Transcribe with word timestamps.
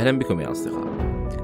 أهلا 0.00 0.18
بكم 0.18 0.40
يا 0.40 0.50
أصدقاء. 0.50 0.88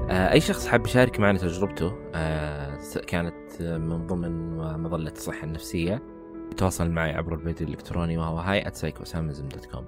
آه، 0.09 0.31
أي 0.31 0.41
شخص 0.41 0.67
حاب 0.67 0.85
يشارك 0.85 1.19
معنا 1.19 1.37
تجربته 1.37 1.93
آه، 2.15 2.77
كانت 3.07 3.61
من 3.61 4.07
ضمن 4.07 4.57
مظلة 4.57 5.11
الصحة 5.11 5.43
النفسية 5.43 6.01
يتواصل 6.51 6.89
معي 6.89 7.13
عبر 7.13 7.33
البريد 7.33 7.61
الإلكتروني 7.61 8.17
وهو 8.17 8.37
هاي 8.37 8.63
دوت 8.63 9.65
كوم 9.65 9.85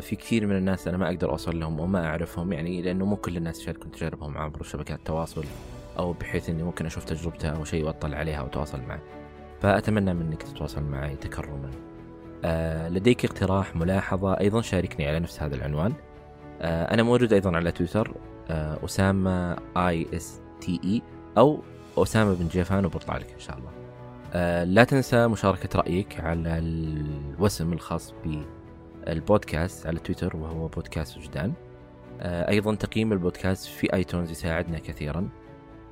في 0.00 0.16
كثير 0.16 0.46
من 0.46 0.56
الناس 0.56 0.88
أنا 0.88 0.96
ما 0.96 1.06
أقدر 1.06 1.30
أوصل 1.30 1.60
لهم 1.60 1.80
وما 1.80 2.06
أعرفهم 2.06 2.52
يعني 2.52 2.82
لأنه 2.82 3.04
مو 3.04 3.16
كل 3.16 3.36
الناس 3.36 3.60
يشاركون 3.60 3.90
تجاربهم 3.90 4.38
عبر 4.38 4.62
شبكات 4.62 4.98
التواصل 4.98 5.44
أو 5.98 6.12
بحيث 6.12 6.50
إني 6.50 6.62
ممكن 6.62 6.86
أشوف 6.86 7.04
تجربته 7.04 7.48
أو 7.48 7.64
شيء 7.64 7.84
وأطلع 7.84 8.18
عليها 8.18 8.42
وأتواصل 8.42 8.80
معه. 8.80 9.00
فأتمنى 9.60 10.14
منك 10.14 10.42
تتواصل 10.42 10.82
معي 10.82 11.16
تكرما. 11.16 11.70
آه، 12.44 12.88
لديك 12.88 13.24
اقتراح 13.24 13.76
ملاحظة 13.76 14.40
أيضا 14.40 14.60
شاركني 14.60 15.08
على 15.08 15.20
نفس 15.20 15.42
هذا 15.42 15.54
العنوان. 15.54 15.92
آه، 16.60 16.94
أنا 16.94 17.02
موجود 17.02 17.32
أيضا 17.32 17.56
على 17.56 17.72
تويتر 17.72 18.14
آه، 18.50 18.84
أسامة 18.84 19.56
آي 19.76 20.06
إس 20.14 20.40
تي 20.60 20.80
إي 20.84 21.02
أو 21.38 21.62
أسامة 21.96 22.34
بن 22.34 22.48
جيفان 22.48 22.84
وبطلع 22.84 23.16
لك 23.16 23.32
إن 23.32 23.40
شاء 23.40 23.58
الله. 23.58 23.78
لا 24.64 24.84
تنسى 24.84 25.26
مشاركة 25.26 25.78
رأيك 25.78 26.20
على 26.20 26.58
الوسم 26.58 27.72
الخاص 27.72 28.14
بالبودكاست 29.06 29.86
على 29.86 29.98
تويتر 29.98 30.36
وهو 30.36 30.68
بودكاست 30.68 31.18
وجدان. 31.18 31.52
أيضا 32.22 32.74
تقييم 32.74 33.12
البودكاست 33.12 33.66
في 33.66 33.94
آيتونز 33.94 34.30
يساعدنا 34.30 34.78
كثيرا. 34.78 35.28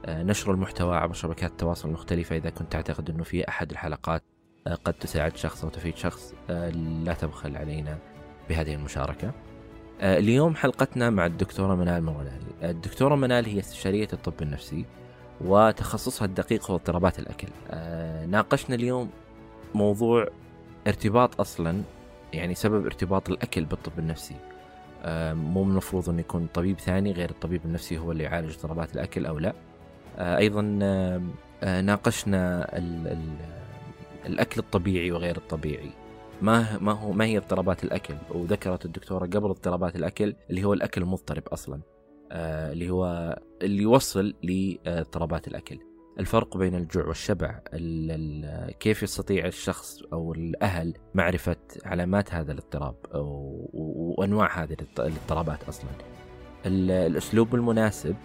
نشر 0.08 0.52
المحتوى 0.52 0.96
عبر 0.96 1.14
شبكات 1.14 1.50
التواصل 1.50 1.88
المختلفة 1.88 2.36
إذا 2.36 2.50
كنت 2.50 2.72
تعتقد 2.72 3.10
أنه 3.10 3.24
في 3.24 3.48
أحد 3.48 3.70
الحلقات 3.70 4.22
قد 4.84 4.94
تساعد 4.94 5.36
شخص 5.36 5.64
أو 5.64 5.70
تفيد 5.70 5.96
شخص. 5.96 6.34
آه، 6.50 6.70
لا 6.70 7.14
تبخل 7.14 7.56
علينا 7.56 7.98
بهذه 8.48 8.74
المشاركة. 8.74 9.28
آه، 9.28 9.32
اليوم 10.00 10.54
حلقتنا 10.54 11.10
مع 11.10 11.26
الدكتورة 11.26 11.74
منال 11.74 12.04
موالالي 12.04 12.46
الدكتورة 12.62 13.14
منال 13.14 13.46
هي 13.46 13.58
استشارية 13.58 14.08
الطب 14.12 14.42
النفسي 14.42 14.84
وتخصصها 15.40 16.26
الدقيق 16.26 16.70
هو 16.70 16.76
اضطرابات 16.76 17.18
الأكل. 17.18 17.48
آه، 17.70 18.26
ناقشنا 18.26 18.74
اليوم 18.76 19.10
موضوع 19.74 20.28
ارتباط 20.86 21.40
أصلا 21.40 21.82
يعني 22.32 22.54
سبب 22.54 22.84
ارتباط 22.84 23.28
الأكل 23.30 23.64
بالطب 23.64 23.98
النفسي. 23.98 24.34
مو 25.34 25.64
من 25.64 25.70
المفروض 25.70 26.08
أن 26.08 26.18
يكون 26.18 26.48
طبيب 26.54 26.78
ثاني 26.78 27.12
غير 27.12 27.30
الطبيب 27.30 27.60
النفسي 27.64 27.98
هو 27.98 28.12
اللي 28.12 28.24
يعالج 28.24 28.52
اضطرابات 28.54 28.94
الأكل 28.94 29.26
أو 29.26 29.38
لا. 29.38 29.52
أيضا 30.18 30.62
ناقشنا 31.62 32.68
الأكل 34.26 34.60
الطبيعي 34.60 35.10
وغير 35.10 35.36
الطبيعي. 35.36 35.90
ما 36.42 36.78
ما 36.78 36.92
هو 36.92 37.12
ما 37.12 37.24
هي 37.24 37.38
اضطرابات 37.38 37.84
الأكل؟ 37.84 38.14
وذكرت 38.30 38.84
الدكتورة 38.84 39.26
قبل 39.26 39.50
اضطرابات 39.50 39.96
الأكل 39.96 40.34
اللي 40.50 40.64
هو 40.64 40.72
الأكل 40.72 41.02
المضطرب 41.02 41.48
أصلا. 41.48 41.80
آه 42.32 42.72
اللي 42.72 42.90
هو 42.90 43.36
اللي 43.62 43.82
يوصل 43.82 44.34
لاضطرابات 44.42 45.48
الأكل. 45.48 45.78
الفرق 46.20 46.56
بين 46.56 46.74
الجوع 46.74 47.06
والشبع 47.06 47.60
ال 47.74 48.10
ال 48.10 48.78
كيف 48.78 49.02
يستطيع 49.02 49.46
الشخص 49.46 50.02
أو 50.12 50.32
الأهل 50.32 50.94
معرفة 51.14 51.56
علامات 51.84 52.34
هذا 52.34 52.52
الاضطراب 52.52 52.94
وأنواع 53.72 54.62
هذه 54.62 54.76
الاضطرابات 54.98 55.64
أصلا. 55.68 55.90
الأسلوب 56.66 57.54
المناسب 57.54 58.16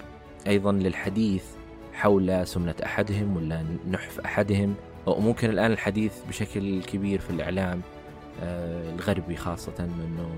أيضا 0.47 0.71
للحديث 0.71 1.45
حول 1.93 2.47
سمنة 2.47 2.75
أحدهم 2.85 3.37
ولا 3.37 3.63
نحف 3.89 4.19
أحدهم. 4.19 4.75
وممكن 5.05 5.49
الآن 5.49 5.71
الحديث 5.71 6.23
بشكل 6.29 6.83
كبير 6.83 7.19
في 7.19 7.29
الإعلام 7.29 7.81
آه، 7.81 8.00
الغربي 8.43 9.35
خاصة 9.35 9.73
أنه 9.79 10.29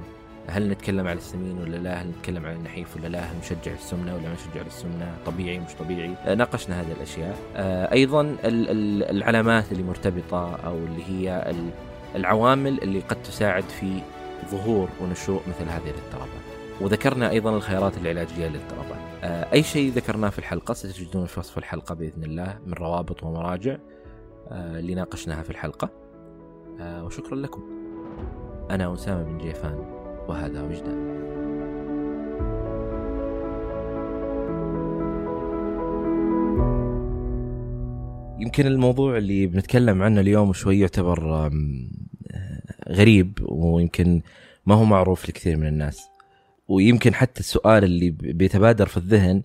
هل 0.47 0.69
نتكلم 0.69 1.07
على 1.07 1.17
السمين 1.17 1.57
ولا 1.57 1.77
لا؟ 1.77 2.01
هل 2.01 2.07
نتكلم 2.07 2.45
على 2.45 2.55
النحيف 2.55 2.95
ولا 2.97 3.07
لا؟ 3.07 3.19
هل 3.19 3.37
نشجع 3.37 3.73
السمنة 3.73 4.15
ولا 4.15 4.27
ما 4.27 4.33
نشجع 4.33 4.61
السمنة؟ 4.67 5.15
طبيعي 5.25 5.59
مش 5.59 5.73
طبيعي. 5.79 6.15
آه، 6.25 6.35
ناقشنا 6.35 6.81
هذه 6.81 6.91
الأشياء. 6.91 7.37
آه، 7.55 7.93
أيضا 7.93 8.37
العلامات 8.43 9.71
اللي 9.71 9.83
مرتبطة 9.83 10.55
أو 10.55 10.77
اللي 10.77 11.03
هي 11.03 11.53
العوامل 12.15 12.81
اللي 12.81 12.99
قد 12.99 13.23
تساعد 13.23 13.63
في 13.63 14.01
ظهور 14.51 14.89
ونشوء 15.01 15.41
مثل 15.47 15.69
هذه 15.69 15.89
الاضطرابات. 15.89 16.43
وذكرنا 16.81 17.29
أيضا 17.29 17.57
الخيارات 17.57 17.97
العلاجية 17.97 18.47
للاضطرابات. 18.47 19.03
أي 19.53 19.63
شيء 19.63 19.91
ذكرناه 19.91 20.29
في 20.29 20.39
الحلقة 20.39 20.73
ستجدون 20.73 21.25
في 21.25 21.39
وصف 21.39 21.57
الحلقة 21.57 21.95
بإذن 21.95 22.23
الله 22.23 22.59
من 22.67 22.73
روابط 22.73 23.23
ومراجع 23.23 23.77
آه، 24.51 24.79
اللي 24.79 24.95
ناقشناها 24.95 25.43
في 25.43 25.49
الحلقة. 25.49 25.89
آه، 26.79 27.03
وشكرا 27.03 27.35
لكم. 27.35 27.72
أنا 28.71 28.93
أسامة 28.93 29.23
بن 29.23 29.37
جيفان 29.37 29.75
وهذا 30.27 30.61
وجدان. 30.61 31.13
يمكن 38.39 38.67
الموضوع 38.67 39.17
اللي 39.17 39.47
بنتكلم 39.47 40.01
عنه 40.03 40.21
اليوم 40.21 40.53
شوي 40.53 40.79
يعتبر 40.79 41.51
غريب 42.89 43.39
ويمكن 43.41 44.21
ما 44.65 44.75
هو 44.75 44.83
معروف 44.83 45.29
لكثير 45.29 45.57
من 45.57 45.67
الناس. 45.67 46.01
ويمكن 46.67 47.13
حتى 47.13 47.39
السؤال 47.39 47.83
اللي 47.83 48.09
بيتبادر 48.09 48.85
في 48.85 48.97
الذهن 48.97 49.43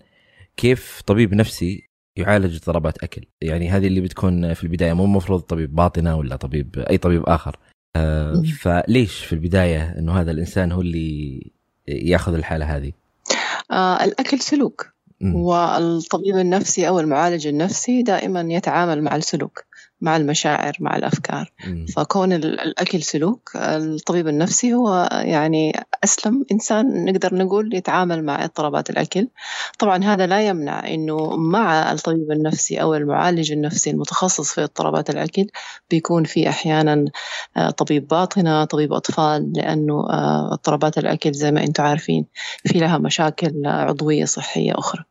كيف 0.57 1.01
طبيب 1.05 1.33
نفسي 1.33 1.89
يعالج 2.15 2.55
اضطرابات 2.55 3.03
أكل؟ 3.03 3.21
يعني 3.41 3.69
هذه 3.69 3.87
اللي 3.87 4.01
بتكون 4.01 4.53
في 4.53 4.63
البداية 4.63 4.93
مو 4.93 5.05
المفروض 5.05 5.39
طبيب 5.39 5.75
باطنة 5.75 6.15
ولا 6.17 6.35
طبيب 6.35 6.79
أي 6.89 6.97
طبيب 6.97 7.23
آخر. 7.23 7.57
آه 7.95 8.43
فليش 8.59 9.25
في 9.25 9.33
البداية 9.33 9.95
إنه 9.99 10.21
هذا 10.21 10.31
الإنسان 10.31 10.71
هو 10.71 10.81
اللي 10.81 11.51
ياخذ 11.87 12.33
الحالة 12.33 12.77
هذه؟ 12.77 12.91
آه 13.71 14.03
الأكل 14.03 14.39
سلوك 14.39 14.93
والطبيب 15.21 16.37
النفسي 16.37 16.87
أو 16.87 16.99
المعالج 16.99 17.47
النفسي 17.47 18.03
دائما 18.03 18.41
يتعامل 18.41 19.03
مع 19.03 19.15
السلوك. 19.15 19.63
مع 20.01 20.17
المشاعر 20.17 20.77
مع 20.79 20.95
الأفكار 20.95 21.51
مم. 21.67 21.85
فكون 21.85 22.33
الأكل 22.33 23.03
سلوك 23.03 23.51
الطبيب 23.55 24.27
النفسي 24.27 24.73
هو 24.73 25.09
يعني 25.11 25.85
أسلم 26.03 26.45
إنسان 26.51 27.05
نقدر 27.05 27.35
نقول 27.35 27.73
يتعامل 27.73 28.23
مع 28.23 28.43
اضطرابات 28.43 28.89
الأكل 28.89 29.27
طبعا 29.79 30.03
هذا 30.03 30.27
لا 30.27 30.47
يمنع 30.47 30.87
أنه 30.87 31.35
مع 31.35 31.91
الطبيب 31.91 32.31
النفسي 32.31 32.81
أو 32.81 32.95
المعالج 32.95 33.51
النفسي 33.51 33.89
المتخصص 33.89 34.53
في 34.53 34.63
اضطرابات 34.63 35.09
الأكل 35.09 35.47
بيكون 35.89 36.23
في 36.23 36.49
أحيانا 36.49 37.05
آه، 37.57 37.69
طبيب 37.69 38.07
باطنة 38.07 38.65
طبيب 38.65 38.93
أطفال 38.93 39.53
لأنه 39.55 40.09
آه، 40.09 40.53
اضطرابات 40.53 40.97
الأكل 40.97 41.31
زي 41.31 41.51
ما 41.51 41.63
أنتم 41.63 41.83
عارفين 41.83 42.25
في 42.65 42.79
لها 42.79 42.97
مشاكل 42.97 43.61
عضوية 43.65 44.25
صحية 44.25 44.73
أخرى 44.79 45.03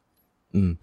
مم. 0.54 0.76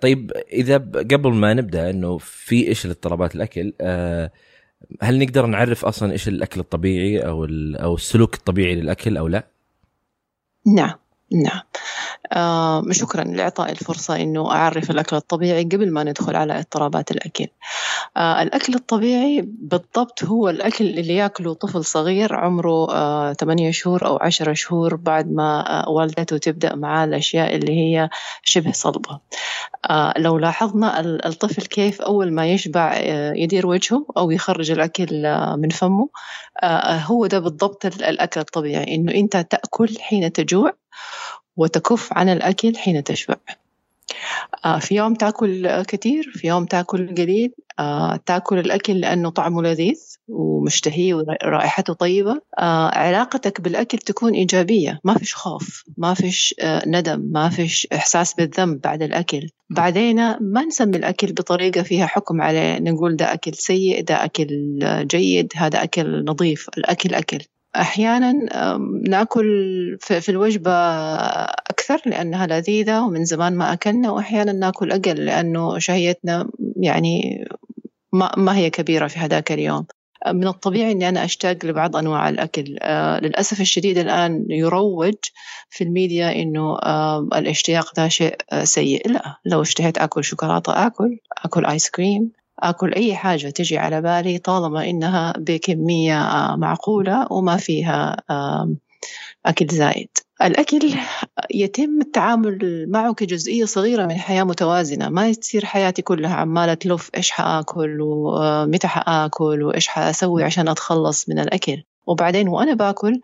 طيب 0.00 0.32
إذا 0.52 0.76
قبل 0.78 1.32
ما 1.32 1.54
نبدأ 1.54 1.90
إنه 1.90 2.18
في 2.18 2.68
إيش 2.68 2.84
الاضطرابات 2.84 3.34
الأكل 3.34 3.72
آه، 3.80 4.30
هل 5.02 5.18
نقدر 5.18 5.46
نعرف 5.46 5.84
أصلا 5.84 6.12
إيش 6.12 6.28
الأكل 6.28 6.60
الطبيعي 6.60 7.18
أو 7.18 7.44
أو 7.76 7.94
السلوك 7.94 8.34
الطبيعي 8.34 8.74
للأكل 8.74 9.16
أو 9.16 9.28
لا؟ 9.28 9.46
نعم 10.66 11.01
نعم. 11.34 11.60
آه 12.32 12.84
شكرا 12.90 13.24
لإعطاء 13.24 13.70
الفرصة 13.72 14.16
إنه 14.16 14.50
أعرف 14.50 14.90
الأكل 14.90 15.16
الطبيعي 15.16 15.64
قبل 15.64 15.92
ما 15.92 16.04
ندخل 16.04 16.36
على 16.36 16.58
اضطرابات 16.58 17.10
الأكل. 17.10 17.46
آه 18.16 18.42
الأكل 18.42 18.74
الطبيعي 18.74 19.40
بالضبط 19.46 20.24
هو 20.24 20.48
الأكل 20.48 20.84
اللي 20.84 21.16
يأكله 21.16 21.54
طفل 21.54 21.84
صغير 21.84 22.34
عمره 22.34 22.90
آه 22.92 23.32
8 23.32 23.70
شهور 23.70 24.06
أو 24.06 24.16
10 24.16 24.52
شهور 24.52 24.96
بعد 24.96 25.32
ما 25.32 25.82
آه 25.86 25.88
والدته 25.90 26.38
تبدأ 26.38 26.74
معاه 26.74 27.04
الأشياء 27.04 27.56
اللي 27.56 27.72
هي 27.72 28.08
شبه 28.42 28.72
صلبة. 28.72 29.20
آه 29.90 30.14
لو 30.18 30.38
لاحظنا 30.38 31.00
الطفل 31.00 31.62
كيف 31.62 32.00
أول 32.02 32.32
ما 32.32 32.46
يشبع 32.46 32.92
آه 32.96 33.32
يدير 33.32 33.66
وجهه 33.66 34.06
أو 34.16 34.30
يخرج 34.30 34.70
الأكل 34.70 35.26
آه 35.26 35.56
من 35.56 35.68
فمه 35.68 36.08
آه 36.62 36.96
هو 36.96 37.26
ده 37.26 37.38
بالضبط 37.38 37.86
الأكل 37.86 38.40
الطبيعي. 38.40 38.94
إنه 38.94 39.14
أنت 39.14 39.36
تأكل 39.36 39.98
حين 40.00 40.32
تجوع 40.32 40.72
وتكف 41.56 42.12
عن 42.12 42.28
الأكل 42.28 42.76
حين 42.76 43.04
تشبع. 43.04 43.36
آه، 44.64 44.78
في 44.78 44.94
يوم 44.94 45.14
تأكل 45.14 45.82
كثير 45.82 46.30
في 46.34 46.46
يوم 46.46 46.64
تأكل 46.64 47.14
قليل. 47.14 47.52
آه، 47.78 48.16
تأكل 48.26 48.58
الأكل 48.58 49.00
لأنه 49.00 49.30
طعمه 49.30 49.62
لذيذ 49.62 50.16
ومشتهي 50.28 51.14
ورائحته 51.14 51.92
طيبة. 51.92 52.40
آه، 52.58 52.88
علاقتك 52.98 53.60
بالأكل 53.60 53.98
تكون 53.98 54.32
إيجابية 54.32 55.00
ما 55.04 55.14
فيش 55.14 55.34
خوف 55.34 55.84
ما 55.96 56.14
فيش 56.14 56.54
ندم 56.86 57.20
ما 57.32 57.48
فيش 57.48 57.88
إحساس 57.92 58.34
بالذنب 58.34 58.80
بعد 58.80 59.02
الأكل. 59.02 59.48
بعدين 59.70 60.16
ما 60.40 60.64
نسمي 60.64 60.96
الأكل 60.96 61.32
بطريقة 61.32 61.82
فيها 61.82 62.06
حكم 62.06 62.42
عليه 62.42 62.78
نقول 62.78 63.16
ده 63.16 63.32
أكل 63.32 63.54
سيء 63.54 64.04
ده 64.04 64.24
أكل 64.24 64.78
جيد 65.10 65.52
هذا 65.56 65.82
أكل 65.82 66.24
نظيف 66.24 66.68
الأكل 66.78 67.14
أكل. 67.14 67.38
أحيانا 67.76 68.32
نأكل 69.08 69.44
في 70.00 70.28
الوجبة 70.28 70.72
أكثر 71.70 72.00
لأنها 72.06 72.46
لذيذة 72.46 73.02
ومن 73.02 73.24
زمان 73.24 73.56
ما 73.56 73.72
أكلنا 73.72 74.10
وأحيانا 74.10 74.52
نأكل 74.52 74.92
أقل 74.92 75.24
لأنه 75.24 75.78
شهيتنا 75.78 76.50
يعني 76.76 77.44
ما, 78.12 78.32
ما 78.36 78.56
هي 78.56 78.70
كبيرة 78.70 79.06
في 79.06 79.18
هذاك 79.18 79.52
اليوم. 79.52 79.86
من 80.26 80.46
الطبيعي 80.46 80.92
أني 80.92 81.08
أنا 81.08 81.24
أشتاق 81.24 81.56
لبعض 81.64 81.96
أنواع 81.96 82.28
الأكل. 82.28 82.76
آه 82.82 83.20
للأسف 83.20 83.60
الشديد 83.60 83.98
الآن 83.98 84.46
يروج 84.50 85.14
في 85.70 85.84
الميديا 85.84 86.32
أنه 86.42 86.78
آه 86.78 87.28
الاشتياق 87.34 87.94
ده 87.96 88.08
شيء 88.08 88.36
سيء. 88.64 89.10
لا 89.10 89.36
لو 89.44 89.62
اشتهيت 89.62 89.98
أكل 89.98 90.24
شوكولاتة 90.24 90.86
أكل 90.86 91.18
أكل 91.44 91.66
آيس 91.66 91.90
كريم. 91.90 92.32
أكل 92.62 92.94
أي 92.94 93.14
حاجة 93.14 93.50
تجي 93.50 93.78
على 93.78 94.02
بالي 94.02 94.38
طالما 94.38 94.90
إنها 94.90 95.32
بكمية 95.38 96.22
آه 96.22 96.56
معقولة 96.56 97.26
وما 97.32 97.56
فيها 97.56 98.16
آه 98.30 98.74
أكل 99.46 99.66
زايد. 99.66 100.08
الأكل 100.42 100.94
يتم 101.54 102.00
التعامل 102.00 102.86
معه 102.90 103.14
كجزئية 103.14 103.64
صغيرة 103.64 104.06
من 104.06 104.14
حياة 104.14 104.44
متوازنة. 104.44 105.08
ما 105.08 105.32
تصير 105.32 105.64
حياتي 105.64 106.02
كلها 106.02 106.34
عمالة 106.34 106.74
تلف 106.74 107.10
إيش 107.16 107.30
حآكل 107.30 107.98
ومتى 108.00 108.88
حآكل 108.88 109.62
وإيش 109.62 109.86
حأسوي 109.86 110.44
عشان 110.44 110.68
أتخلص 110.68 111.28
من 111.28 111.38
الأكل. 111.38 111.82
وبعدين 112.06 112.48
وأنا 112.48 112.74
باكل 112.74 113.20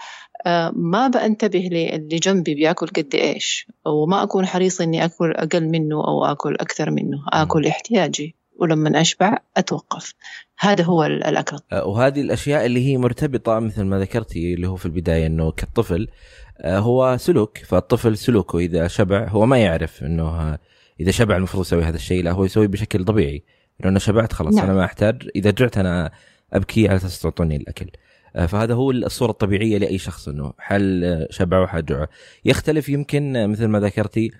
ما 0.72 1.08
بنتبه 1.08 1.68
للي 1.72 2.18
جنبي 2.18 2.54
بياكل 2.54 2.86
قد 2.86 3.14
إيش. 3.14 3.66
وما 3.86 4.22
أكون 4.22 4.46
حريص 4.46 4.80
إني 4.80 5.04
أكل 5.04 5.32
أقل 5.32 5.68
منه 5.68 5.96
أو 5.96 6.24
أكل 6.24 6.54
أكثر 6.54 6.90
منه. 6.90 7.18
أكل 7.32 7.66
احتياجي. 7.66 8.37
ولما 8.58 9.00
أشبع 9.00 9.38
أتوقف. 9.56 10.14
هذا 10.58 10.84
هو 10.84 11.04
الأكل 11.04 11.58
وهذه 11.72 12.20
الأشياء 12.20 12.66
اللي 12.66 12.86
هي 12.86 12.96
مرتبطة 12.96 13.58
مثل 13.58 13.82
ما 13.82 13.98
ذكرتي 13.98 14.54
اللي 14.54 14.68
هو 14.68 14.76
في 14.76 14.86
البداية 14.86 15.26
أنه 15.26 15.50
كالطفل 15.50 16.08
هو 16.64 17.16
سلوك. 17.20 17.58
فالطفل 17.58 18.16
سلوكه 18.16 18.58
إذا 18.58 18.88
شبع 18.88 19.28
هو 19.28 19.46
ما 19.46 19.58
يعرف 19.58 20.02
أنه 20.02 20.58
إذا 21.00 21.10
شبع 21.10 21.36
المفروض 21.36 21.64
يسوي 21.64 21.82
هذا 21.82 21.96
الشيء 21.96 22.22
لا 22.22 22.32
هو 22.32 22.44
يسوي 22.44 22.66
بشكل 22.66 23.04
طبيعي. 23.04 23.44
لأنه 23.80 23.98
شبعت 23.98 24.32
خلاص 24.32 24.54
نعم. 24.54 24.64
أنا 24.64 24.74
ما 24.74 24.84
أحتاج. 24.84 25.28
إذا 25.36 25.50
جعت 25.50 25.78
أنا 25.78 26.10
أبكي 26.52 26.88
على 26.88 26.96
أساس 26.96 27.20
تعطوني 27.20 27.56
الأكل. 27.56 27.90
فهذا 28.48 28.74
هو 28.74 28.90
الصورة 28.90 29.30
الطبيعية 29.30 29.78
لأي 29.78 29.98
شخص 29.98 30.28
أنه 30.28 30.52
حل 30.58 31.26
شبع 31.30 31.60
وحل 31.60 31.84
جوع 31.84 32.06
يختلف 32.44 32.88
يمكن 32.88 33.50
مثل 33.50 33.66
ما 33.66 33.80
ذكرتي 33.80 34.30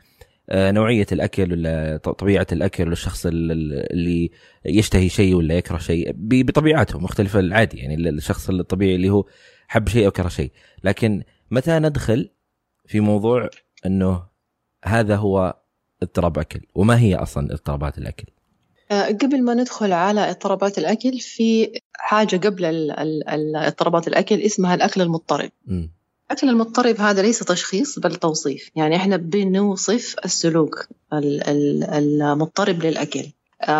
نوعية 0.52 1.06
الأكل 1.12 1.52
ولا 1.52 1.96
طبيعة 1.96 2.46
الأكل 2.52 2.82
ولا 2.84 2.92
الشخص 2.92 3.26
اللي 3.26 4.30
يشتهي 4.64 5.08
شيء 5.08 5.34
ولا 5.34 5.54
يكره 5.54 5.78
شيء 5.78 6.12
بطبيعته 6.14 6.98
مختلفة 6.98 7.40
العادي 7.40 7.78
يعني 7.78 8.08
الشخص 8.08 8.50
الطبيعي 8.50 8.94
اللي 8.94 9.10
هو 9.10 9.24
حب 9.68 9.88
شيء 9.88 10.06
أو 10.06 10.10
كره 10.10 10.28
شيء. 10.28 10.52
لكن 10.84 11.22
متى 11.50 11.78
ندخل 11.78 12.30
في 12.86 13.00
موضوع 13.00 13.50
أنه 13.86 14.22
هذا 14.84 15.16
هو 15.16 15.56
اضطراب 16.02 16.38
أكل؟ 16.38 16.60
وما 16.74 16.98
هي 16.98 17.14
أصلا 17.14 17.52
اضطرابات 17.52 17.98
الأكل؟ 17.98 18.26
قبل 18.90 19.42
ما 19.42 19.54
ندخل 19.54 19.92
على 19.92 20.30
اضطرابات 20.30 20.78
الأكل 20.78 21.18
في 21.20 21.72
حاجة 21.92 22.36
قبل 22.36 22.90
اضطرابات 23.56 24.08
الأكل 24.08 24.40
اسمها 24.40 24.74
الأكل 24.74 25.02
المضطرب. 25.02 25.50
م. 25.66 25.86
الأكل 26.30 26.48
المضطرب 26.48 27.00
هذا 27.00 27.22
ليس 27.22 27.38
تشخيص 27.38 27.98
بل 27.98 28.14
توصيف. 28.14 28.70
يعني 28.76 28.96
إحنا 28.96 29.16
بنوصف 29.16 30.14
السلوك 30.24 30.88
المضطرب 31.12 32.82
للأكل. 32.82 33.24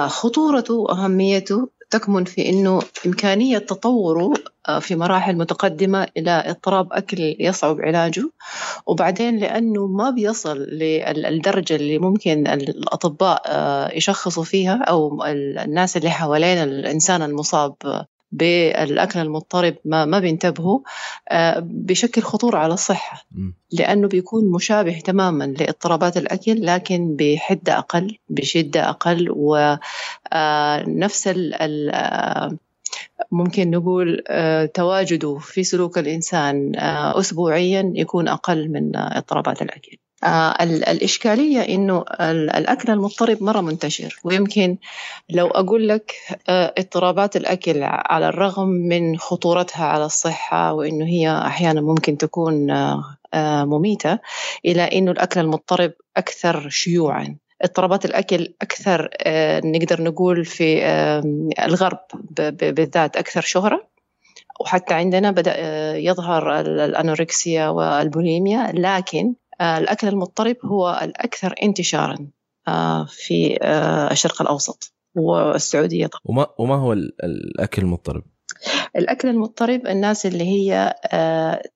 خطورته 0.07 0.75
وأهميته 0.75 1.69
تكمن 1.91 2.25
في 2.25 2.49
أنه 2.49 2.83
إمكانية 3.07 3.59
تطوره 3.59 4.35
في 4.81 4.97
مراحل 4.97 5.37
متقدمة 5.37 6.07
إلى 6.17 6.31
اضطراب 6.31 6.93
أكل 6.93 7.37
يصعب 7.41 7.81
علاجه. 7.81 8.31
وبعدين 8.87 9.39
لأنه 9.39 9.87
ما 9.87 10.11
بيصل 10.11 10.59
للدرجة 10.59 11.77
اللي 11.77 11.99
ممكن 11.99 12.47
الأطباء 12.47 13.43
يشخصوا 13.97 14.45
فيها 14.45 14.83
أو 14.89 15.25
الناس 15.25 15.97
اللي 15.97 16.11
حوالين 16.11 16.59
الإنسان 16.59 17.23
المصاب 17.23 17.75
بالأكل 18.33 19.21
المضطرب 19.21 19.75
ما 19.85 20.05
ما 20.05 20.19
بينتبهوا 20.19 20.81
بشكل 21.61 22.23
خطورة 22.23 22.59
على 22.59 22.75
الصحة 22.75 23.27
لأنه 23.73 24.09
بيكون 24.09 24.51
مشابه 24.51 24.99
تماما 25.01 25.45
لاضطرابات 25.45 26.17
الأكل 26.17 26.67
لكن 26.67 27.17
بحدة 27.17 27.79
أقل 27.79 28.19
بشدة 28.29 28.91
أقل 28.91 29.29
ونفس 29.31 31.29
ال 31.29 32.59
ممكن 33.33 33.71
نقول 33.71 34.23
تواجده 34.75 35.39
في 35.39 35.65
سلوك 35.65 35.99
الإنسان 35.99 36.73
اسبوعيا 37.19 37.93
يكون 37.95 38.29
أقل 38.29 38.69
من 38.69 38.97
اضطرابات 38.97 39.63
الأكل. 39.63 39.93
آه 39.93 40.08
الإشكالية 40.63 41.61
إنه 41.61 42.05
الأكل 42.31 42.93
المضطرب 42.93 43.43
مرة 43.43 43.61
منتشر 43.61 44.19
ويمكن 44.25 44.77
لو 45.31 45.47
أقول 45.47 45.89
لك 45.89 46.15
آه 46.49 46.75
اضطرابات 46.79 47.37
الأكل 47.37 47.83
على 47.83 48.29
الرغم 48.29 48.69
من 48.69 49.19
خطورتها 49.19 49.85
على 49.85 50.05
الصحة 50.05 50.73
وإنه 50.73 51.07
هي 51.07 51.31
أحيانا 51.47 51.81
ممكن 51.81 52.19
تكون 52.19 52.71
آه 52.71 53.65
مميتة 53.65 54.19
إلى 54.65 54.83
إنه 54.83 55.11
الأكل 55.11 55.41
المضطرب 55.41 55.93
أكثر 56.17 56.69
شيوعا. 56.69 57.37
اضطرابات 57.63 58.05
الأكل 58.05 58.55
أكثر 58.63 59.11
نقدر 59.65 60.03
نقول 60.03 60.45
في 60.45 60.85
الغرب 61.65 61.99
بالذات 62.53 63.17
أكثر 63.17 63.41
شهرة. 63.41 63.89
وحتى 64.61 64.95
عندنا 64.95 65.31
بدأ 65.31 65.57
يظهر 65.97 66.61
ال 66.61 66.73
anorexia 66.73 67.69
وال 67.69 67.92
bulimia 67.92 68.73
لكن 68.75 69.35
الأكل 69.61 70.09
المضطرب 70.09 70.57
هو 70.65 71.01
الأكثر 71.03 71.55
انتشارا 71.63 72.31
في 73.09 73.59
الشرق 74.13 74.43
الأوسط 74.43 74.95
والسعودية 75.17 76.07
طبعا 76.07 76.23
وما, 76.25 76.47
وما 76.59 76.75
هو 76.75 76.93
الأكل 76.93 77.83
المضطرب؟ 77.83 78.23
الأكل 78.97 79.29
المضطرب 79.29 79.87
الناس 79.87 80.27
اللي 80.27 80.45
هي 80.45 80.95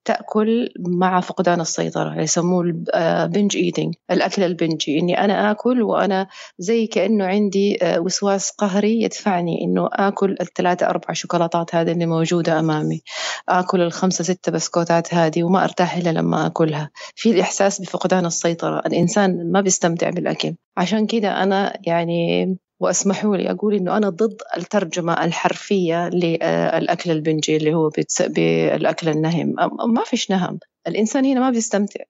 تأكل 0.04 0.68
مع 0.78 1.20
فقدان 1.20 1.60
السيطرة 1.60 2.20
يسموه 2.20 2.64
ال 2.94 3.05
binge 3.05 3.56
eating 3.56 3.94
الأكل 4.10 4.42
ال 4.42 4.50
binge 4.50 4.90
ي 4.90 4.98
إني 4.98 5.24
أنا 5.24 5.50
آكل 5.50 5.82
وأنا 5.82 6.26
زي 6.58 6.86
كأنه 6.86 7.24
عندي 7.24 7.78
وسواس 7.84 8.50
قهري 8.50 9.02
يدفعني 9.02 9.64
إنه 9.64 9.88
آكل 9.92 10.36
الثلاثة 10.40 10.86
أربع 10.86 11.12
شوكولاتات 11.12 11.74
هذه 11.74 11.92
اللي 11.92 12.06
موجودة 12.06 12.58
أمامي 12.60 13.02
آكل 13.48 13.80
الخمسة 13.80 14.24
ستة 14.24 14.52
بسكوتات 14.52 15.14
هذه 15.14 15.42
وما 15.42 15.64
أرتاح 15.64 15.96
إلا 15.96 16.10
لما 16.10 16.46
آكلها. 16.46 16.90
في 17.14 17.30
الإحساس 17.30 17.80
بفقدان 17.80 18.26
السيطرة 18.26 18.78
الإنسان 18.86 19.52
ما 19.52 19.60
بيستمتع 19.60 20.10
بالأكل. 20.10 20.54
عشان 20.76 21.06
كده 21.06 21.42
أنا 21.42 21.78
يعني 21.86 22.56
وأسمحوا 22.82 23.36
لي 23.36 23.50
أقول 23.50 23.74
إنه 23.74 23.96
أنا 23.96 24.08
ضد 24.08 24.36
الترجمة 24.56 25.24
الحرفية 25.24 26.08
للأكل 26.08 27.10
البنجي 27.10 27.56
اللي 27.56 27.74
هو 27.74 27.90
بالأكل 28.20 29.08
النهم. 29.08 29.54
ما 29.94 30.04
فيش 30.04 30.30
نهم. 30.30 30.58
الإنسان 30.86 31.24
هنا 31.24 31.40
ما 31.40 31.50
بيستمتع. 31.50 32.04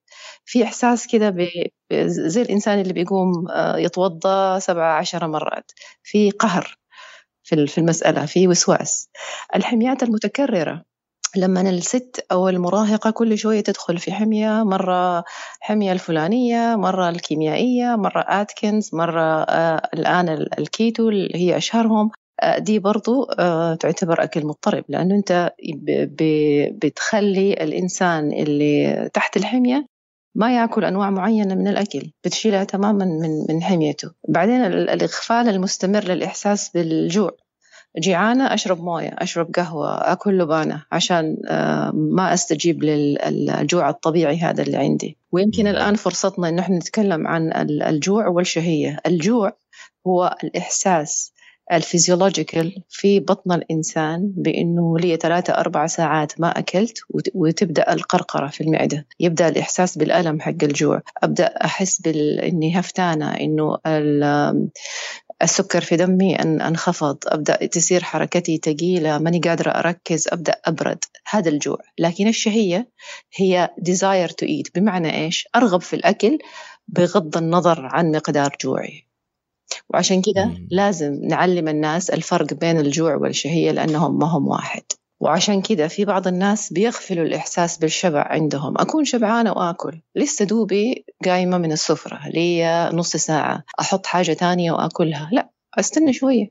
في 0.44 0.64
إحساس 0.64 1.06
كده 1.06 1.34
زي 2.06 2.42
الإنسان 2.42 2.80
اللي 2.80 2.92
بيقوم 2.92 3.46
يتوضا 3.76 4.58
سبعة 4.58 4.98
عشر 4.98 5.28
مرات. 5.28 5.70
في 6.02 6.30
قهر 6.30 6.76
في 7.44 7.78
المسألة 7.78 8.26
في 8.26 8.48
وسواس. 8.48 9.08
الحميات 9.56 10.02
المتكررة. 10.02 10.82
لما 11.36 11.70
الست 11.70 12.26
أو 12.32 12.48
المراهقة 12.48 13.10
كل 13.10 13.38
شوية 13.38 13.60
تدخل 13.60 13.98
في 13.98 14.12
حمية 14.12 14.62
مرة 14.64 15.24
حمية 15.60 15.92
الفلانية 15.92 16.76
مرة 16.76 17.08
الكيميائية 17.08 17.96
مرة 17.96 18.24
آتكنز 18.28 18.90
مرة 18.94 19.42
آه 19.42 19.88
الآن 19.94 20.28
الكيتو 20.58 21.08
اللي 21.08 21.38
هي 21.38 21.56
أشهرهم. 21.56 22.10
آه 22.42 22.58
دي 22.58 22.78
برضو 22.78 23.24
آه 23.24 23.74
تعتبر 23.74 24.22
أكل 24.22 24.46
مضطرب 24.46 24.84
لأنه 24.88 25.14
أنت 25.14 25.52
بتخلي 26.84 27.52
الإنسان 27.52 28.32
اللي 28.32 29.10
تحت 29.14 29.36
الحمية 29.36 29.86
ما 30.34 30.56
يأكل 30.56 30.84
أنواع 30.84 31.10
معينة 31.10 31.54
من 31.54 31.68
الأكل 31.68 32.10
بتشيلها 32.24 32.64
تماما 32.64 33.04
من 33.04 33.46
من 33.48 33.62
حميته. 33.62 34.10
بعدين 34.28 34.64
الإغفال 34.64 35.48
المستمر 35.48 36.04
للإحساس 36.04 36.70
بالجوع. 36.74 37.30
جيعانة 37.98 38.54
أشرب 38.54 38.82
موية 38.82 39.14
أشرب 39.18 39.54
قهوة 39.54 40.12
أكل 40.12 40.38
لبانة 40.38 40.82
عشان 40.92 41.36
ما 41.94 42.34
أستجيب 42.34 42.82
للجوع 42.82 43.90
الطبيعي 43.90 44.38
هذا 44.38 44.62
اللي 44.62 44.76
عندي. 44.76 45.16
ويمكن 45.32 45.66
الآن 45.66 45.94
فرصتنا 45.94 46.48
إنه 46.48 46.62
إحنا 46.62 46.76
نتكلم 46.76 47.26
عن 47.26 47.52
الجوع 47.82 48.28
والشهية 48.28 49.00
الجوع 49.06 49.52
هو 50.06 50.36
الإحساس 50.44 51.32
الفيزيولوجيكال 51.72 52.82
في 52.88 53.20
بطن 53.20 53.52
الإنسان 53.52 54.32
بأنه 54.36 54.98
لي 54.98 55.16
ثلاثة 55.16 55.52
أربع 55.52 55.86
ساعات 55.86 56.40
ما 56.40 56.58
أكلت 56.58 56.98
وتبدأ 57.34 57.92
القرقرة 57.92 58.46
في 58.46 58.60
المعدة. 58.60 59.06
يبدأ 59.20 59.48
الإحساس 59.48 59.98
بالألم 59.98 60.40
حق 60.40 60.54
الجوع. 60.62 61.02
أبدأ 61.22 61.46
أحس 61.46 62.00
بإني 62.00 62.80
هفتانة 62.80 63.30
إنه 63.30 63.78
السكر 65.42 65.80
في 65.80 65.96
دمي 65.96 66.36
أن 66.36 66.60
أنخفض 66.60 67.18
أبدأ 67.26 67.66
تصير 67.66 68.04
حركتي 68.04 68.60
ثقيلة 68.64 69.18
ماني 69.18 69.38
قادرة 69.38 69.70
أركز 69.70 70.28
أبدأ 70.28 70.54
أبرد. 70.64 71.04
هذا 71.30 71.48
الجوع. 71.50 71.78
لكن 71.98 72.28
الشهية 72.28 72.90
هي 73.36 73.70
desire 73.80 74.30
to 74.30 74.46
eat. 74.46 74.70
بمعنى 74.74 75.24
إيش؟ 75.24 75.48
أرغب 75.56 75.80
في 75.80 75.96
الأكل 75.96 76.38
بغض 76.88 77.36
النظر 77.36 77.86
عن 77.86 78.10
مقدار 78.10 78.56
جوعي. 78.64 79.06
وعشان 79.90 80.22
كده. 80.22 80.50
لازم 80.70 81.14
نعلم 81.24 81.68
الناس 81.68 82.10
الفرق 82.10 82.54
بين 82.54 82.78
الجوع 82.80 83.14
والشهية 83.16 83.70
لأنهم 83.70 84.18
ما 84.18 84.26
هم 84.26 84.48
واحد. 84.48 84.82
وعشان 85.22 85.62
كده 85.62 85.88
في 85.88 86.04
بعض 86.04 86.26
الناس 86.26 86.72
بيغفلوا 86.72 87.24
الإحساس 87.24 87.78
بالشبع 87.78 88.26
عندهم. 88.30 88.78
أكون 88.78 89.04
شبعانة 89.04 89.52
وآكل. 89.52 90.00
لسه 90.16 90.44
دوبي 90.44 91.04
قايمة 91.24 91.58
من 91.58 91.72
السفرة. 91.72 92.28
لي 92.28 92.90
نص 92.92 93.16
ساعة. 93.16 93.64
أحط 93.80 94.06
حاجة 94.06 94.32
تانية 94.32 94.72
وآكلها. 94.72 95.28
لا 95.32 95.50
أستنى 95.78 96.12
شوية. 96.12 96.50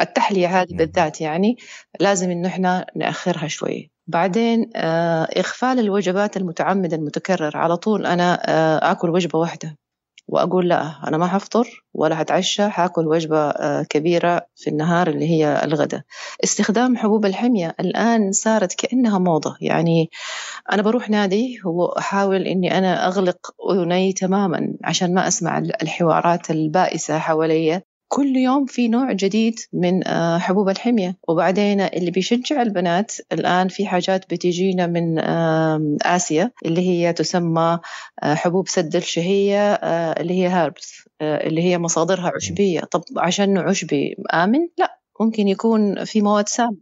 التحلية 0.00 0.62
هذه. 0.62 0.74
بالذات 0.76 1.20
يعني. 1.20 1.56
لازم 2.00 2.30
إنه 2.30 2.48
إحنا 2.48 2.86
نأخرها 2.96 3.48
شوية. 3.48 3.88
بعدين 4.06 4.70
آه، 4.76 5.22
إغفال 5.22 5.78
الوجبات 5.78 6.36
المتعمدة 6.36 6.96
المتكرر 6.96 7.56
على 7.56 7.76
طول 7.76 8.06
أنا 8.06 8.42
آه، 8.48 8.92
آكل 8.92 9.10
وجبة 9.10 9.38
واحدة. 9.38 9.76
وأقول 10.32 10.68
لا 10.68 10.92
أنا 11.08 11.18
ما 11.18 11.26
حفطر 11.26 11.84
ولا 11.94 12.22
هتعشى 12.22 12.68
حاكل 12.68 13.06
وجبة 13.08 13.38
آه، 13.38 13.82
كبيرة 13.82 14.46
في 14.56 14.70
النهار 14.70 15.08
اللي 15.08 15.30
هي 15.30 15.64
الغداء. 15.64 16.00
استخدام 16.44 16.96
حبوب 16.96 17.26
الحمية 17.26 17.74
الآن 17.80 18.32
صارت 18.32 18.74
كأنها 18.74 19.18
موضة. 19.18 19.56
يعني 19.60 20.10
أنا 20.72 20.82
بروح 20.82 21.10
نادي 21.10 21.60
وأحاول 21.64 22.42
إني 22.42 22.78
أنا 22.78 23.06
أغلق 23.06 23.38
أذني 23.72 24.12
تماما 24.12 24.74
عشان 24.84 25.14
ما 25.14 25.28
أسمع 25.28 25.58
الحوارات 25.58 26.50
البائسة 26.50 27.18
حواليا. 27.18 27.82
كل 28.14 28.36
يوم 28.36 28.64
في 28.66 28.88
نوع 28.88 29.12
جديد 29.12 29.60
من 29.72 30.08
آه، 30.08 30.38
حبوب 30.38 30.68
الحمية. 30.68 31.16
وبعدين 31.28 31.80
اللي 31.80 32.10
بيشجع 32.10 32.62
البنات 32.62 33.12
الآن 33.32 33.68
في 33.68 33.86
حاجات 33.86 34.34
بتجينا 34.34 34.86
من 34.86 35.18
آسيا 36.02 36.50
اللي 36.66 36.80
هي 36.88 37.12
تسمى 37.12 37.78
آه، 38.22 38.34
حبوب 38.34 38.68
سد 38.68 38.96
الشهية 38.96 39.72
آه، 39.74 40.20
اللي 40.20 40.34
هي 40.42 40.46
هاربس 40.46 41.08
اللي 41.22 41.62
هي 41.62 41.78
مصادرها 41.78 42.32
عشبية. 42.36 42.80
طب 42.80 43.02
عشان 43.16 43.58
عشبي 43.58 44.16
آمن؟ 44.34 44.68
لا 44.78 44.98
ممكن 45.20 45.48
يكون 45.48 46.04
في 46.04 46.20
مواد 46.22 46.48
سامة. 46.48 46.76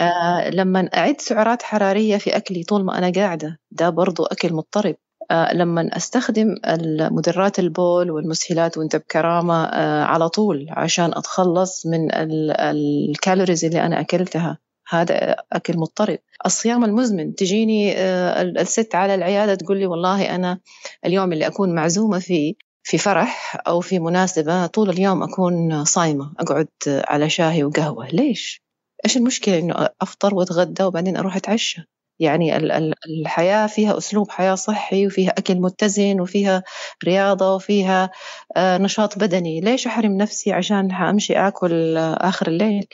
آه 0.00 0.50
لما 0.50 0.90
أعد 0.94 1.20
سعرات 1.20 1.62
حرارية 1.62 2.16
في 2.16 2.36
أكلي 2.36 2.62
طول 2.64 2.84
ما 2.84 2.98
أنا 2.98 3.12
قاعدة 3.12 3.58
ده 3.70 3.90
برضو 3.90 4.24
أكل 4.24 4.52
مضطرب. 4.52 4.96
لما 5.32 5.96
أستخدم 5.96 6.54
المدرات 6.66 7.58
البول 7.58 8.10
والمسهلات 8.10 8.78
وأنت 8.78 8.96
بكرامة 8.96 9.64
آه 9.64 10.04
على 10.04 10.28
طول 10.28 10.66
عشان 10.70 11.10
أتخلص 11.14 11.86
من 11.86 12.14
ال- 12.14 12.50
الكالوريز 12.60 13.64
اللي 13.64 13.80
أنا 13.82 14.00
أكلتها. 14.00 14.58
هذا 14.88 15.36
أكل 15.52 15.76
مضطرب. 15.78 16.18
الصيام 16.46 16.84
المزمن. 16.84 17.34
تجيني 17.34 17.92
آه 17.96 18.42
ال- 18.42 18.58
الست 18.58 18.94
على 18.94 19.14
العيادة 19.14 19.54
تقول 19.54 19.78
لي 19.78 19.86
والله 19.86 20.34
أنا 20.34 20.60
اليوم 21.06 21.32
اللي 21.32 21.46
أكون 21.46 21.74
معزومة 21.74 22.18
فيه 22.18 22.54
في 22.82 22.98
فرح 22.98 23.62
أو 23.66 23.80
في 23.80 23.98
مناسبة 23.98 24.66
طول 24.66 24.90
اليوم 24.90 25.22
أكون 25.22 25.84
صايمة. 25.84 26.32
أقعد 26.40 26.68
على 26.86 27.30
شاهي 27.30 27.64
وقهوة. 27.64 28.06
ليش؟ 28.08 28.62
إيش 29.04 29.16
المشكلة 29.16 29.58
إنه 29.58 29.88
أفطر 30.00 30.34
وأتغدى 30.34 30.84
وبعدين 30.84 31.16
أروح 31.16 31.36
أتعشى؟ 31.36 31.82
يعني 32.18 32.56
ال- 32.56 32.72
ال- 32.72 32.94
الحياة 33.20 33.66
فيها 33.66 33.98
أسلوب 33.98 34.30
حياة 34.30 34.54
صحي 34.54 35.06
وفيها 35.06 35.30
أكل 35.30 35.54
متزن 35.60 36.20
وفيها 36.20 36.62
رياضة 37.04 37.54
وفيها 37.54 38.10
آه، 38.56 38.78
نشاط 38.78 39.18
بدني. 39.18 39.60
ليش 39.60 39.86
أحرم 39.86 40.12
نفسي 40.16 40.52
عشان 40.52 40.92
حأمشي 40.92 41.34
آكل 41.48 41.96
آه، 41.96 42.14
آخر 42.28 42.46
الليل؟ 42.48 42.86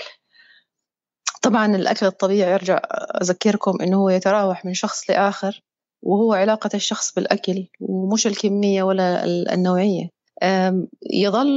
طبعا 1.43 1.67
الأكل 1.77 2.07
الطبيعي 2.07 2.55
أرجع 2.55 2.81
أذكركم 3.23 3.79
إنه 3.83 3.97
هو 3.97 4.09
يتراوح 4.11 4.65
من 4.65 4.75
شخص 4.75 5.11
لآخر 5.11 5.63
وهو 6.03 6.33
علاقة 6.33 6.71
الشخص 6.75 7.15
بالأكل 7.15 7.67
ومش 7.81 8.27
الكمية 8.27 8.83
ولا 8.83 9.25
ال- 9.25 9.49
النوعية. 9.51 10.09
يظل 11.13 11.49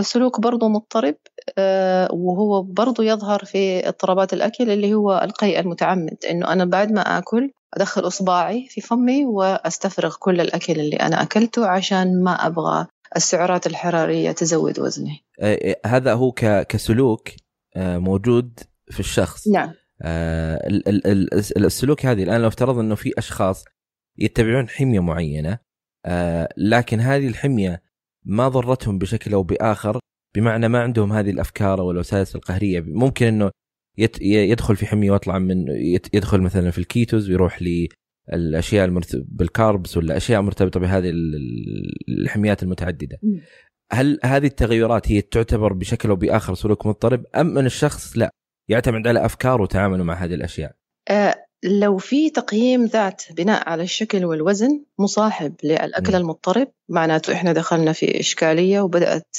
سلوك 0.00 0.40
برضو 0.40 0.68
مضطرب 0.68 1.14
أه، 1.58 2.08
وهو 2.12 2.62
برضو 2.62 3.02
يظهر 3.02 3.44
في 3.44 3.88
اضطرابات 3.88 4.32
الأكل 4.32 4.70
اللي 4.70 4.94
هو 4.94 5.20
القيء 5.24 5.60
المتعمد 5.60 6.16
إنه 6.30 6.52
أنا 6.52 6.64
بعد 6.64 6.92
ما 6.92 7.00
آكل 7.18 7.50
أدخل 7.74 8.06
إصبعي 8.06 8.66
في 8.70 8.80
فمي 8.80 9.24
وأستفرغ 9.24 10.16
كل 10.18 10.40
الأكل 10.40 10.72
اللي 10.80 10.96
أنا 10.96 11.22
أكلته 11.22 11.66
عشان 11.66 12.22
ما 12.22 12.46
أبغى 12.46 12.86
السعرات 13.16 13.66
الحرارية 13.66 14.32
تزود 14.32 14.80
وزني. 14.80 15.24
آه، 15.40 15.76
هذا 15.86 16.14
هو 16.14 16.32
كسلوك 16.68 17.28
آه، 17.76 17.98
موجود 17.98 18.60
في 18.90 19.00
الشخص. 19.00 19.48
نعم. 19.48 19.72
آه، 20.02 20.66
ال- 20.66 20.88
ال- 20.88 21.06
ال- 21.06 21.64
السلوك 21.64 22.06
هذه 22.06 22.22
الآن 22.22 22.40
لو 22.40 22.48
افترض 22.48 22.78
إنه 22.78 22.94
في 22.94 23.12
أشخاص 23.18 23.64
يتبعون 24.18 24.68
حمية 24.68 25.00
معينة 25.00 25.58
آه، 26.06 26.48
لكن 26.56 27.00
هذه 27.00 27.28
الحمية 27.28 27.82
ما 28.24 28.48
ضرتهم 28.48 28.98
بشكل 28.98 29.32
أو 29.32 29.42
بآخر 29.42 29.98
بمعنى 30.36 30.68
ما 30.68 30.80
عندهم 30.82 31.12
هذه 31.12 31.30
الأفكار 31.30 31.80
أو 31.80 31.90
الوساوس 31.90 32.36
القهرية. 32.36 32.80
ممكن 32.80 33.26
إنه 33.26 33.50
يدخل 34.20 34.76
في 34.76 34.86
حمية 34.86 35.10
ويطلع 35.10 35.38
من 35.38 35.68
يت- 35.68 36.14
يدخل 36.14 36.40
مثلا 36.40 36.70
في 36.70 36.78
الكيتوز 36.78 37.30
ويروح 37.30 37.62
للاشياء 38.32 38.84
المرت... 38.84 39.16
بالكاربس 39.28 39.96
ولا 39.96 40.16
أشياء 40.16 40.40
مرتبطة 40.42 40.80
بهذه 40.80 41.08
ال- 41.10 41.34
ال- 41.34 42.22
الحميات 42.22 42.62
المتعددة. 42.62 43.18
هل 43.92 44.18
هذه 44.24 44.46
التغيرات 44.46 45.12
هي 45.12 45.20
تعتبر 45.20 45.72
بشكل 45.72 46.08
أو 46.08 46.16
بآخر 46.16 46.54
سلوك 46.54 46.86
مضطرب؟ 46.86 47.24
أم 47.36 47.58
أن 47.58 47.66
الشخص 47.66 48.18
لا 48.18 48.30
يعتمد 48.68 49.06
على 49.08 49.24
أفكاره 49.24 49.62
وتعامله 49.62 50.04
مع 50.04 50.14
هذه 50.14 50.34
الأشياء؟ 50.34 50.74
آه، 51.10 51.34
لو 51.64 51.96
في 51.98 52.30
تقييم 52.30 52.84
ذات 52.84 53.22
بناء 53.30 53.68
على 53.68 53.82
الشكل 53.82 54.24
والوزن 54.24 54.80
مصاحب 54.98 55.54
للأكل. 55.64 56.14
المضطرب 56.14 56.68
معناته 56.88 57.32
إحنا 57.32 57.52
دخلنا 57.52 57.92
في 57.92 58.20
إشكالية 58.20 58.80
وبدأت 58.80 59.36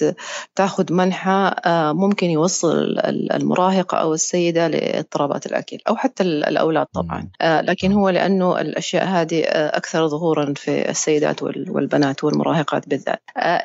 تاخذ 0.55 0.93
منحى 0.93 1.55
آه، 1.65 1.91
ممكن 1.93 2.29
يوصل 2.29 2.77
ال- 2.81 3.31
المراهقة 3.33 3.97
أو 3.97 4.13
السيدة 4.13 4.67
لاضطرابات 4.67 5.45
الأكل 5.45 5.77
أو 5.87 5.95
حتى 5.95 6.23
ال- 6.23 6.45
الأولاد 6.45 6.85
طبعا. 6.93 7.29
آه، 7.41 7.61
لكن. 7.61 7.91
هو 7.91 8.09
لأنه 8.09 8.61
الأشياء 8.61 9.05
هذه 9.05 9.41
آه، 9.43 9.77
أكثر 9.77 10.07
ظهورا 10.07 10.53
في 10.57 10.89
السيدات 10.89 11.43
وال- 11.43 11.71
والبنات 11.71 12.23
والمراهقات 12.23 12.89
بالذات 12.89 13.21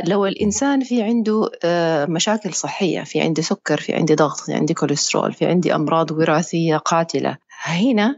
لو 0.06 0.26
الإنسان 0.26 0.80
في 0.84 1.02
عنده 1.02 1.50
مشاكل 2.08 2.54
صحية 2.54 3.00
في 3.02 3.20
عندي 3.20 3.42
سكر 3.42 3.80
في 3.80 3.94
عندي 3.94 4.14
ضغط 4.14 4.36
في 4.40 4.52
عندي 4.54 4.74
كوليسترول 4.74 5.32
في 5.32 5.46
عندي 5.46 5.74
أمراض 5.74 6.10
وراثية 6.10 6.76
قاتلة 6.76 7.36
هنا 7.62 8.16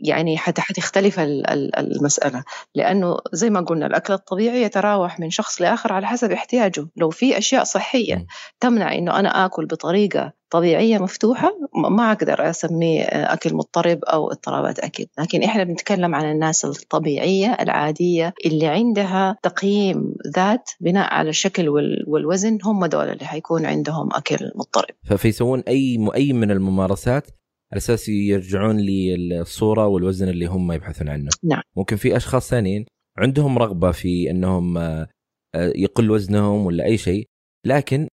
يعني 0.00 0.38
حت- 0.38 0.60
حتختلف 0.60 1.20
ال- 1.20 1.50
ال- 1.50 1.76
المسألة. 1.78 2.44
لأنه 2.74 3.16
زي 3.32 3.50
ما 3.50 3.60
قلنا 3.60 3.86
الأكل 3.86 4.12
الطبيعي 4.12 4.62
يتراوح 4.62 5.20
من 5.20 5.30
شخص 5.30 5.62
لآخر 5.62 5.92
على 5.92 6.06
حسب 6.06 6.32
احتياجه. 6.32 6.86
لو 6.96 7.10
في 7.10 7.38
أشياء 7.38 7.64
صحية. 7.64 8.26
تمنع 8.60 8.94
إنه 8.94 9.18
أنا 9.20 9.44
آكل 9.46 9.66
بطريقة 9.66 10.32
طبيعية 10.50 10.98
مفتوحة 10.98 11.50
ما 11.90 12.12
أقدر 12.12 12.50
أسميه 12.50 13.02
أكل 13.04 13.54
مضطرب 13.54 14.04
أو 14.04 14.30
اضطرابات 14.30 14.78
أكل. 14.78 15.06
لكن 15.18 15.42
إحنا 15.42 15.64
بنتكلم 15.64 16.14
عن 16.14 16.30
الناس 16.30 16.64
الطبيعية 16.64 17.56
العادية 17.60 18.34
اللي 18.46 18.66
عندها 18.66 19.36
تقييم 19.42 20.14
ذات 20.36 20.70
بناء 20.80 21.14
على 21.14 21.30
الشكل 21.30 21.68
وال- 21.68 22.04
والوزن 22.06 22.58
هم 22.64 22.86
دول 22.86 23.08
اللي 23.08 23.24
حيكون 23.24 23.66
عندهم 23.66 24.08
أكل 24.14 24.50
مضطرب. 24.54 25.16
فيسوون 25.16 25.60
أي 25.68 26.08
أي 26.14 26.32
من 26.32 26.50
الممارسات 26.50 27.26
على 27.74 27.78
أساس 27.78 28.08
يرجعون 28.08 28.76
للصوره 28.76 29.86
والوزن 29.86 30.28
اللي 30.28 30.46
هم 30.46 30.72
يبحثون 30.72 31.08
عنه. 31.08 31.30
نعم. 31.44 31.62
ممكن 31.76 31.96
في 31.96 32.16
أشخاص 32.16 32.50
ثانيين 32.50 32.84
عندهم 33.18 33.58
رغبة 33.58 33.92
في 33.92 34.30
إنهم 34.30 34.78
آه، 34.78 35.08
آه، 35.54 35.72
يقل 35.76 36.10
وزنهم 36.10 36.66
ولا 36.66 36.84
أي 36.84 36.98
شيء 36.98 37.26
لكن 37.66 38.08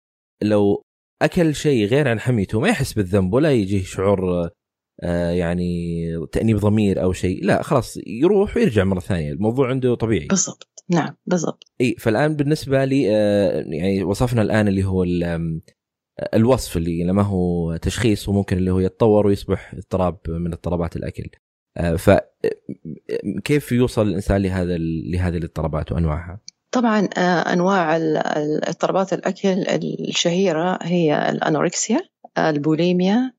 لو 0.43 0.83
أكل 1.21 1.55
شيء 1.55 1.85
غير 1.85 2.07
عن 2.07 2.19
حميته 2.19 2.59
ما 2.59 2.69
يحس 2.69 2.93
بالذنب 2.93 3.33
ولا 3.33 3.51
يجيه 3.51 3.83
شعور 3.83 4.49
آه، 5.03 5.29
يعني 5.29 6.05
تأنيب 6.31 6.57
ضمير 6.57 7.03
أو 7.03 7.13
شيء 7.13 7.45
لا 7.45 7.61
خلاص 7.61 7.97
يروح 8.07 8.57
ويرجع 8.57 8.83
مرة 8.83 8.99
ثانية. 8.99 9.31
الموضوع 9.31 9.69
عنده 9.69 9.95
طبيعي. 9.95 10.27
بالضبط. 10.27 10.83
نعم 10.89 11.15
بالضبط. 11.25 11.63
إي 11.81 11.95
فالآن 11.99 12.35
بالنسبة 12.35 12.85
لي 12.85 13.03
يعني 13.77 14.03
وصفنا 14.03 14.41
الآن 14.41 14.67
اللي 14.67 14.83
هو 14.83 15.03
الوصف 16.33 16.77
اللي 16.77 17.13
ما 17.13 17.21
هو 17.21 17.77
تشخيص 17.77 18.29
وممكن 18.29 18.57
اللي 18.57 18.71
هو 18.71 18.79
يتطور 18.79 19.27
ويصبح 19.27 19.73
اضطراب 19.73 20.17
من 20.27 20.53
اضطرابات 20.53 20.95
الأكل 20.95 21.29
ف 21.97 22.11
كيف 23.43 23.71
يوصل 23.71 24.07
الإنسان 24.07 24.41
لهذا 24.41 24.77
لهذه 25.11 25.37
الاضطرابات 25.37 25.91
وأنواعها؟ 25.91 26.39
طبعا 26.71 27.09
آه، 27.17 27.53
أنواع 27.53 27.97
اضطرابات 28.67 29.13
الأكل 29.13 29.47
الشهيرة 30.07 30.79
هي 30.81 31.29
الانوركسيا 31.29 31.99
البوليميا 32.37 33.33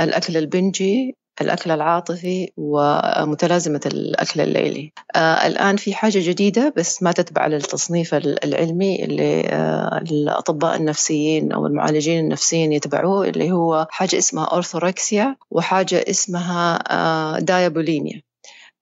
الأكل 0.00 0.36
البنجي 0.36 1.16
الأكل 1.40 1.70
العاطفي 1.70 2.50
ومتلازمة 2.56 3.80
الأكل 3.86 4.40
الليلي. 4.40 4.92
آه، 5.16 5.46
الآن 5.46 5.76
في 5.76 5.94
حاجة 5.94 6.18
جديدة 6.30 6.72
بس 6.76 7.02
ما 7.02 7.12
تتبع 7.12 7.46
للتصنيف 7.46 8.14
ال- 8.14 8.44
العلمي 8.44 9.04
اللي 9.04 9.40
آه، 9.48 9.98
الأطباء 10.10 10.76
النفسيين 10.76 11.52
أو 11.52 11.66
المعالجين 11.66 12.24
النفسيين 12.24 12.72
يتبعوه 12.72 13.28
اللي 13.28 13.52
هو 13.52 13.86
حاجة 13.90 14.18
اسمها 14.18 14.44
orthorexia 14.44 15.36
وحاجة 15.50 16.04
اسمها 16.10 16.78
آه، 16.90 17.38
diabulimia. 17.38 18.22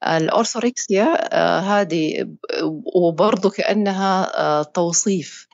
الأورثوركسيا 0.06 1.34
هذه 1.60 2.26
وبرضه 2.94 3.50
كأنها 3.50 4.62
توصيف 4.62 5.46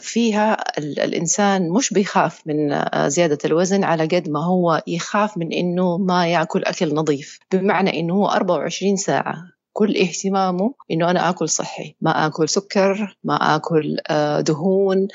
فيها 0.00 0.56
الإنسان 0.78 1.70
مش 1.70 1.92
بيخاف 1.92 2.42
من 2.46 2.84
زيادة 3.08 3.38
الوزن 3.44 3.84
على 3.84 4.06
قد 4.06 4.28
ما 4.28 4.44
هو 4.44 4.82
يخاف 4.86 5.38
من 5.38 5.52
إنه 5.52 5.98
ما 5.98 6.26
يأكل 6.26 6.64
أكل 6.64 6.94
نظيف. 6.94 7.38
بمعنى 7.52 8.00
إنه 8.00 8.14
هو 8.14 8.26
24 8.28 8.96
ساعة 8.96 9.58
كل 9.78 9.96
اهتمامه 9.96 10.74
إنه 10.90 11.10
أنا 11.10 11.30
آكل 11.30 11.48
صحي. 11.48 11.96
ما 12.00 12.26
آكل 12.26 12.48
سكر 12.48 13.16
ما 13.24 13.56
آكل 13.56 13.96
آه، 14.10 14.40
دهون 14.40 15.08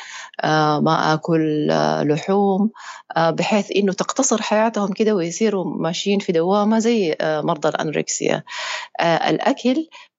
آه، 0.44 0.80
ما 0.80 1.14
آكل 1.14 1.72
آه، 1.72 2.04
لحوم 2.04 2.72
بحيث 3.18 3.72
إنه 3.76 3.94
تقتصر 3.94 4.42
حياتهم 4.42 4.94
كده 4.94 5.16
ويصيروا 5.16 5.66
ماشيين 5.66 6.20
في 6.20 6.32
دوامة 6.32 6.80
زي 6.80 7.16
مرضى 7.22 7.70
الأنوركسيا. 7.70 8.44
الأكل 9.02 9.78
آه 9.78 10.13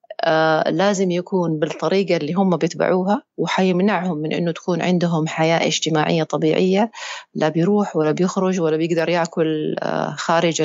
لازم 0.69 1.11
يكون 1.11 1.59
بالطريقة 1.59 2.17
اللي 2.17 2.33
هم 2.33 2.57
بيتبعوها 2.57 3.21
وحيمنعهم 3.37 4.17
من 4.17 4.33
إنه 4.33 4.51
تكون 4.51 4.81
عندهم 4.81 5.27
حياة 5.27 5.67
اجتماعية 5.67 6.23
طبيعية 6.23 6.91
لا 7.35 7.49
بيروح 7.49 7.95
ولا 7.95 8.11
بيخرج 8.11 8.59
ولا 8.59 8.77
بيقدر 8.77 9.09
يأكل 9.09 9.75
آه 9.79 10.09
خارج 10.17 10.61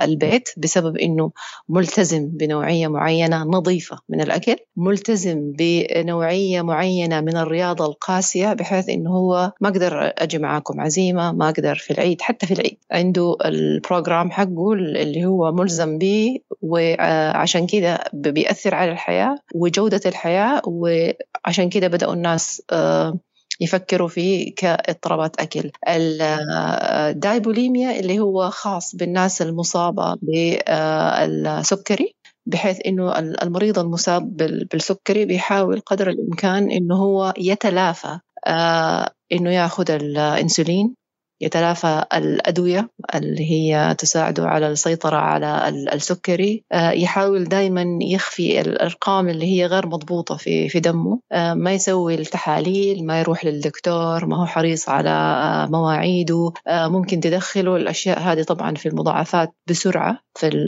البيت 0.00 0.48
بسبب 0.56 0.96
إنه 0.96 1.30
ملتزم 1.68 2.28
بنوعية 2.28 2.88
معينة 2.88 3.42
نظيفة 3.44 3.98
من 4.08 4.20
الأكل 4.20 4.56
ملتزم 4.76 5.52
بنوعية 5.52 6.62
معينة 6.62 7.20
من 7.20 7.36
الرياضة 7.36 7.86
القاسية 7.86 8.52
بحيث 8.52 8.88
إنه 8.88 9.10
هو 9.10 9.52
ما 9.60 9.68
أقدر 9.68 10.12
أجي 10.18 10.38
معاكم 10.38 10.80
عزيمة 10.80 11.32
ما 11.32 11.48
أقدر 11.48 11.74
في 11.74 11.90
العيد 11.90 12.20
حتى 12.20 12.46
في 12.46 12.54
العيد. 12.54 12.76
عنده 12.90 13.36
البروجرام 13.44 14.30
حقه 14.30 14.72
اللي 14.72 15.24
هو 15.24 15.52
ملزم 15.52 15.98
به 15.98 16.38
وعشان 16.62 17.66
كده 17.66 18.04
بيأثر 18.12 18.74
على 18.74 18.92
الحياة 19.04 19.38
وجودة 19.54 20.00
الحياة 20.06 20.62
وعشان 20.66 21.68
كده 21.68 21.88
بدأوا 21.88 22.14
الناس 22.14 22.62
آه، 22.72 23.18
يفكروا 23.60 24.08
فيه 24.08 24.54
كإضطرابات 24.54 25.40
أكل. 25.40 25.70
ال 25.88 26.07
diabulimia 26.07 28.00
اللي 28.00 28.18
هو 28.18 28.50
خاص 28.50 28.96
بالناس 28.96 29.42
المصابة 29.42 30.16
بالسكري 30.22 32.14
بحيث 32.46 32.78
إنه 32.86 33.18
المريض 33.18 33.78
المصاب 33.78 34.36
بالسكري 34.72 35.24
بيحاول 35.24 35.80
قدر 35.80 36.10
الإمكان 36.10 36.70
إنه 36.70 36.96
هو 36.96 37.34
يتلافى 37.38 38.18
آه، 38.46 39.10
إنه 39.32 39.50
ياخذ 39.50 39.90
الانسولين 39.90 40.94
يتلافى 41.40 42.04
الأدوية 42.14 42.90
اللي 43.14 43.50
هي 43.50 43.94
تساعده 43.98 44.48
على 44.48 44.68
السيطرة 44.68 45.16
على 45.16 45.68
السكري. 45.68 46.64
آه، 46.72 46.90
يحاول 46.90 47.44
دائما 47.44 47.84
يخفي 48.02 48.60
الأرقام 48.60 49.28
اللي 49.28 49.46
هي 49.46 49.66
غير 49.66 49.86
مضبوطة 49.86 50.36
في 50.36 50.68
في 50.68 50.80
دمه. 50.80 51.20
آه، 51.32 51.54
ما 51.54 51.72
يسوي 51.72 52.14
التحاليل 52.14 53.06
ما 53.06 53.20
يروح 53.20 53.44
للدكتور 53.44 54.26
ما 54.26 54.36
هو 54.36 54.46
حريص 54.46 54.88
على 54.88 55.10
آه، 55.10 55.66
مواعيده. 55.66 56.52
ممكن 56.68 57.20
تدخله. 57.20 57.76
الأشياء 57.76 58.18
هذه 58.18 58.42
طبعا 58.42 58.74
في 58.74 58.88
المضاعفات 58.88 59.54
بسرعة 59.70 60.18
في 60.34 60.66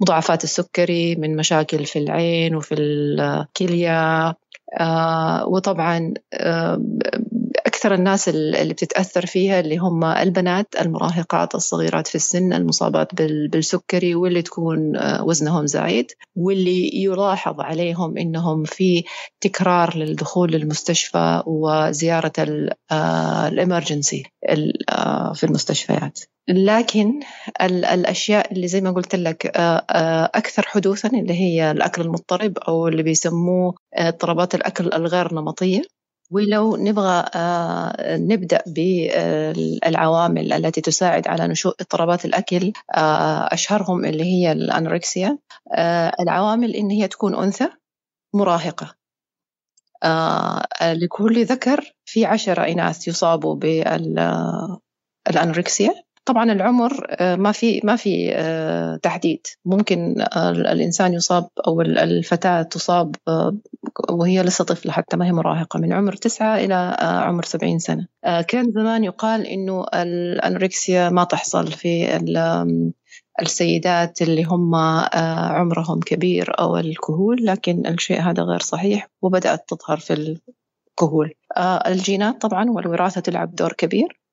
مضاعفات 0.00 0.44
السكري 0.44 1.16
من 1.16 1.36
مشاكل 1.36 1.84
في 1.86 1.98
العين 1.98 2.54
وفي 2.54 2.74
الكلية. 2.74 4.34
وطبعا 5.46 6.14
أكثر 7.84 7.94
الناس 7.94 8.28
اللي 8.28 8.74
بتتأثر 8.74 9.26
فيها 9.26 9.60
اللي 9.60 9.76
هم 9.76 10.04
البنات 10.04 10.66
المراهقات 10.80 11.54
الصغيرات 11.54 12.06
في 12.06 12.14
السن 12.14 12.52
المصابات 12.52 13.14
بالسكري 13.52 14.14
واللي 14.14 14.42
تكون 14.42 14.96
آه، 14.96 15.24
وزنهم 15.24 15.66
زايد 15.66 16.12
واللي 16.36 16.90
يلاحظ 17.02 17.60
عليهم 17.60 18.18
إنهم 18.18 18.64
في 18.64 19.04
تكرار 19.40 19.96
للدخول 19.96 20.52
للمستشفى 20.52 21.42
وزيارة 21.46 22.32
الإمرجنسي 22.92 24.22
آه، 24.90 25.32
في 25.32 25.44
المستشفيات. 25.44 26.20
لكن 26.48 27.20
الأشياء 27.62 28.52
اللي 28.52 28.68
زي 28.68 28.80
ما 28.80 28.90
قلت 28.90 29.14
لك 29.14 29.52
آه، 29.56 30.30
أكثر 30.34 30.62
حدوثا 30.62 31.08
اللي 31.08 31.34
هي 31.34 31.70
الأكل 31.70 32.02
المضطرب 32.02 32.58
أو 32.58 32.88
اللي 32.88 33.02
بيسموه 33.02 33.74
اضطرابات 33.94 34.54
الأكل 34.54 34.92
الغير 34.92 35.34
نمطية. 35.34 35.82
ولو 36.30 36.76
نبغى 36.76 37.24
آه، 37.34 38.16
نبدأ 38.16 38.62
بالعوامل 38.66 40.52
التي 40.52 40.80
تساعد 40.80 41.28
على 41.28 41.48
نشوء 41.48 41.74
اضطرابات 41.80 42.24
الأكل 42.24 42.72
آه، 42.94 43.48
أشهرهم 43.52 44.04
اللي 44.04 44.24
هي 44.24 44.52
الأنوركسيا 44.52 45.38
آه، 45.74 46.12
العوامل 46.20 46.76
إن 46.76 46.90
هي 46.90 47.08
تكون 47.08 47.34
أنثى 47.34 47.68
مراهقة. 48.34 48.94
لكل 50.82 51.44
ذكر 51.44 51.94
في 52.04 52.24
عشرة 52.24 52.62
إناث 52.62 53.08
يصابوا 53.08 53.54
بالأنوركسيا 53.54 55.94
طبعا 56.24 56.52
العمر 56.52 57.06
آه، 57.10 57.36
ما 57.36 57.52
في 57.52 57.80
ما 57.84 57.96
في 57.96 58.32
آه، 58.34 58.96
تحديد. 58.96 59.46
ممكن 59.64 60.20
آه، 60.20 60.50
الإنسان 60.50 61.12
يصاب 61.14 61.48
أو 61.66 61.80
الفتاة 61.80 62.62
تصاب 62.62 63.16
وهي 64.10 64.42
لسه 64.42 64.64
طفلة 64.64 64.92
حتى 64.92 65.16
ما 65.16 65.26
هي 65.26 65.32
مراهقة 65.32 65.78
من 65.78 65.92
عمر 65.92 66.12
تسعة 66.12 66.56
إلى 66.56 66.96
عمر 67.00 67.44
سبعين 67.44 67.78
سنة. 67.78 68.06
كان 68.48 68.72
زمان 68.72 69.04
يقال 69.04 69.46
إنه 69.46 69.84
الانوركسيا 69.94 71.08
ما 71.08 71.24
تحصل 71.24 71.72
في 71.72 72.16
السيدات 73.42 74.22
اللي 74.22 74.44
هم 74.44 74.74
عمرهم 75.54 76.00
كبير 76.00 76.58
أو 76.60 76.76
الكهول 76.76 77.46
لكن 77.46 77.86
الشيء 77.86 78.20
هذا 78.20 78.42
غير 78.42 78.60
صحيح 78.60 79.08
وبدأت 79.22 79.68
تظهر 79.68 79.96
في 79.98 80.38
الكهول. 80.92 81.34
الجينات 81.86 82.42
طبعا 82.42 82.70
والوراثة 82.70 83.20
تلعب 83.20 83.54
دور 83.54 83.72
كبير. 83.72 84.23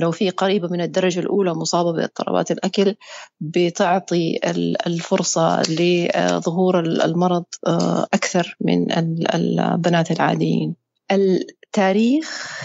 لو 0.00 0.10
في 0.10 0.30
قريبة 0.30 0.68
من 0.68 0.80
الدرجة 0.80 1.20
الأولى 1.20 1.54
مصابة 1.54 1.92
باضطرابات 1.92 2.50
الأكل 2.50 2.94
بتعطي 3.40 4.40
الفرصة 4.86 5.62
لظهور 5.62 6.80
المرض 6.80 7.44
آه، 7.66 8.06
أكثر 8.14 8.56
من 8.60 8.92
البنات 9.34 10.10
العاديين. 10.10 10.76
التاريخ 11.12 12.56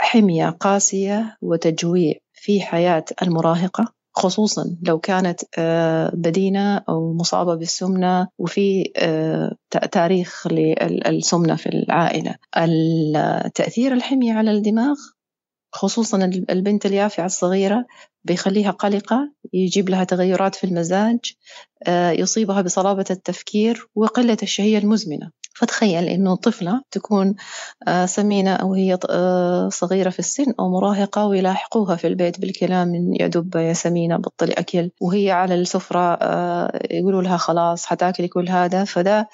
حمية 0.00 0.50
قاسية 0.50 1.36
وتجويع 1.42 2.14
في 2.34 2.60
حياة 2.60 3.04
المراهقة 3.22 3.92
خصوصا 4.14 4.76
لو 4.82 4.98
كانت 4.98 5.40
آه، 5.58 6.10
بدينة 6.14 6.76
أو 6.88 7.12
مصابة 7.12 7.54
بالسمنة 7.54 8.28
وفي 8.38 8.92
تاريخ 9.92 10.46
للسمنة 10.50 11.56
في 11.56 11.68
العائلة. 11.68 12.34
التأثير 12.56 13.92
الحمية 13.92 14.32
على 14.32 14.50
الدماغ 14.50 14.96
خصوصا 15.72 16.24
البنت 16.50 16.86
اليافعة 16.86 17.26
الصغيرة 17.26 17.86
بيخليها 18.24 18.70
قلقة 18.70 19.32
يجيب 19.52 19.88
لها 19.88 20.04
تغيرات 20.04 20.54
في 20.54 20.64
المزاج 20.64 21.18
آه، 21.86 22.10
يصيبها 22.10 22.62
بصلابة 22.62 23.04
التفكير 23.10 23.88
وقلة 23.94 24.36
الشهية 24.42 24.78
المزمنة. 24.78 25.30
فتخيل 25.54 26.04
إنه 26.04 26.36
طفلة 26.36 26.82
تكون 26.90 27.34
آه، 27.88 28.06
سمينة 28.06 28.54
أو 28.54 28.74
هي 28.74 28.98
آه، 29.10 29.68
صغيرة 29.68 30.10
في 30.10 30.18
السن 30.18 30.54
أو 30.60 30.70
مراهقة 30.70 31.26
ويلاحقوها 31.26 31.96
في 31.96 32.06
البيت 32.06 32.40
بالكلام 32.40 32.88
من 32.88 33.20
يا 33.20 33.26
دب 33.26 33.56
يا 33.56 33.72
سمينة 33.72 34.16
بطلي 34.16 34.52
أكل 34.52 34.90
وهي 35.00 35.30
على 35.30 35.54
السفرة 35.54 36.18
يقولوا 36.90 37.22
لها 37.22 37.36
خلاص 37.36 37.86
حتاكلي 37.86 38.28
كل 38.28 38.48
هذا. 38.48 38.84
فده 38.84 39.28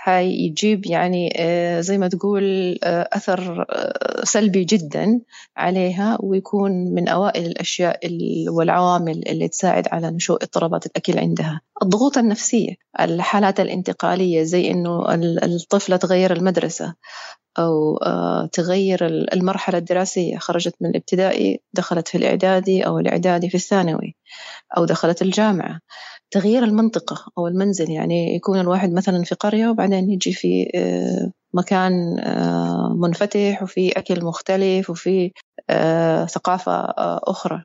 حيجيب 0.00 0.86
يعني 0.86 1.32
آه، 1.36 1.80
زي 1.80 1.98
ما 1.98 2.08
تقول 2.08 2.78
آه، 2.84 3.08
أثر 3.12 3.66
آه، 3.70 4.24
سلبي 4.24 4.64
جدا 4.64 5.20
عليها 5.56 6.18
ويكون 6.20 6.72
من 6.94 7.08
أوائل 7.08 7.46
الأشياء 7.46 8.00
والعوامل 8.48 9.28
اللي 9.28 9.48
تساعد 9.48 9.88
على 9.92 10.10
نشوء 10.10 10.42
اضطرابات 10.42 10.86
الأكل 10.86 11.18
عندها. 11.18 11.60
الضغوط 11.82 12.18
النفسية 12.18 12.74
الحالات 13.00 13.60
الانتقالية 13.60 14.42
زي 14.42 14.70
إنه 14.70 15.14
الطفلة 15.44 15.96
تغير 15.96 16.32
المدرسة 16.32 16.94
أو 17.58 17.98
تغير 18.52 19.06
المرحلة 19.06 19.78
الدراسية. 19.78 20.38
خرجت 20.38 20.74
من 20.80 20.90
الابتدائي 20.90 21.60
دخلت 21.72 22.08
في 22.08 22.18
الإعدادي 22.18 22.86
أو 22.86 22.98
الإعدادي 22.98 23.48
في 23.48 23.54
الثانوي 23.54 24.14
أو 24.76 24.84
دخلت 24.84 25.22
الجامعة. 25.22 25.80
تغيير 26.30 26.64
المنطقة 26.64 27.32
أو 27.38 27.46
المنزل 27.46 27.90
يعني 27.90 28.36
يكون 28.36 28.60
الواحد 28.60 28.92
مثلا 28.92 29.22
في 29.24 29.34
قرية 29.34 29.68
وبعدين 29.68 30.10
يجي 30.10 30.32
في 30.32 30.70
آه، 30.74 31.32
مكان 31.54 32.18
آه، 32.20 32.94
منفتح 32.96 33.62
وفي 33.62 33.92
أكل 33.92 34.24
مختلف 34.24 34.90
وفي 34.90 35.32
آه، 35.70 36.26
ثقافة 36.26 36.72
أخرى. 37.28 37.64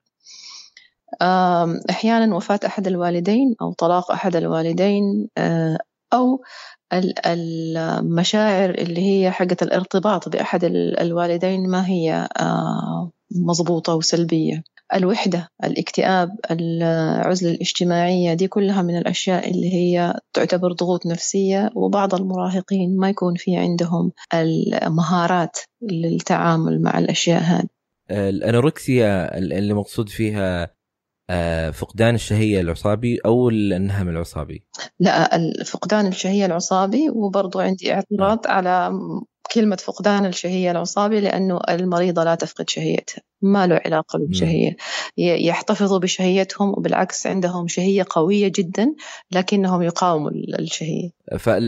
أحيانا 1.89 2.35
وفاة 2.35 2.59
أحد 2.65 2.87
الوالدين 2.87 3.55
أو 3.61 3.73
طلاق 3.73 4.11
أحد 4.11 4.35
الوالدين 4.35 5.29
أو 6.13 6.41
المشاعر 7.25 8.69
اللي 8.69 9.01
هي 9.01 9.31
حقة 9.31 9.57
الارتباط 9.61 10.29
بأحد 10.29 10.63
الوالدين 10.99 11.69
ما 11.69 11.87
هي 11.87 12.27
مضبوطة 13.31 13.95
وسلبية. 13.95 14.63
الوحدة 14.95 15.49
الاكتئاب 15.63 16.29
العزلة 16.51 17.51
الاجتماعية 17.51 18.33
دي 18.33 18.47
كلها 18.47 18.81
من 18.81 18.97
الأشياء 18.97 19.49
اللي 19.51 19.73
هي 19.73 20.19
تعتبر 20.33 20.71
ضغوط 20.71 21.05
نفسية 21.05 21.69
وبعض 21.75 22.15
المراهقين 22.15 22.97
ما 22.97 23.09
يكون 23.09 23.35
في 23.35 23.57
عندهم 23.57 24.11
المهارات 24.33 25.57
للتعامل 25.81 26.81
مع 26.81 26.99
الأشياء 26.99 27.41
هذه. 27.41 27.67
الأنوركسيا 28.11 29.37
اللي 29.37 29.73
مقصود 29.73 30.09
فيها 30.09 30.63
آه، 30.63 30.69
فقدان 31.73 32.15
الشهية 32.15 32.61
العصابي 32.61 33.19
أو 33.25 33.49
النهم 33.49 34.09
العصابي؟ 34.09 34.63
لا 34.99 35.29
فقدان 35.65 36.07
الشهية 36.07 36.45
العصابي 36.45 37.09
وبرضو 37.09 37.59
عندي 37.59 37.93
اعتراض 37.93 38.39
على 38.47 38.91
كلمة 39.53 39.75
فقدان 39.75 40.25
الشهية 40.25 40.71
العصابي 40.71 41.19
لأنه 41.19 41.59
المريضة 41.69 42.23
لا 42.23 42.35
تفقد 42.35 42.69
شهيتها 42.69 43.21
ما 43.41 43.67
له 43.67 43.81
علاقة 43.85 44.19
بالشهية. 44.19 44.75
يحتفظوا 45.17 45.99
بشهيتهم 45.99 46.69
وبالعكس 46.69 47.27
عندهم 47.27 47.67
شهية 47.67 48.05
قوية 48.09 48.51
جدا 48.55 48.95
لكنهم 49.31 49.81
يقاوموا 49.81 50.31
الشهية. 50.59 51.09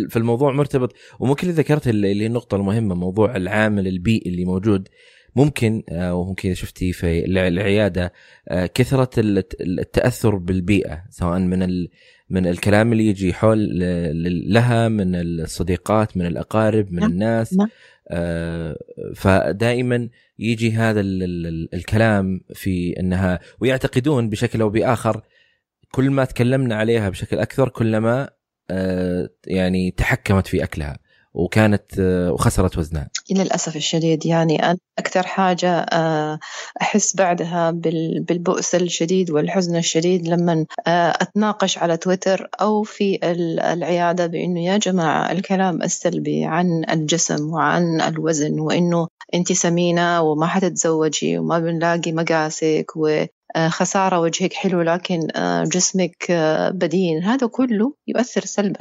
فالموضوع 0.10 0.52
مرتبط 0.52 0.94
وممكن 1.20 1.50
ذكرت 1.50 1.88
اللي 1.88 2.22
هي 2.22 2.28
النقطة 2.28 2.56
المهمة 2.56 2.96
موضوع 2.96 3.36
العامل 3.36 3.88
البيئي 3.88 4.30
اللي 4.30 4.46
موجود 4.46 4.88
ممكن 5.36 5.84
آه، 5.90 6.16
وممكن 6.16 6.54
شفتي 6.54 6.94
في 6.94 7.26
العيادة 7.26 8.14
آه، 8.48 8.66
كثرة 8.66 9.10
التأثر 9.62 10.36
بالبيئة 10.36 11.04
سواء 11.10 11.40
من 11.40 11.88
من 12.30 12.48
الكلام 12.48 12.92
اللي 12.92 13.08
يجي 13.08 13.34
حول 13.34 13.80
لها 14.54 14.88
من 14.88 15.16
الصديقات 15.16 16.18
من 16.18 16.26
الأقارب 16.26 16.92
من 16.92 17.00
نعم. 17.00 17.12
الناس 17.12 17.54
نعم. 17.54 17.68
آه، 18.10 18.78
فدائما 19.16 20.10
يجي 20.40 20.72
هذا 20.72 21.02
الكلام 21.74 22.42
في 22.54 23.00
إنها 23.00 23.40
ويعتقدون 23.60 24.30
بشكل 24.30 24.62
أو 24.62 24.70
بآخر 24.70 25.22
كل 25.92 26.10
ما 26.10 26.26
تكلمنا 26.26 26.76
عليها 26.76 27.10
بشكل 27.10 27.40
أكثر 27.40 27.70
كلما 27.70 28.30
يعني 29.48 29.92
تحكمت 29.92 30.48
في 30.48 30.64
أكلها 30.64 31.00
وكانت 31.36 32.00
آه، 32.00 32.32
وخسرت 32.32 32.78
وزنها. 32.78 33.10
للأسف 33.32 33.76
الشديد 33.76 34.26
يعني 34.26 34.64
أنا 34.64 34.78
أكثر 35.00 35.28
حاجة 35.28 35.72
آه، 35.72 36.40
أحس 36.82 37.16
بعدها 37.16 37.72
بالبؤس 37.72 38.76
الشديد 38.76 39.32
والحزن 39.32 39.76
الشديد 39.76 40.28
لما 40.28 40.66
آه، 40.88 41.14
أتناقش 41.22 41.78
على 41.78 41.98
تويتر 41.98 42.50
أو 42.62 42.84
في 42.84 43.20
العيادة 43.74 44.28
بأنه 44.28 44.66
يا 44.66 44.78
جماعة 44.78 45.32
الكلام 45.32 45.84
السلبي 45.84 46.46
عن 46.46 46.86
الجسم 46.90 47.54
وعن 47.54 48.02
الوزن 48.02 48.60
وأنه 48.60 49.08
أنت 49.34 49.52
سمينة 49.52 50.22
وما 50.22 50.48
حتتزوجي 50.48 51.38
وما 51.38 51.60
بنلاقي 51.60 52.12
مقاسك 52.12 52.92
و 52.96 53.26
خسارة 53.68 54.20
وجهك 54.20 54.54
حلو 54.54 54.82
لكن 54.82 55.28
جسمك 55.64 56.32
بدين 56.72 57.24
هذا 57.24 57.48
كله 57.48 57.94
يؤثر 58.08 58.46
سلبا. 58.46 58.80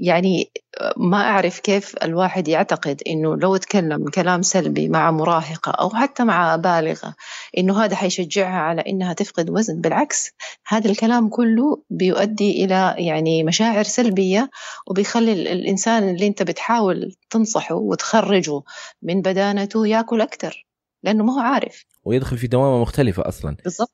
يعني 0.00 0.50
ما 0.96 1.16
أعرف 1.16 1.60
كيف 1.60 1.94
الواحد 2.02 2.48
يعتقد 2.48 3.02
إنه 3.06 3.36
لو 3.36 3.56
تكلم 3.56 4.08
كلام 4.08 4.42
سلبي 4.42 4.88
مع 4.88 5.10
مراهقة 5.10 5.72
أو 5.72 5.90
حتى 5.90 6.24
مع 6.24 6.56
بالغة 6.56 7.14
إنه 7.58 7.84
هذا 7.84 7.96
حيشجعها 7.96 8.58
على 8.60 8.80
إنها 8.80 9.12
تفقد 9.12 9.50
وزن. 9.50 9.80
بالعكس 9.80 10.30
هذا 10.66 10.90
الكلام 10.90 11.28
كله 11.28 11.82
بيؤدي 11.90 12.64
إلى 12.64 12.94
يعني 12.98 13.44
مشاعر 13.44 13.82
سلبية 13.84 14.50
وبيخلي 14.86 15.32
الإنسان 15.32 16.08
اللي 16.08 16.26
أنت 16.26 16.42
بتحاول 16.42 17.14
تنصحه 17.30 17.74
وتخرجه 17.74 18.62
من 19.02 19.22
بدانته 19.22 19.86
يأكل 19.86 20.20
أكثر. 20.20 20.69
لأنه 21.02 21.24
ما 21.24 21.32
هو 21.32 21.40
عارف. 21.40 21.84
ويدخل 22.04 22.38
في 22.38 22.46
دوامة 22.46 22.82
مختلفة 22.82 23.28
أصلا. 23.28 23.56
بالضبط. 23.64 23.90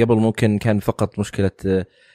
قبل 0.00 0.16
ممكن 0.16 0.58
كان 0.58 0.78
فقط 0.78 1.18
مشكلة 1.18 1.50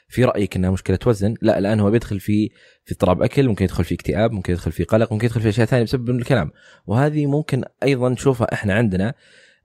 في 0.10 0.26
رأيك 0.26 0.56
إنها 0.56 0.70
مشكلة 0.70 1.00
وزن. 1.06 1.34
لا 1.42 1.58
الآن 1.58 1.80
هو 1.80 1.92
بيدخل 1.92 2.20
في 2.20 2.50
في 2.86 2.92
اضطراب 2.92 3.22
أكل 3.22 3.48
ممكن 3.48 3.66
يدخل 3.66 3.84
في 3.84 3.96
اكتئاب 3.96 4.32
ممكن 4.32 4.54
يدخل 4.54 4.72
في 4.72 4.84
قلق 4.84 5.14
ممكن 5.14 5.26
يدخل 5.26 5.42
في 5.42 5.50
أشياء 5.50 5.68
ثانية 5.68 5.84
بسبب 5.84 6.10
الكلام. 6.10 6.52
وهذه 6.88 7.26
ممكن 7.26 7.64
أيضا 7.84 8.10
نشوفها 8.10 8.54
إحنا 8.54 8.74
عندنا 8.74 9.14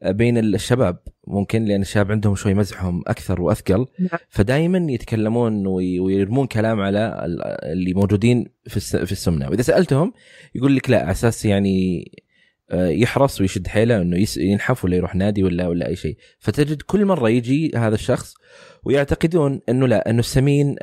بين 0.07 0.39
الشباب. 0.39 0.99
ممكن 1.27 1.65
لأن 1.65 1.81
الشباب 1.81 2.13
عندهم 2.13 2.35
شوي 2.35 2.55
مزحهم 2.55 3.03
أكثر 3.07 3.43
وأثقل. 3.43 3.87
نعم. 3.99 4.19
فدائما 4.29 4.93
يتكلمون 4.93 5.67
ويرمون 5.67 6.47
كلام 6.47 6.81
على 6.81 7.25
اللي 7.63 7.95
موجودين 7.95 8.47
في 8.67 8.81
في 8.81 9.13
السمنة. 9.13 9.49
وإذا 9.49 9.63
سألتهم 9.63 10.13
يقول 10.55 10.77
لك 10.77 10.91
لا 10.91 11.11
أساس 11.11 11.45
يعني 11.45 12.05
آه، 12.19 12.22
يحرص 12.73 13.41
ويشد 13.41 13.67
حيله 13.67 14.03
إنه 14.03 14.27
ينحف 14.37 14.85
ولا 14.85 14.97
يروح 14.97 15.15
نادي 15.15 15.43
ولا 15.43 15.69
ولا 15.69 15.89
أي 15.89 15.97
شيء. 15.97 16.17
فتجد 16.39 16.83
كل 16.83 17.05
مرة 17.05 17.31
يجي 17.31 17.73
هذا 17.77 17.95
الشخص 17.95 18.35
ويعتقدون 18.85 19.61
إنه 19.69 19.89
لا 19.89 20.11
إنه 20.11 20.19
السمين 20.19 20.77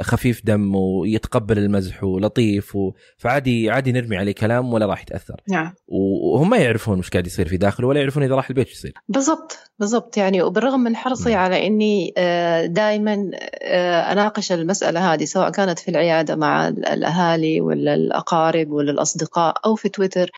خفيف 0.00 0.42
دم 0.44 0.74
ويتقبل 0.74 1.58
المزح 1.58 2.04
ولطيف 2.04 2.76
و... 2.76 2.92
فعادي 3.16 3.70
عادي 3.70 3.92
نرمي 3.92 4.16
عليه 4.16 4.32
كلام 4.32 4.72
ولا 4.72 4.86
راح 4.86 5.02
يتأثر. 5.02 5.40
نعم. 5.48 5.74
وهم 5.88 6.50
ما 6.50 6.56
يعرفون 6.56 6.98
وش 6.98 7.10
قاعد 7.10 7.26
يصير 7.26 7.48
في 7.48 7.56
داخله 7.56 7.86
ولا 7.86 8.00
يعرفون 8.00 8.22
إذا 8.22 8.34
راح 8.34 8.48
البيت 8.48 8.70
يصير. 8.70 8.92
بالضبط 9.08 9.58
بالضبط. 9.78 10.16
يعني 10.16 10.42
وبالرغم 10.42 10.80
من 10.80 10.96
حرصي 10.96 11.30
نعم. 11.30 11.38
على 11.38 11.66
إني 11.66 12.12
آه، 12.16 12.66
دائما 12.66 13.30
آه، 13.62 14.12
أناقش 14.12 14.52
المسألة 14.52 15.14
هذه 15.14 15.24
سواء 15.24 15.50
كانت 15.50 15.78
في 15.78 15.88
العيادة 15.88 16.36
مع 16.36 16.68
الأهالي 16.68 17.60
ولا 17.60 17.94
الأقارب 17.94 18.70
ولا 18.70 18.90
الأصدقاء 18.90 19.54
أو 19.64 19.74
في 19.74 19.88
تويتر 19.88 20.30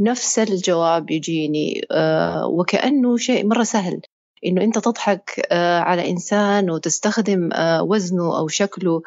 نفس 0.00 0.38
الجواب 0.38 1.10
يجيني 1.10 1.86
آه، 1.90 2.46
وكأنه 2.46 3.16
شيء 3.16 3.46
مرة 3.46 3.62
سهل. 3.62 4.00
إنه 4.46 4.62
أنت 4.64 4.78
تضحك 4.78 5.46
آه، 5.52 5.80
على 5.80 6.10
إنسان 6.10 6.70
وتستخدم 6.70 7.52
آه، 7.52 7.82
وزنه 7.82 8.38
أو 8.38 8.48
شكله 8.48 9.02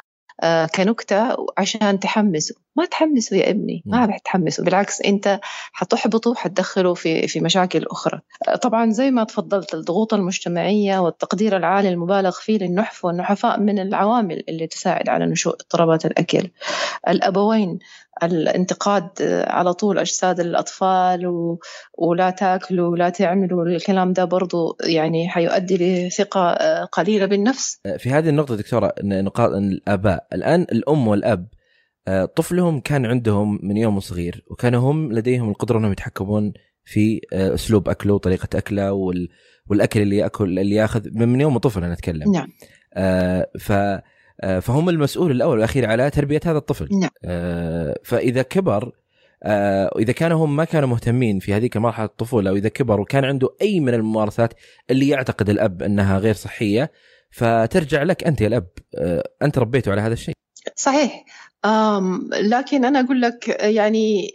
كنكتة 0.76 1.36
عشان 1.58 2.00
تحمسه. 2.00 2.56
ما 2.76 2.86
تحمسه 2.86 3.38
يا 3.38 3.50
ابني 3.50 3.84
ما 3.86 4.06
بتحمسه. 4.06 4.64
بالعكس 4.64 5.02
أنت 5.02 5.40
حتحبطه 5.72 6.36
حتدخله 6.36 6.94
في 6.94 7.28
في 7.28 7.40
مشاكل 7.40 7.86
أخرى. 7.92 8.20
طبعا 8.62 8.90
زي 8.90 9.12
ما 9.12 9.24
تفضلت 9.24 9.74
الضغوط 9.74 10.14
المجتمعية 10.14 11.00
والتقدير 11.00 11.58
العالي 11.58 11.90
المبالغ 11.90 12.32
فيه 12.32 12.58
للنحف 12.58 13.06
والنحفاء 13.06 13.60
من 13.60 13.80
العوامل 13.80 14.44
اللي 14.50 14.68
تساعد 14.68 15.10
على 15.10 15.26
نشوء 15.26 15.54
اضطرابات 15.54 16.06
الأكل. 16.06 16.50
الأبوين 17.08 17.80
الانتقاد 18.24 19.10
على 19.48 19.74
طول 19.74 20.00
أجساد 20.00 20.40
الأطفال 20.40 21.28
و... 21.28 21.60
ولا 21.98 22.30
تاكلوا 22.30 22.88
ولا 22.90 23.10
تعملوا 23.10 23.66
الكلام 23.66 24.14
ده 24.14 24.26
برضو 24.26 24.78
يعني 24.84 25.30
حيؤدي 25.30 26.08
لثقة 26.08 26.56
قليلة 26.86 27.26
بالنفس. 27.26 27.80
في 27.98 28.10
هذه 28.10 28.30
النقطة 28.30 28.56
دكتورة 28.56 28.94
نقاط 29.04 29.52
الآباء 29.52 30.28
الآن 30.34 30.62
الأم 30.62 31.08
والأب 31.08 31.48
طفلهم 32.36 32.80
كان 32.80 33.06
عندهم 33.06 33.60
من 33.64 33.78
يوم 33.78 34.00
صغير 34.00 34.44
وكانوا 34.48 34.92
هم 34.92 35.14
لديهم 35.14 35.50
القدرة 35.50 35.78
أنهم 35.78 35.92
يتحكمون 35.92 36.54
في 36.84 37.22
أسلوب 37.34 37.90
أكله 37.90 38.14
وطريقة 38.14 38.58
أكله 38.58 38.94
وال... 38.94 39.30
والأكل 39.70 40.02
اللي 40.02 40.18
يأكل 40.18 40.60
اللي 40.60 40.76
يأخذ 40.76 41.02
من 41.14 41.42
يوم 41.42 41.58
طفل 41.58 41.84
أنا 41.84 41.94
أتكلم. 41.94 42.32
نعم. 42.32 42.48
آه 42.94 43.48
ف 43.60 43.72
آه، 43.72 44.04
فهم 44.42 44.90
المسؤول 44.90 45.32
الأول 45.32 45.58
والأخير 45.58 45.90
على 45.90 46.10
تربية 46.10 46.40
هذا 46.46 46.58
الطفل. 46.58 46.90
نعم. 46.92 47.10
آه، 47.26 48.00
فإذا 48.04 48.42
كبر 48.42 48.92
آه، 49.44 49.92
إذا 50.00 50.14
كانوا 50.14 50.46
هم 50.46 50.56
ما 50.56 50.66
كانوا 50.66 50.90
مهتمين 50.90 51.40
في 51.40 51.54
هذيك 51.54 51.78
مرحله 51.78 52.06
الطفولة 52.06 52.50
أو 52.50 52.56
إذا 52.56 52.70
كبر 52.70 53.00
وكان 53.00 53.26
عنده 53.26 53.50
أي 53.62 53.80
من 53.80 53.94
الممارسات 53.94 54.54
اللي 54.90 55.08
يعتقد 55.08 55.50
الأب 55.50 55.84
أنها 55.84 56.18
غير 56.18 56.34
صحية 56.34 56.92
فترجع 57.32 58.04
لك 58.04 58.24
أنت 58.24 58.42
يا 58.42 58.48
الأب. 58.48 58.68
أنت 59.42 59.58
ربيته 59.58 59.92
على 59.92 60.02
هذا 60.02 60.14
الشيء. 60.14 60.36
صحيح. 60.76 61.26
لكن 62.42 62.86
أنا 62.86 63.00
أقول 63.00 63.22
لك 63.22 63.48
يعني 63.62 64.32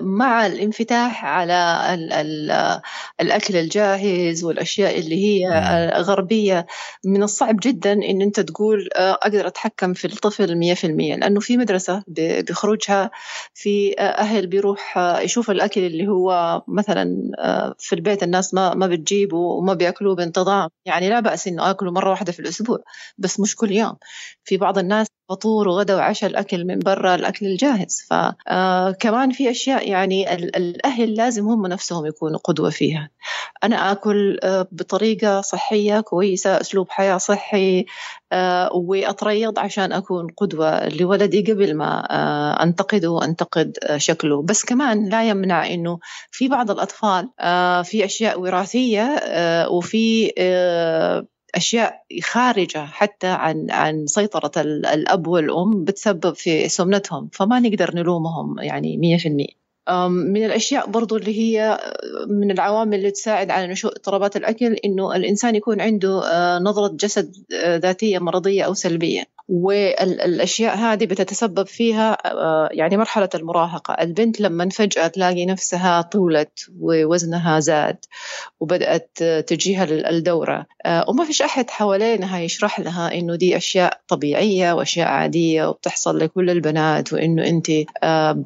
مع 0.00 0.46
الانفتاح 0.46 1.24
على 1.24 1.54
الأكل 3.20 3.56
الجاهز 3.56 4.44
والأشياء 4.44 4.98
اللي 4.98 5.24
هي 5.24 5.48
غربية 5.96 6.66
من 7.04 7.22
الصعب 7.22 7.56
جدا 7.62 7.92
إن 7.92 8.22
أنت 8.22 8.40
تقول 8.40 8.88
أقدر 8.96 9.46
أتحكم 9.46 9.94
في 9.94 10.04
الطفل 10.04 10.56
100% 10.56 10.84
لأنه 11.16 11.40
في 11.40 11.56
مدرسة 11.56 12.02
بخروجها 12.48 13.10
في 13.54 13.98
أهل 14.00 14.46
بيروح 14.46 14.98
يشوف 14.98 15.50
الأكل 15.50 15.80
اللي 15.80 16.08
هو 16.08 16.62
مثلا 16.68 17.30
في 17.78 17.94
البيت 17.94 18.22
الناس 18.22 18.54
ما 18.54 18.74
ما 18.74 18.86
بتجيبه 18.86 19.36
وما 19.36 19.74
بيأكلوه 19.74 20.14
بانتظام. 20.14 20.68
يعني 20.84 21.08
لا 21.10 21.20
بأس 21.20 21.48
إنه 21.48 21.70
آكله 21.70 21.90
مرة 21.92 22.10
واحدة 22.10 22.32
في 22.32 22.40
الأسبوع 22.40 22.78
بس 23.18 23.40
مش 23.40 23.56
كل 23.56 23.72
يوم. 23.72 23.96
في 24.44 24.56
بعض 24.56 24.78
الناس 24.78 25.06
فطور 25.28 25.68
وغدا 25.68 25.94
وعشاء 25.96 26.30
الأكل 26.30 26.64
من 26.64 26.78
برا 26.78 27.14
الأكل 27.14 27.46
الجاهز. 27.46 28.06
فكمان 28.10 29.30
في 29.30 29.50
أشياء 29.50 29.88
يعني 29.88 30.34
الأهل 30.34 31.14
لازم 31.14 31.46
هم 31.48 31.66
نفسهم 31.66 32.06
يكونوا 32.06 32.38
قدوة 32.38 32.70
فيها. 32.70 33.10
أنا 33.64 33.92
أكل 33.92 34.38
بطريقة 34.72 35.40
صحية 35.40 36.00
كويسة 36.00 36.60
أسلوب 36.60 36.86
حياة 36.90 37.16
صحي 37.16 37.86
وأتريض 38.74 39.58
عشان 39.58 39.92
أكون 39.92 40.26
قدوة 40.36 40.88
لولدي 40.88 41.52
قبل 41.52 41.76
ما 41.76 42.00
أنتقده 42.62 43.10
وأنتقد 43.10 43.72
شكله. 43.96 44.42
بس 44.42 44.64
كمان 44.64 45.08
لا 45.08 45.28
يمنع 45.28 45.66
أنه 45.66 45.98
في 46.30 46.48
بعض 46.48 46.70
الأطفال 46.70 47.28
في 47.84 48.04
أشياء 48.04 48.40
وراثية 48.40 49.16
وفي 49.70 50.32
أشياء 51.56 52.04
خارجة 52.22 52.86
حتى 52.86 53.26
عن 53.26 53.70
عن 53.70 54.06
سيطرة 54.06 54.52
الأب 54.62 55.26
والأم 55.26 55.84
بتسبب 55.84 56.34
في 56.34 56.68
سمنتهم 56.68 57.28
فما 57.32 57.60
نقدر 57.60 57.94
نلومهم 57.94 58.58
يعني 58.58 58.96
مية 58.96 59.16
في 59.18 59.28
المية. 59.28 59.65
من 60.08 60.44
الأشياء 60.44 60.86
برضو 60.86 61.16
اللي 61.16 61.38
هي 61.38 61.78
من 62.28 62.50
العوامل 62.50 62.94
اللي 62.94 63.10
تساعد 63.10 63.50
على 63.50 63.66
نشوء 63.66 63.92
اضطرابات 63.92 64.36
الأكل 64.36 64.72
إنه 64.84 65.16
الإنسان 65.16 65.54
يكون 65.54 65.80
عنده 65.80 66.22
نظرة 66.58 66.88
جسد 66.94 67.32
ذاتية 67.54 68.18
مرضية 68.18 68.62
أو 68.62 68.74
سلبية. 68.74 69.36
والأشياء 69.48 70.76
هذه 70.76 71.04
بتتسبب 71.06 71.66
فيها 71.66 72.18
يعني 72.72 72.96
مرحلة 72.96 73.28
المراهقة. 73.34 73.94
البنت 73.94 74.40
لما 74.40 74.68
فجأة 74.68 75.06
تلاقي 75.06 75.46
نفسها 75.46 76.02
طولت 76.02 76.70
ووزنها 76.80 77.60
زاد 77.60 77.96
وبدأت 78.60 79.18
تجيها 79.46 79.84
الدورة. 79.84 80.66
وما 81.08 81.24
فيش 81.24 81.42
أحد 81.42 81.70
حوالينها 81.70 82.40
يشرح 82.40 82.80
لها 82.80 83.14
إنه 83.14 83.34
دي 83.36 83.56
أشياء 83.56 84.00
طبيعية 84.08 84.72
وأشياء 84.72 85.08
عادية 85.08 85.68
وبتحصل 85.68 86.18
لكل 86.18 86.50
البنات 86.50 87.12
وإنه 87.12 87.46
أنت 87.46 87.70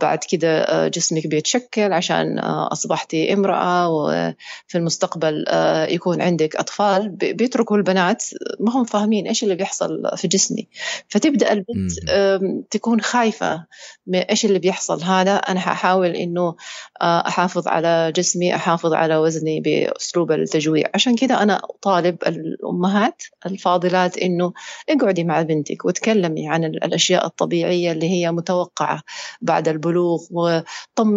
بعد 0.02 0.18
كده 0.30 0.88
جسمك 0.88 1.26
بيتشكل 1.30 1.92
عشان 1.92 2.38
أصبحتي 2.38 3.32
امرأة 3.32 3.88
وفي 3.88 4.74
المستقبل 4.74 5.44
يكون 5.88 6.22
عندك 6.22 6.56
أطفال. 6.56 7.08
بيتركوا 7.08 7.76
البنات. 7.76 8.24
ما 8.60 8.72
هم 8.72 8.84
فاهمين 8.84 9.26
إيش 9.26 9.42
اللي 9.42 9.54
بيحصل 9.54 10.02
في 10.16 10.28
جسمي. 10.28 10.68
فتبدأ 11.08 11.52
البنت 11.52 11.92
تكون 12.70 13.00
خايفة 13.00 13.66
من 14.06 14.18
إيش 14.18 14.44
اللي 14.44 14.58
بيحصل. 14.58 15.02
هذا 15.02 15.34
أنا 15.36 15.60
حأحاول 15.60 16.08
إنه 16.08 16.54
أحافظ 17.02 17.68
على 17.68 18.12
جسمي 18.16 18.54
أحافظ 18.54 18.92
على 18.92 19.16
وزني 19.16 19.60
بأسلوب 19.60 20.32
التجويع. 20.32 20.90
عشان 20.94 21.16
كذا 21.16 21.42
أنا 21.42 21.60
أطالب 21.64 22.16
الأمهات 22.26 23.22
الفاضلات 23.46 24.18
إنه 24.18 24.52
اقعدي 24.88 25.24
مع 25.24 25.42
بنتك 25.42 25.84
وتكلمي 25.84 26.48
عن 26.48 26.64
الأشياء 26.64 27.26
الطبيعية 27.26 27.92
اللي 27.92 28.10
هي 28.10 28.32
متوقعة 28.32 29.02
بعد 29.40 29.68
البلوغ 29.68 30.20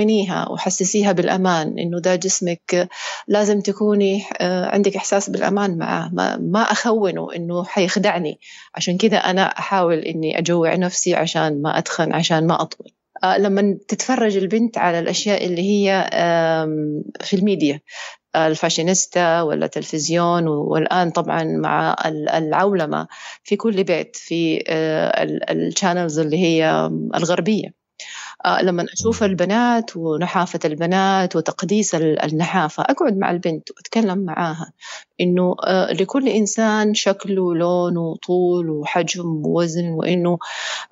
وطمنيها 0.03 0.49
وحسسيها 0.49 1.11
بالأمان 1.11 1.79
إنه 1.79 1.99
ده 1.99 2.15
جسمك 2.15 2.89
لازم 3.27 3.61
تكوني 3.61 4.23
عندك 4.41 4.95
إحساس 4.95 5.29
بالأمان 5.29 5.77
معه. 5.77 6.09
ما 6.39 6.61
أخونه 6.61 7.27
إنه 7.35 7.63
حيخدعني. 7.63 8.39
عشان 8.75 8.97
كذا 8.97 9.17
أنا 9.17 9.41
أحاول 9.41 9.99
إني 9.99 10.39
أجوع 10.39 10.75
نفسي 10.75 11.15
عشان 11.15 11.61
ما 11.61 11.77
أتخن 11.77 12.13
عشان 12.13 12.47
ما 12.47 12.61
أطول. 12.61 12.87
لما 13.37 13.77
تتفرج 13.87 14.37
البنت 14.37 14.77
على 14.77 14.99
الأشياء 14.99 15.45
اللي 15.45 15.61
هي 15.61 16.09
في 17.21 17.35
ال 17.35 17.42
media 17.42 17.79
ال 18.35 18.44
fashionista 18.44 19.41
ولا 19.41 19.67
تلفزيون 19.67 20.47
والآن 20.47 21.09
طبعا 21.09 21.43
مع 21.43 21.95
العولمة 22.05 23.07
في 23.43 23.55
كل 23.55 23.83
بيت 23.83 24.15
في 24.15 24.63
ال 25.49 25.57
channels 25.57 26.19
اللي 26.19 26.37
هي 26.37 26.91
الغربية. 27.15 27.82
لما 28.61 28.85
أشوف 28.93 29.23
البنات 29.23 29.97
ونحافة 29.97 30.59
البنات 30.65 31.35
وتقديس 31.35 31.95
النحافة 31.95 32.83
أقعد 32.83 33.17
مع 33.17 33.31
البنت 33.31 33.71
وأتكلم 33.71 34.17
معاها 34.17 34.71
إنه 35.21 35.55
لكل 35.91 36.29
إنسان 36.29 36.93
شكل 36.93 37.39
ولون 37.39 37.97
وطول 37.97 38.69
وحجم 38.69 39.45
ووزن 39.45 39.89
وإنه 39.89 40.37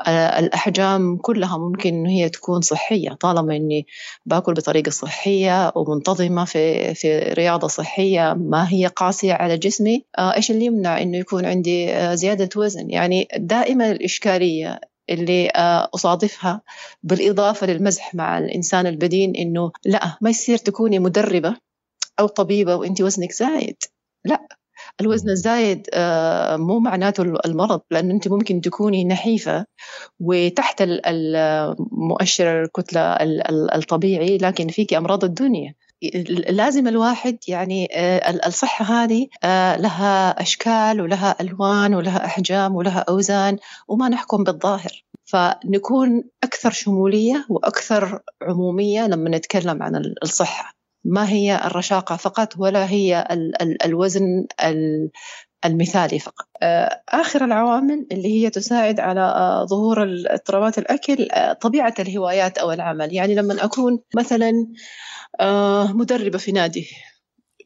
الأحجام 0.08 1.18
كلها 1.18 1.58
ممكن 1.58 1.94
إنه 1.94 2.10
هي 2.10 2.30
تكون 2.30 2.62
صحية. 2.62 3.10
طالما 3.10 3.56
إني 3.56 3.88
باكل 4.26 4.54
بطريقة 4.54 4.90
صحية 4.90 5.72
ومنتظمة 5.76 6.46
في 6.46 6.94
في 6.94 7.20
رياضة 7.20 7.68
صحية 7.68 8.34
ما 8.34 8.68
هي 8.70 8.88
قاسية 8.88 9.34
على 9.34 9.58
جسمي 9.58 10.06
إيش 10.20 10.52
اللي 10.52 10.66
يمنع 10.66 11.02
إنه 11.02 11.18
يكون 11.18 11.46
عندي 11.46 11.88
زيادة 12.16 12.50
وزن؟ 12.56 12.90
يعني 12.90 13.28
دائما 13.38 13.92
الإشكالية 13.92 14.91
اللي 15.12 15.50
أصادفها 15.96 16.62
بالإضافة 17.04 17.68
للمزح 17.68 18.16
مع 18.16 18.38
الإنسان 18.38 18.88
البدين 18.88 19.36
إنه 19.36 19.72
لا 19.86 20.18
ما 20.22 20.30
يصير 20.30 20.58
تكوني 20.58 21.00
مدربة 21.00 21.56
أو 22.20 22.28
طبيبة 22.28 22.76
وأنت 22.76 23.02
وزنك 23.02 23.32
زايد. 23.32 23.78
لا 24.26 24.48
الوزن 25.02 25.30
الزايد 25.30 25.88
مو 26.56 26.80
معناته 26.80 27.22
المرض 27.24 27.82
لأن 27.92 28.12
أنت 28.12 28.28
ممكن 28.28 28.62
تكوني 28.62 29.04
نحيفة 29.06 29.66
وتحت 30.20 30.82
المؤشر 30.82 32.64
الكتلة 32.64 33.02
الطبيعي 33.76 34.38
لكن 34.38 34.68
فيك 34.68 34.94
أمراض 34.94 35.24
الدنيا. 35.24 35.74
لازم 36.50 36.88
الواحد 36.88 37.38
يعني 37.48 37.88
الصحة 38.48 38.86
هذه 38.86 39.28
لها 39.78 40.42
أشكال 40.42 41.02
ولها 41.02 41.36
ألوان 41.42 41.96
ولها 41.96 42.26
أحجام 42.26 42.76
ولها 42.76 43.00
أوزان 43.10 43.58
وما 43.88 44.10
نحكم 44.10 44.44
بالظاهر. 44.44 45.04
فنكون 45.26 46.24
أكثر 46.44 46.72
شمولية 46.72 47.46
وأكثر 47.50 48.20
عمومية 48.42 49.08
لما 49.08 49.30
نتكلم 49.38 49.84
عن 49.84 50.02
الصحة. 50.24 50.74
ما 51.06 51.30
هي 51.30 51.62
الرشاقة 51.66 52.16
فقط 52.16 52.54
ولا 52.58 52.90
هي 52.90 53.28
ال 53.32 53.62
ال 53.62 53.86
الوزن 53.86 54.46
ال 54.64 55.10
المثالي 55.66 56.20
فقط. 56.20 56.46
آخر 57.10 57.46
العوامل 57.46 58.08
اللي 58.12 58.44
هي 58.44 58.50
تساعد 58.50 59.00
على 59.00 59.66
ظهور 59.70 60.04
اضطرابات 60.30 60.78
الأكل 60.78 61.28
طبيعة 61.62 61.94
الهوايات 62.00 62.58
أو 62.58 62.72
العمل. 62.72 63.14
يعني 63.14 63.36
لما 63.36 63.66
أكون 63.66 64.00
مثلا 64.16 64.68
مدربة 65.94 66.38
في 66.38 66.52
نادي 66.52 66.88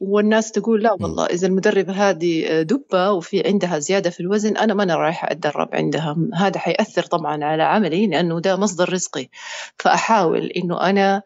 والناس 0.01 0.51
تقول 0.51 0.83
لا 0.83 0.91
والله 0.93 1.25
إذا 1.25 1.47
المدربة 1.47 1.93
هذه 1.93 2.61
دبة 2.61 3.11
وفي 3.11 3.47
عندها 3.47 3.79
زيادة 3.79 4.09
في 4.09 4.19
الوزن 4.19 4.57
أنا 4.57 4.73
ما 4.73 4.83
أنا 4.83 4.95
رايحة 4.95 5.31
أتدرب 5.31 5.69
عندها. 5.73 6.15
هذا 6.35 6.59
حيأثر 6.59 7.03
طبعا 7.03 7.43
على 7.43 7.63
عملي 7.63 8.07
لأنه 8.07 8.39
ده 8.39 8.55
مصدر 8.55 8.93
رزقي. 8.93 9.27
فأحاول 9.79 10.45
إنه 10.45 10.89
أنا 10.89 11.21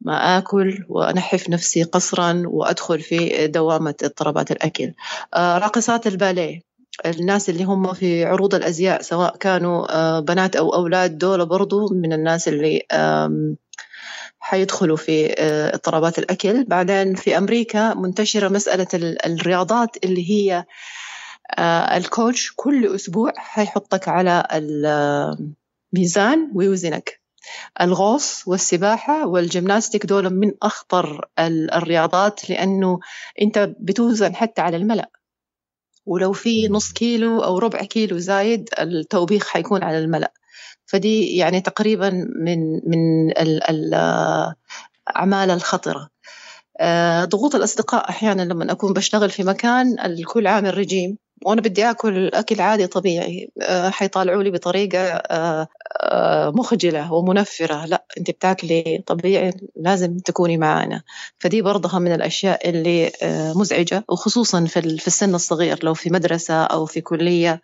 ما 0.00 0.38
آكل 0.38 0.84
وأنحف 0.88 1.50
نفسي 1.50 1.82
قصرا 1.82 2.42
وأدخل 2.46 3.00
في 3.00 3.46
دوامة 3.46 3.94
اضطرابات 4.02 4.50
الأكل. 4.50 4.92
راقصات 5.36 6.06
الباليه. 6.06 6.60
الناس 7.06 7.50
اللي 7.50 7.64
هم 7.64 7.92
في 7.92 8.24
عروض 8.24 8.54
الأزياء 8.54 9.02
سواء 9.02 9.36
كانوا 9.36 10.20
بنات 10.20 10.56
أو 10.56 10.74
أولاد 10.74 11.18
دول 11.18 11.46
برضو 11.46 11.88
من 11.94 12.12
الناس 12.12 12.48
اللي 12.48 12.82
حيدخلوا 14.40 14.96
في 14.96 15.34
اضطرابات 15.74 16.18
الأكل. 16.18 16.64
بعدين 16.64 17.14
في 17.14 17.38
أمريكا 17.38 17.94
منتشرة 17.94 18.48
مسألة 18.48 18.86
الرياضات 19.26 19.96
اللي 20.04 20.30
هي 20.30 20.64
الكوتش. 21.96 22.52
كل 22.56 22.94
أسبوع 22.94 23.32
حيحطك 23.36 24.08
على 24.08 24.44
الميزان 25.92 26.50
ويوزنك. 26.54 27.20
الغوص 27.80 28.48
والسباحة 28.48 29.26
والجيمناستيك 29.26 30.06
دول 30.06 30.30
من 30.30 30.52
أخطر 30.62 31.28
الرياضات 31.38 32.50
لأنه 32.50 33.00
أنت 33.42 33.70
بتوزن 33.80 34.34
حتى 34.34 34.60
على 34.60 34.76
الملأ. 34.76 35.10
ولو 36.06 36.32
في 36.32 36.68
نص 36.68 36.92
كيلو 36.92 37.40
أو 37.44 37.58
ربع 37.58 37.78
كيلو 37.78 38.18
زايد 38.18 38.68
التوبيخ 38.78 39.48
حيكون 39.48 39.82
على 39.84 39.98
الملأ. 39.98 40.32
فدي 40.86 41.36
يعني 41.36 41.60
تقريبا 41.60 42.10
من 42.44 42.58
من 42.86 43.30
الأعمال 43.70 45.50
الخطرة. 45.50 46.08
ضغوط 47.24 47.54
الأصدقاء 47.54 48.08
أحيانا 48.10 48.42
لما 48.42 48.72
أكون 48.72 48.92
بشتغل 48.92 49.30
في 49.30 49.44
مكان 49.44 50.00
الكل 50.04 50.46
عامل 50.46 50.78
رجيم. 50.78 51.18
وأنا 51.42 51.60
بدي 51.60 51.90
آكل 51.90 52.28
أكل 52.28 52.60
عادي 52.60 52.86
طبيعي. 52.86 53.50
حيطالعوا 53.90 54.42
لي 54.42 54.50
بطريقة 54.50 55.22
مخجلة 56.54 57.12
ومنفرة. 57.12 57.86
لا 57.86 58.04
أنت 58.18 58.30
بتاكلي 58.30 59.02
طبيعي 59.06 59.52
لازم 59.76 60.18
تكوني 60.18 60.56
معانا. 60.56 61.02
فدي 61.38 61.62
برضها 61.62 61.98
من 61.98 62.12
الأشياء 62.12 62.70
اللي 62.70 63.10
مزعجة 63.56 64.04
وخصوصا 64.08 64.64
في 64.64 64.78
السن 64.78 65.34
الصغير 65.34 65.78
لو 65.82 65.94
في 65.94 66.10
مدرسة 66.10 66.64
أو 66.64 66.86
في 66.86 67.00
كلية 67.00 67.60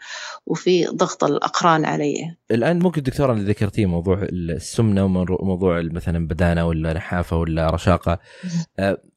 وفي 0.47 0.87
ضغط 0.87 1.25
الأقران 1.25 1.85
علي. 1.85 2.37
الآن 2.51 2.79
ممكن 2.79 3.03
دكتورة 3.03 3.33
اللي 3.33 3.45
ذكرتيه 3.45 3.87
موضوع 3.87 4.19
السمنة 4.23 5.05
وموضوع 5.05 5.83
مثلا 5.83 6.29
بدانة 6.29 6.67
ولا 6.67 6.93
نحافة 6.93 7.37
ولا 7.37 7.71
رشاقة. 7.71 8.19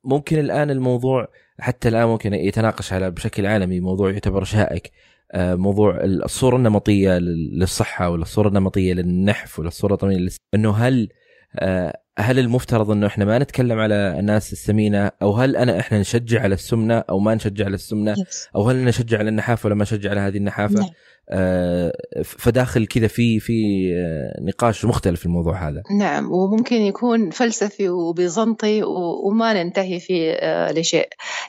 ممكن 0.04 0.40
الآن 0.40 0.72
الموضوع 0.72 1.28
حتى 1.60 1.90
الآن 1.90 2.08
ممكن 2.08 2.34
يتناقش 2.34 2.94
على 2.94 3.12
بشكل 3.12 3.46
عالمي 3.46 3.80
موضوع 3.80 4.12
يعتبر 4.12 4.44
شائك. 4.44 4.92
آه، 5.32 5.56
موضوع 5.56 6.04
الصورة 6.04 6.56
النمطية 6.56 7.18
للصحة 7.18 8.10
ولا 8.10 8.22
الصورة 8.22 8.48
النمطية 8.48 8.94
للنحف 8.94 9.60
ولا 9.60 9.68
الصورة 9.68 9.98
النمطيه 10.04 10.38
إنه 10.54 10.72
هل 10.72 11.10
آه، 11.56 12.02
هل 12.20 12.40
المفترض 12.40 12.92
إنه 12.92 13.08
إحنا 13.08 13.26
ما 13.26 13.40
نتكلم 13.40 13.80
على 13.80 14.20
الناس 14.20 14.54
السمينة 14.54 15.12
أو 15.22 15.34
هل 15.34 15.56
أنا 15.56 15.80
إحنا 15.80 16.00
نشجع 16.00 16.42
على 16.42 16.54
السمنة 16.54 16.98
أو 16.98 17.20
ما 17.20 17.36
نشجع 17.36 17.66
على 17.66 17.76
السمنة 17.76 18.16
أو 18.56 18.70
هل 18.70 18.86
نشجع 18.86 19.18
على 19.18 19.30
النحافة 19.30 19.68
ولا 19.68 19.76
ما 19.76 19.84
نشجع 19.84 20.10
على 20.10 20.20
هذه 20.20 20.38
النحافة؟ 20.38 20.80
نعم. 20.80 20.90
فداخل 22.24 22.86
كذا 22.86 23.08
في 23.08 23.40
في 23.40 23.54
آه، 23.96 24.42
نقاش 24.42 24.86
مختلف 24.86 25.20
في 25.20 25.26
الموضوع 25.26 25.70
هذا. 25.70 25.84
نعم 26.00 26.32
وممكن 26.32 26.76
يكون 26.76 27.30
فلسفي 27.30 27.90
وبيزنطي 27.90 28.82
وما 29.24 29.64
ننتهي 29.64 30.00
فيه 30.00 30.32
آه 30.32 30.72
لشيء. 30.72 31.08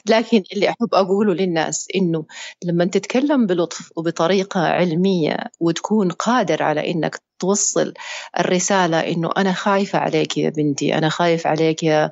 لكن 0.09 0.43
اللي 0.53 0.69
أحب 0.69 0.93
أقوله 0.93 1.33
للناس 1.33 1.87
إنه 1.95 2.25
لما 2.63 2.85
تتكلم 2.85 3.45
بلطف 3.45 3.91
وبطريقة 3.95 4.59
علمية 4.59 5.37
وتكون 5.59 6.11
قادر 6.11 6.63
على 6.63 6.91
إنك 6.91 7.28
توصل 7.39 7.93
الرسالة 8.39 8.99
إنه 8.99 9.29
أنا 9.37 9.53
خايفة 9.53 9.99
عليك 9.99 10.37
يا 10.37 10.49
بنتي 10.49 10.97
أنا 10.97 11.09
خايف 11.09 11.47
عليك 11.47 11.83
يا 11.83 12.11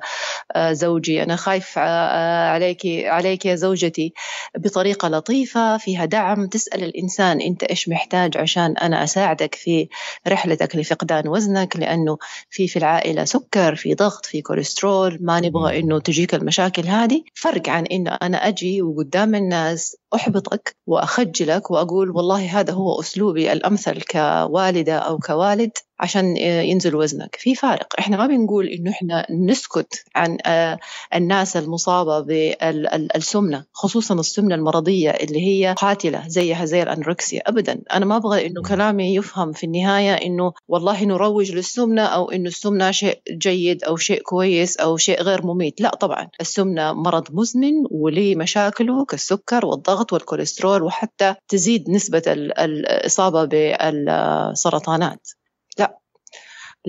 آه، 0.56 0.72
زوجي 0.72 1.22
أنا 1.22 1.36
خايف 1.36 1.74
آه، 1.78 2.48
عليك 2.48 2.86
عليك 3.04 3.46
يا 3.46 3.54
زوجتي. 3.54 4.12
بطريقة 4.58 5.08
لطيفة 5.08 5.76
فيها 5.78 6.04
دعم. 6.04 6.46
تسأل 6.46 6.84
الإنسان 6.84 7.40
أنت 7.40 7.64
إيش 7.64 7.88
محتاج 7.88 8.36
عشان 8.36 8.76
أنا 8.76 9.04
أساعدك 9.04 9.54
في 9.54 9.88
رحلتك 10.28 10.76
لفقدان 10.76 11.28
وزنك 11.28 11.76
لأنه 11.76 12.18
في 12.50 12.68
في 12.68 12.78
العائلة 12.78 13.24
سكر 13.24 13.74
في 13.74 13.94
ضغط 13.94 14.26
في 14.26 14.42
كوليسترول 14.42 15.18
ما 15.20 15.40
نبغى 15.40 15.78
إنه 15.80 15.98
تجيك 15.98 16.34
المشاكل 16.34 16.86
هذه. 16.86 17.22
فرق 17.34 17.68
عن 17.68 17.86
إنه 17.86 18.10
أنا 18.22 18.48
أجي 18.48 18.82
وقدام 18.82 19.34
الناس 19.34 19.96
أحبطك 20.14 20.76
وأخجلك 20.86 21.70
وأقول 21.70 22.10
والله 22.10 22.60
هذا 22.60 22.72
هو 22.72 23.00
أسلوبي 23.00 23.52
الأمثل 23.52 24.02
كوالدة 24.02 24.98
أو 24.98 25.18
كوالد. 25.18 25.72
عشان 26.00 26.36
ينزل 26.36 26.94
وزنك. 26.96 27.36
في 27.40 27.54
فارق. 27.54 27.86
إحنا 27.98 28.16
ما 28.16 28.26
بنقول 28.26 28.66
إنه 28.66 28.90
إحنا 28.90 29.26
نسكت 29.30 30.04
عن 30.16 30.38
آه، 30.46 30.78
الناس 31.14 31.56
المصابة 31.56 32.20
بالسمنه 32.20 33.64
خصوصا 33.72 34.14
السمنة 34.14 34.54
المرضية 34.54 35.10
اللي 35.10 35.40
هي 35.46 35.74
قاتلة 35.78 36.28
زيها 36.28 36.64
زي 36.64 36.82
الأنوركسيا. 36.82 37.42
ابدا. 37.46 37.80
أنا 37.92 38.04
ما 38.06 38.16
أبغى 38.16 38.46
إنه 38.46 38.62
كلامي 38.62 39.14
يفهم 39.14 39.52
في 39.52 39.64
النهاية 39.64 40.14
إنه 40.14 40.52
والله 40.68 41.04
نروج 41.04 41.52
للسمنة 41.52 42.02
أو 42.02 42.30
إنه 42.30 42.48
السمنة 42.48 42.90
شيء 42.90 43.20
جيد 43.30 43.84
أو 43.84 43.96
شيء 43.96 44.22
كويس 44.22 44.76
أو 44.76 44.96
شيء 44.96 45.22
غير 45.22 45.46
مميت. 45.46 45.80
لا 45.80 45.94
طبعا. 45.94 46.28
السمنة 46.40 46.92
مرض 46.92 47.24
مزمن 47.32 47.72
وليه 47.90 48.36
مشاكله 48.36 49.04
كالسكر 49.04 49.66
والضغط 49.66 50.12
والكوليسترول 50.12 50.82
وحتى 50.82 51.34
تزيد 51.48 51.90
نسبة 51.90 52.22
الإصابة 52.26 53.44
بالسرطانات. 53.44 55.28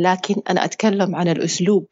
لكن 0.01 0.35
أنا 0.49 0.65
أتكلم 0.65 1.15
عن 1.15 1.27
الأسلوب 1.27 1.85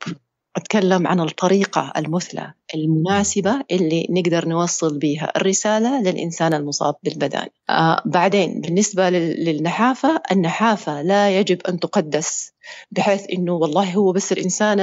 أتكلم 0.55 1.07
عن 1.07 1.19
الطريقة 1.19 1.93
المثلى 1.97 2.53
المناسبة 2.75 3.61
اللي 3.71 4.07
نقدر 4.09 4.47
نوصل 4.47 4.99
بها 4.99 5.31
الرسالة 5.35 6.01
للإنسان 6.01 6.53
المصاب 6.53 6.95
بالبدان 7.03 7.47
آه 7.69 8.01
بعدين 8.05 8.61
بالنسبة 8.61 9.09
للنحافة 9.09 10.21
النحافة 10.31 11.01
لا 11.01 11.39
يجب 11.39 11.61
أن 11.67 11.79
تقدس 11.79 12.51
بحيث 12.91 13.21
أنه 13.33 13.53
والله 13.53 13.93
هو 13.93 14.11
بس 14.11 14.31
الإنسان 14.31 14.79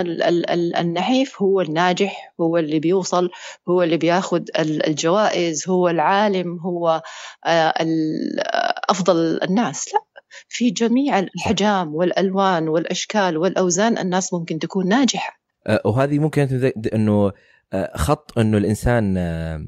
النحيف 0.78 1.42
هو 1.42 1.60
الناجح 1.60 2.34
هو 2.40 2.58
اللي 2.58 2.78
بيوصل 2.78 3.30
هو 3.68 3.82
اللي 3.82 3.96
بياخد 3.96 4.50
الجوائز 4.58 5.68
هو 5.68 5.88
العالم 5.88 6.58
هو 6.58 7.02
آه 7.46 7.74
أفضل 8.90 9.40
الناس. 9.42 9.94
لا 9.94 10.00
في 10.49 10.70
جميع 10.70 11.18
الأحجام 11.18 11.94
والألوان 11.94 12.68
والأشكال 12.68 13.37
والأوزان 13.37 13.99
الناس 13.99 14.35
ممكن 14.35 14.59
تكون 14.59 14.88
ناجحة. 14.88 15.40
أه، 15.66 15.83
وهذه 15.85 16.18
ممكن 16.18 16.73
أنه 16.94 17.33
أه، 17.73 17.97
خط 17.97 18.38
أنه 18.38 18.59
الإنسان 18.59 19.16
أه، 19.16 19.66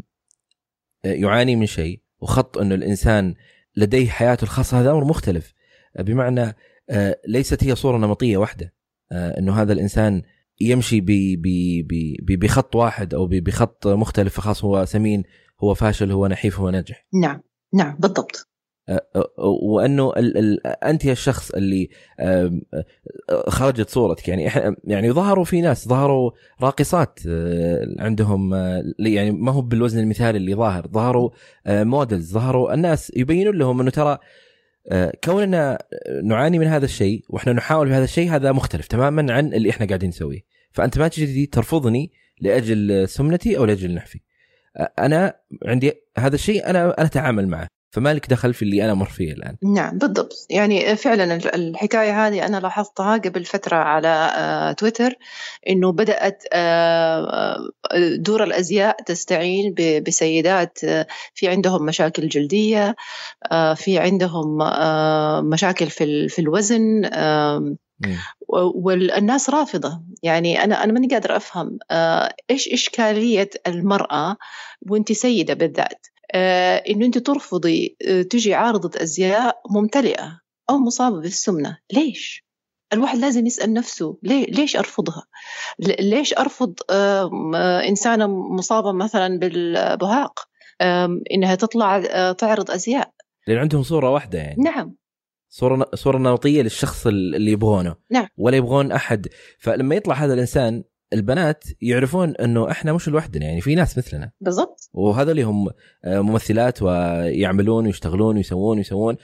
يعاني 1.04 1.56
من 1.56 1.66
شيء 1.66 2.00
وخط 2.20 2.58
أنه 2.58 2.74
الإنسان 2.74 3.34
لديه 3.76 4.08
حياته 4.08 4.44
الخاصة 4.44 4.80
هذا 4.80 4.90
أمر 4.90 5.04
مختلف. 5.04 5.54
بمعنى 5.98 6.56
ليست 7.28 7.64
هي 7.64 7.74
صورة 7.74 7.98
نمطية 7.98 8.36
واحدة. 8.36 8.74
أنه 9.12 9.62
هذا 9.62 9.72
الإنسان 9.72 10.22
يمشي 10.60 11.04
بخط 12.20 12.76
واحد 12.76 13.14
أو 13.14 13.26
بخط 13.26 13.86
مختلف 13.86 14.40
خاص 14.40 14.64
هو 14.64 14.84
سمين 14.84 15.24
هو 15.60 15.74
فاشل 15.74 16.12
هو 16.12 16.26
نحيف 16.26 16.60
هو 16.60 16.70
ناجح. 16.70 17.06
نعم 17.22 17.42
نعم 17.74 17.96
بالضبط. 17.98 18.48
وأنه 19.38 20.12
ال 20.16 20.38
ال 20.38 20.66
أنت 20.66 21.04
يا 21.04 21.12
الشخص 21.12 21.50
اللي 21.50 21.88
خرجت 23.48 23.90
صورتك. 23.90 24.28
يعني 24.28 24.50
يعني 24.84 25.12
ظهروا 25.12 25.44
في 25.44 25.60
ناس 25.60 25.88
ظهروا 25.88 26.30
راقصات 26.62 27.18
عندهم 27.98 28.54
يعني 28.98 29.30
ما 29.30 29.52
هو 29.52 29.60
بالوزن 29.60 29.98
المثالي 29.98 30.38
اللي 30.38 30.54
ظاهر. 30.54 30.86
ظهروا 30.86 31.30
مودلز 31.66 32.32
ظهروا 32.32 32.74
الناس 32.74 33.12
يبينون 33.16 33.56
لهم 33.58 33.80
إنه 33.80 33.90
ترى 33.90 34.18
كوننا 35.24 35.78
نعاني 36.24 36.58
من 36.58 36.66
هذا 36.66 36.84
الشيء 36.84 37.24
وإحنا 37.28 37.52
نحاول 37.52 37.88
في 37.88 37.94
هذا 37.94 38.04
الشيء 38.04 38.30
هذا 38.30 38.52
مختلف 38.52 38.86
تماما 38.86 39.32
عن 39.32 39.54
اللي 39.54 39.70
إحنا 39.70 39.86
قاعدين 39.86 40.08
نسويه. 40.08 40.40
فأنت 40.72 40.98
ما 40.98 41.08
تجي 41.08 41.46
ترفضني 41.46 42.12
لأجل 42.40 43.08
سمنتي 43.08 43.58
أو 43.58 43.64
لأجل 43.64 43.94
نحفي. 43.94 44.20
أنا 44.98 45.34
عندي 45.64 45.92
هذا 46.18 46.34
الشيء 46.34 46.70
أنا 46.70 46.84
أنا 46.84 47.06
أتعامل 47.06 47.48
معه. 47.48 47.75
فما 47.90 48.14
لك 48.14 48.30
دخل 48.30 48.54
في 48.54 48.62
اللي 48.62 48.84
أنا 48.84 48.94
مر 48.94 49.08
فيه 49.08 49.32
الآن. 49.32 49.56
نعم 49.62 49.98
بالضبط. 49.98 50.46
يعني 50.50 50.96
فعلا 50.96 51.36
الحكاية 51.54 52.26
هذه 52.26 52.46
أنا 52.46 52.56
لاحظتها 52.56 53.16
قبل 53.16 53.44
فترة 53.44 53.76
على 53.76 54.32
آه، 54.36 54.72
تويتر 54.72 55.14
إنه 55.68 55.92
بدأت 55.92 56.44
آه، 56.52 57.58
دور 58.16 58.44
الأزياء 58.44 59.02
تستعين 59.02 59.74
بسيدات 60.06 60.78
آه، 60.84 61.06
في 61.34 61.48
عندهم 61.48 61.86
مشاكل 61.86 62.28
جلدية 62.28 62.96
في 63.74 63.98
عندهم 63.98 64.58
مشاكل 65.48 65.86
في 65.86 66.28
في 66.28 66.38
الوزن 66.38 67.10
والناس 68.48 69.50
رافضة. 69.50 70.02
يعني 70.22 70.64
أنا 70.64 70.84
أنا 70.84 70.92
ماني 70.92 71.06
قادرة 71.06 71.36
أفهم 71.36 71.78
إيش 72.50 72.68
إشكالية 72.68 73.50
المرأة 73.66 74.36
وانت 74.90 75.12
سيدة 75.12 75.54
بالذات؟ 75.54 76.06
آه، 76.36 76.76
إنه 76.88 77.06
أنت 77.06 77.18
ترفضي 77.18 77.96
آه، 78.08 78.22
تجي 78.22 78.54
عارضة 78.54 79.02
أزياء 79.02 79.60
ممتلئة 79.70 80.40
أو 80.70 80.78
مصابة 80.78 81.20
بالسمنة. 81.20 81.78
ليش؟ 81.92 82.46
الواحد 82.92 83.18
لازم 83.18 83.46
يسأل 83.46 83.72
نفسه 83.72 84.18
ليه 84.22 84.46
ليش 84.46 84.76
أرفضها؟ 84.76 85.22
ليش 86.00 86.34
أرفض 86.34 86.74
إنسانة 87.88 88.26
مصابة 88.26 88.92
مثلا 88.92 89.38
بالبهاق؟ 89.38 90.40
إنها 91.32 91.54
تطلع 91.54 91.96
آه، 92.10 92.32
تعرض 92.32 92.70
أزياء. 92.70 93.10
لأن 93.46 93.58
عندهم 93.58 93.82
صورة 93.82 94.10
واحدة 94.10 94.38
يعني. 94.38 94.62
نعم. 94.62 94.96
صورة 95.48 95.86
صورة 95.94 96.18
نمطية 96.18 96.62
للشخص 96.62 97.06
اللي 97.06 97.50
يبغونه. 97.52 97.96
نعم. 98.10 98.28
ولا 98.36 98.56
يبغون 98.56 98.92
أحد. 98.92 99.26
فلما 99.58 99.94
يطلع 99.94 100.14
هذا 100.14 100.34
الإنسان 100.34 100.84
البنات 101.12 101.64
يعرفون 101.80 102.36
إنه 102.36 102.70
إحنا 102.70 102.92
مش 102.92 103.08
لوحدنا 103.08 103.46
يعني 103.46 103.60
في 103.60 103.74
ناس 103.74 103.98
مثلنا. 103.98 104.32
بالضبط. 104.40 104.90
وهذول 104.92 105.40
هم 105.40 105.68
آه، 106.04 106.20
ممثلات 106.20 106.82
ويعملون 106.82 107.86
ويشتغلون 107.86 108.36
ويسوون 108.36 108.76
ويسوون. 108.76 109.16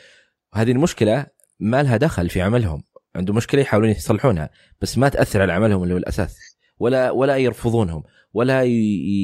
وهذه 0.55 0.71
المشكلة 0.71 1.27
ما 1.61 1.83
لها 1.83 1.97
دخل 1.97 2.29
في 2.29 2.43
عملهم. 2.43 2.83
عنده 3.17 3.35
مشكلة 3.35 3.61
يحاولون 3.61 3.91
يصلحونها 3.91 4.51
بس 4.81 4.99
ما 4.99 5.09
تأثر 5.09 5.43
على 5.43 5.53
عملهم 5.53 5.83
اللي 5.83 5.95
هو 5.95 5.99
الأساس. 5.99 6.37
ولا 6.79 7.11
ولا 7.11 7.37
يرفضونهم 7.37 8.03
ولا 8.35 8.63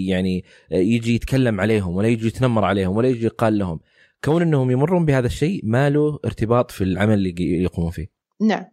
يعني 0.09 0.44
يجي 0.71 1.14
يتكلم 1.14 1.61
عليهم 1.61 1.97
ولا 1.97 2.09
يجي 2.09 2.27
يتنمر 2.27 2.64
عليهم 2.64 2.97
ولا 2.97 3.09
يجي 3.09 3.27
يقال 3.27 3.59
لهم. 3.59 3.81
كون 4.25 4.42
إنهم 4.42 4.71
يمرون 4.71 5.07
بهذا 5.07 5.27
الشيء 5.27 5.61
ما 5.64 5.90
له 5.90 6.18
ارتباط 6.25 6.71
في 6.71 6.85
العمل 6.85 7.14
اللي 7.14 7.62
يقومون 7.62 7.90
فيه. 7.90 8.18
نعم. 8.40 8.64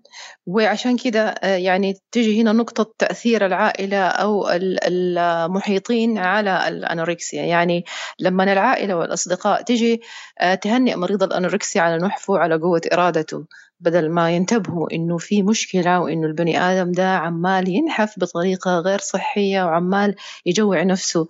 وعشان 0.46 0.98
كذا 0.98 1.36
آه، 1.44 1.56
يعني 1.58 1.94
تجي 2.12 2.42
هنا 2.42 2.52
نقطة 2.52 2.94
تأثير 3.00 3.46
العائلة 3.46 3.98
أو 4.08 4.50
المحيطين 4.50 6.18
على 6.18 6.68
الأنوركسيا 6.68 7.44
يعني 7.44 7.86
لما 8.20 8.44
العائلة 8.54 8.96
والأصدقاء 8.96 9.62
تجي 9.62 10.02
آه، 10.40 10.56
تهنئ 10.56 10.96
مريض 10.96 11.24
الأنوركسيا 11.24 11.82
على 11.82 11.98
نحفه 11.98 12.38
على 12.38 12.56
قوة 12.56 12.82
إرادته. 12.94 13.46
بدل 13.80 14.10
ما 14.10 14.32
ينتبهوا 14.32 14.94
إنه 14.94 15.18
في 15.18 15.44
مشكلة 15.44 16.00
وإنه 16.00 16.28
البني 16.28 16.60
آدم 16.62 16.92
ده 16.92 17.10
عمال 17.18 17.70
ينحف 17.70 18.20
بطريقة 18.20 18.80
غير 18.80 19.00
صحية 19.00 19.64
وعمال 19.64 20.16
يجوع 20.46 20.84
نفسه. 20.84 21.28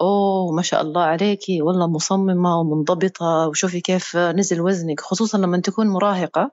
أوه 0.00 0.52
ما 0.52 0.62
شاء 0.62 0.80
الله 0.82 1.02
عليكي 1.02 1.62
والله 1.62 1.86
مصممة 1.86 2.60
ومنضبطة. 2.60 3.48
وشوفي 3.48 3.80
كيف 3.80 4.16
نزل 4.16 4.60
وزنك 4.60 5.00
خصوصا 5.00 5.38
لما 5.38 5.58
تكون 5.60 5.86
مراهقة. 5.88 6.50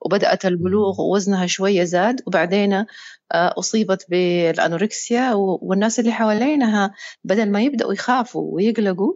وبدأت 0.00 0.46
البلوغ 0.46 1.00
ووزنها 1.00 1.46
شوية 1.46 1.84
زاد. 1.84 2.20
وبعدين 2.26 2.72
آه، 2.72 2.86
أصيبت 3.58 4.06
بالأنوركسيا. 4.08 5.32
والناس 5.34 6.00
اللي 6.00 6.12
حوالينها 6.12 6.94
بدل 7.24 7.50
ما 7.52 7.62
يبدأوا 7.62 7.92
يخافوا 7.92 8.54
ويقلقوا 8.54 9.14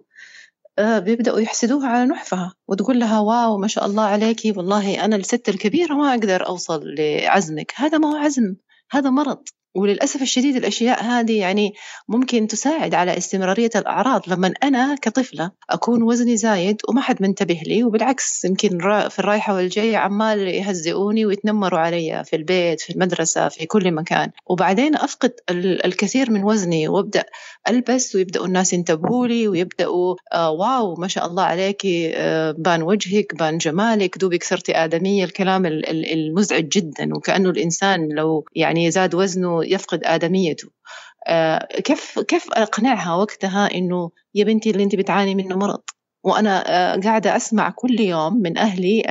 بيبدأوا 0.78 1.40
يحسدوها 1.40 1.88
على 1.88 2.06
نحفها 2.06 2.54
وتقول 2.68 3.00
لها 3.00 3.20
واو 3.20 3.58
ما 3.58 3.68
شاء 3.68 3.86
الله 3.86 4.02
عليكي 4.04 4.52
والله 4.52 5.04
أنا 5.04 5.16
الست 5.16 5.48
الكبيرة 5.48 5.94
ما 5.94 6.10
أقدر 6.10 6.46
أوصل 6.46 6.94
لعزمك 6.98 7.72
هذا 7.76 7.98
ما 7.98 8.08
هو 8.08 8.16
عزم 8.16 8.56
هذا 8.90 9.10
مرض. 9.10 9.44
وللأسف 9.74 10.22
الشديد 10.22 10.56
الأشياء 10.56 11.02
هذه 11.04 11.38
يعني 11.38 11.74
ممكن 12.08 12.46
تساعد 12.46 12.94
على 12.94 13.16
استمرارية 13.16 13.70
الأعراض. 13.76 14.22
لما 14.28 14.52
أنا 14.62 14.96
كطفلة 15.02 15.50
أكون 15.70 16.02
وزني 16.02 16.36
زايد 16.36 16.76
وما 16.88 17.00
حد 17.00 17.22
منتبه 17.22 17.60
لي 17.66 17.84
وبالعكس 17.84 18.44
يمكن 18.44 18.78
في 19.08 19.18
الرايحة 19.18 19.54
والجاية 19.54 19.96
عمال 19.96 20.38
يهزئوني 20.38 21.26
ويتنمروا 21.26 21.78
علي 21.78 22.22
في 22.24 22.36
البيت 22.36 22.80
في 22.80 22.90
المدرسة 22.90 23.48
في 23.48 23.66
كل 23.66 23.92
مكان. 23.92 24.30
وبعدين 24.46 24.96
أفقد 24.96 25.32
الكثير 25.50 26.30
من 26.30 26.44
وزني 26.44 26.88
وأبدأ 26.88 27.24
ألبس 27.68 28.14
ويبدأوا 28.14 28.46
الناس 28.46 28.72
ينتبهوا 28.72 29.26
لي 29.26 29.48
ويبدأوا 29.48 30.16
آه 30.32 30.50
واو 30.50 30.94
ما 30.94 31.08
شاء 31.08 31.26
الله 31.26 31.42
عليكي 31.42 32.12
آه 32.16 32.50
بان 32.58 32.82
وجهك 32.82 33.34
بان 33.34 33.58
جمالك 33.58 34.18
دوبك 34.18 34.44
صرتي 34.44 34.76
آدمية. 34.76 35.24
الكلام 35.24 35.66
المزعج 35.66 36.68
جدا. 36.68 37.14
وكأنه 37.14 37.50
الإنسان 37.50 38.08
لو 38.12 38.44
يعني 38.54 38.90
زاد 38.90 39.14
وزنه 39.14 39.63
يفقد 39.64 40.00
آدميته. 40.04 40.68
آه، 41.26 41.66
كيف 41.84 42.18
كيف 42.18 42.52
أقنعها 42.52 43.14
وقتها 43.14 43.74
إنه 43.74 44.10
يا 44.34 44.44
بنتي 44.44 44.70
اللي 44.70 44.82
أنت 44.84 44.96
بتعاني 44.96 45.34
منه 45.34 45.56
مرض؟ 45.56 45.80
وأنا 46.24 46.64
آه، 46.94 47.00
قاعدة 47.00 47.36
أسمع 47.36 47.70
كل 47.70 48.00
يوم 48.00 48.36
من 48.36 48.58
أهلي 48.58 49.02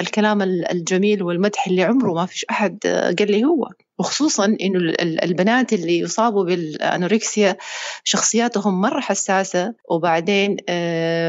الكلام 0.00 0.42
الجميل 0.42 1.22
والمدح 1.22 1.66
اللي 1.66 1.82
عمره 1.82 2.12
ما 2.12 2.26
فيش 2.26 2.44
أحد 2.50 2.78
آه، 2.86 3.14
قال 3.18 3.32
لي 3.32 3.44
هو. 3.44 3.68
وخصوصا 3.98 4.44
إنه 4.44 4.94
البنات 5.00 5.72
اللي 5.72 5.98
يصابوا 5.98 6.44
بالأنوركسيا 6.44 7.56
شخصياتهم 8.04 8.80
مرة 8.80 9.00
حساسة 9.00 9.74
وبعدين 9.90 10.56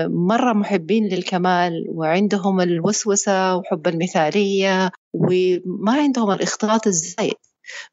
مرة 0.08 0.54
محبين 0.54 1.08
للكمال 1.08 1.86
وعندهم 1.90 2.62
الوسوسة 2.62 3.56
وحب 3.56 3.88
المثالية 3.88 4.92
وما 5.14 5.92
عندهم 5.92 6.32
الاختلاط 6.32 6.88
الزايد. 6.88 7.36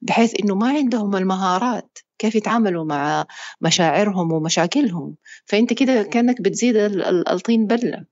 بحيث 0.03 0.35
إنه 0.45 0.55
ما 0.55 0.68
عندهم 0.68 1.16
المهارات 1.16 1.99
كيف 2.18 2.35
يتعاملوا 2.35 2.85
مع 2.85 3.27
مشاعرهم 3.61 4.33
ومشاكلهم. 4.33 5.16
فأنت 5.45 5.73
كده 5.73 6.03
كأنك 6.03 6.41
بتزيد 6.41 6.77
الطين 6.77 7.66
بلة 7.66 8.05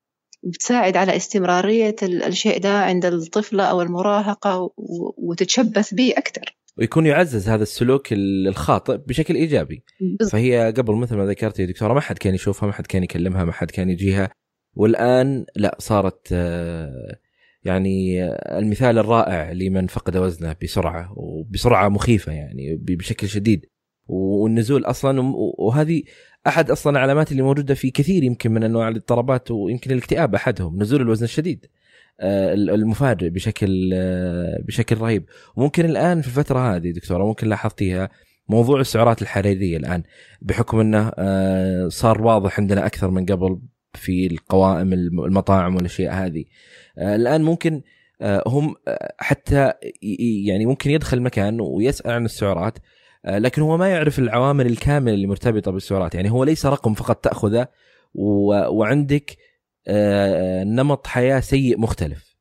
بتساعد 0.42 0.96
على 0.96 1.16
استمرارية 1.16 1.96
الشيء 2.02 2.60
ده 2.60 2.78
عند 2.78 3.04
الطفلة 3.04 3.64
أو 3.64 3.82
المراهقة 3.82 4.70
وتتشبث 5.16 5.94
به 5.94 6.14
أكثر 6.16 6.58
ويكون 6.78 7.06
يعزز 7.06 7.48
هذا 7.48 7.62
السلوك 7.62 8.12
الخاطئ 8.12 8.96
بشكل 8.96 9.34
إيجابي. 9.34 9.84
بالضبط. 10.00 10.32
فهي 10.32 10.72
قبل 10.76 10.94
مثل 10.94 11.16
ما 11.16 11.26
ذكرتي 11.26 11.66
دكتورة 11.66 11.94
ما 11.94 12.00
حد 12.00 12.18
كان 12.18 12.34
يشوفها 12.34 12.66
ما 12.66 12.72
حد 12.72 12.86
كان 12.86 13.02
يكلمها 13.02 13.44
ما 13.44 13.52
حد 13.52 13.70
كان 13.70 13.90
يجيها. 13.90 14.30
والآن 14.74 15.46
لا 15.56 15.76
صارت 15.78 16.28
آه، 16.32 17.18
يعني 17.68 18.24
المثال 18.58 18.98
الرائع 18.98 19.52
لمن 19.52 19.86
فقد 19.86 20.16
وزنه 20.16 20.56
بسرعة 20.62 21.12
وبسرعة 21.16 21.88
مخيفة 21.88 22.32
يعني 22.32 22.76
بشكل 22.76 23.28
شديد. 23.28 23.66
والنزول 24.08 24.84
أصلا 24.84 25.32
وهذه 25.58 26.02
أحد 26.46 26.70
أصلا 26.70 26.92
العلامات 26.92 27.32
اللي 27.32 27.42
موجودة 27.42 27.74
في 27.74 27.90
كثير 27.90 28.22
يمكن 28.24 28.52
من 28.52 28.62
أنواع 28.62 28.88
الاضطرابات 28.88 29.50
ويمكن 29.50 29.90
الاكتئاب 29.90 30.34
أحدهم 30.34 30.82
نزول 30.82 31.00
الوزن 31.00 31.24
الشديد 31.24 31.66
آه، 32.20 32.54
المفاجئ 32.54 33.28
بشكل 33.28 33.90
آه، 33.94 34.60
بشكل 34.64 34.96
رهيب. 34.96 35.24
وممكن 35.56 35.84
الآن 35.84 36.20
في 36.20 36.26
الفترة 36.26 36.76
هذه 36.76 36.90
دكتورة 36.90 37.24
ممكن 37.26 37.48
لاحظتيها 37.48 38.10
موضوع 38.48 38.80
السعرات 38.80 39.22
الحراريه 39.22 39.76
الآن 39.76 40.02
بحكم 40.42 40.80
إنه 40.80 41.12
آه، 41.18 41.88
صار 41.88 42.22
واضح 42.22 42.60
عندنا 42.60 42.86
أكثر 42.86 43.10
من 43.10 43.26
قبل 43.26 43.58
في 43.94 44.26
القوائم 44.26 44.92
المطاعم 44.92 45.76
والأشياء 45.76 46.14
هذه. 46.14 46.44
آه، 46.98 47.16
الآن 47.16 47.42
ممكن 47.42 47.82
آه، 48.20 48.42
هم 48.46 48.74
آه، 48.88 49.14
حتى 49.18 49.72
يعني 50.46 50.66
ممكن 50.66 50.90
يدخل 50.90 51.20
مكان 51.22 51.60
ويسأل 51.60 52.10
عن 52.10 52.24
السعرات 52.24 52.78
لكن 53.24 53.62
هو 53.62 53.76
ما 53.76 53.88
يعرف 53.88 54.18
العوامل 54.18 54.66
الكاملة 54.66 55.14
اللي 55.14 55.26
مرتبطة 55.26 55.70
بالسعرات. 55.70 56.14
يعني 56.14 56.30
هو 56.30 56.44
ليس 56.44 56.66
رقم 56.66 56.94
فقط 56.94 57.24
تأخذه 57.24 57.68
وعندك 58.14 59.36
نمط 60.64 61.06
حياة 61.06 61.40
سيء 61.40 61.80
مختلف. 61.80 62.36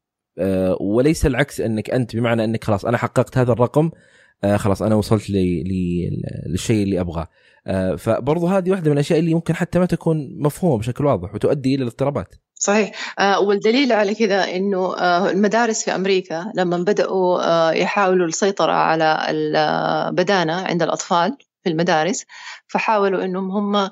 وليس 0.80 1.26
العكس 1.26 1.62
إنك 1.62 1.90
أنت 1.90 2.16
بمعنى 2.16 2.44
إنك 2.44 2.64
خلاص 2.64 2.86
أنا 2.86 2.98
حققت 2.98 3.38
هذا 3.38 3.52
الرقم 3.52 3.92
خلاص 4.56 4.82
أنا 4.82 4.96
وصلت 4.96 5.30
للشيء 5.30 6.84
اللي 6.84 7.00
أبغاه. 7.00 7.28
فبرضو 7.98 8.48
هذه 8.48 8.72
واحدة 8.72 8.86
من 8.86 8.94
الأشياء 8.94 9.20
اللي 9.20 9.34
ممكن 9.34 9.56
حتى 9.56 9.80
ما 9.80 9.86
تكون 9.86 10.30
مفهومة 10.40 10.78
بشكل 10.78 11.06
واضح 11.06 11.36
وتؤدي 11.36 11.76
إلى 11.76 11.84
الاضطرابات. 11.84 12.36
صحيح. 12.60 13.20
آه 13.20 13.40
والدليل 13.40 13.92
على 13.92 14.16
كذا 14.16 14.56
إنه 14.56 14.98
آه 14.98 15.30
المدارس 15.30 15.84
في 15.84 15.96
أمريكا 15.96 16.52
لما 16.56 16.78
بدأوا 16.78 17.42
آه 17.48 17.72
يحاولوا 17.72 18.28
السيطرة 18.28 18.72
على 18.72 19.18
البدانه 19.30 20.54
عند 20.54 20.84
الأطفال 20.84 21.38
في 21.64 21.70
المدارس 21.70 22.26
فحاولوا 22.68 23.24
إنهم 23.24 23.52
هم 23.52 23.76
آه، 23.76 23.92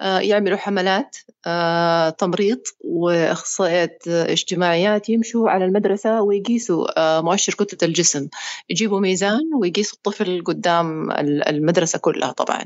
يعملوا 0.00 0.58
حملات 0.58 1.16
آه، 1.46 2.10
تمريض 2.10 2.60
وأخصائيات 2.84 4.02
اجتماعيات 4.08 5.08
يمشوا 5.08 5.50
على 5.50 5.64
المدرسة 5.64 6.22
ويقيسوا 6.22 6.86
آه، 6.98 7.20
مؤشر 7.20 7.54
كتلة 7.54 7.88
الجسم. 7.88 8.28
يجيبوا 8.70 9.00
ميزان 9.00 9.40
ويقيسوا 9.60 9.96
الطفل 9.96 10.42
قدام 10.44 11.10
المدرسة 11.48 11.98
كلها 11.98 12.32
طبعا. 12.32 12.64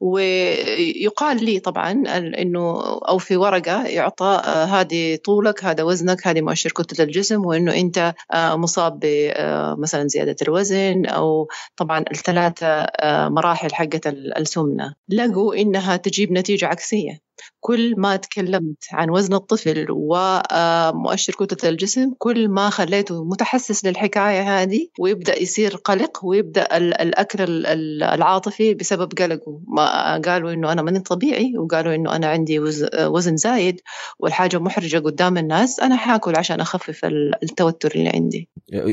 ويقال 0.00 1.44
لي 1.44 1.60
طبعا 1.60 1.90
إنه 2.16 2.80
أو 3.08 3.18
في 3.18 3.36
ورقة 3.36 3.86
يعطى 3.86 4.42
هذه 4.46 5.16
طولك 5.24 5.64
هذا 5.64 5.82
وزنك 5.82 6.26
هذه 6.26 6.40
مؤشر 6.40 6.70
كتلة 6.70 7.04
الجسم 7.04 7.46
وإنه 7.46 7.74
أنت 7.74 8.14
مصاب 8.34 9.00
بمثلا 9.02 10.08
زيادة 10.08 10.36
الوزن 10.42 11.06
أو 11.06 11.48
طبعا 11.76 12.04
الثلاثة 12.10 12.86
مراحل 13.28 13.74
حقت 13.74 14.06
السمنة. 14.06 14.94
لقوا 15.08 15.54
إنها 15.54 15.96
تجيب 15.96 16.32
نتيجة 16.32 16.59
عكسية. 16.64 17.20
كل 17.60 17.94
ما 17.96 18.16
تكلمت 18.16 18.84
عن 18.92 19.10
وزن 19.10 19.34
الطفل 19.34 19.86
ومؤشر 19.90 21.32
كتلة 21.32 21.70
الجسم 21.70 22.14
كل 22.18 22.48
ما 22.48 22.70
خليته 22.70 23.24
متحسس 23.24 23.84
للحكاية 23.84 24.62
هذه 24.62 24.88
ويبدأ 24.98 25.42
يصير 25.42 25.76
قلق 25.76 26.24
ويبدأ 26.24 26.76
الأكل 26.76 27.66
العاطفي 28.02 28.74
بسبب 28.74 29.12
قلقه. 29.12 29.60
ما 29.68 30.18
قالوا 30.18 30.52
إنه 30.52 30.72
أنا 30.72 30.82
ماني 30.82 31.00
طبيعي 31.00 31.58
وقالوا 31.58 31.94
إنه 31.94 32.16
أنا 32.16 32.26
عندي 32.26 32.58
وزن 33.06 33.36
زايد 33.36 33.80
والحاجة 34.18 34.58
محرجة 34.58 34.98
قدام 34.98 35.38
الناس 35.38 35.80
أنا 35.80 35.96
حاكل 35.96 36.36
عشان 36.36 36.60
أخفف 36.60 37.04
التوتر 37.42 37.92
اللي 37.94 38.08
عندي. 38.08 38.48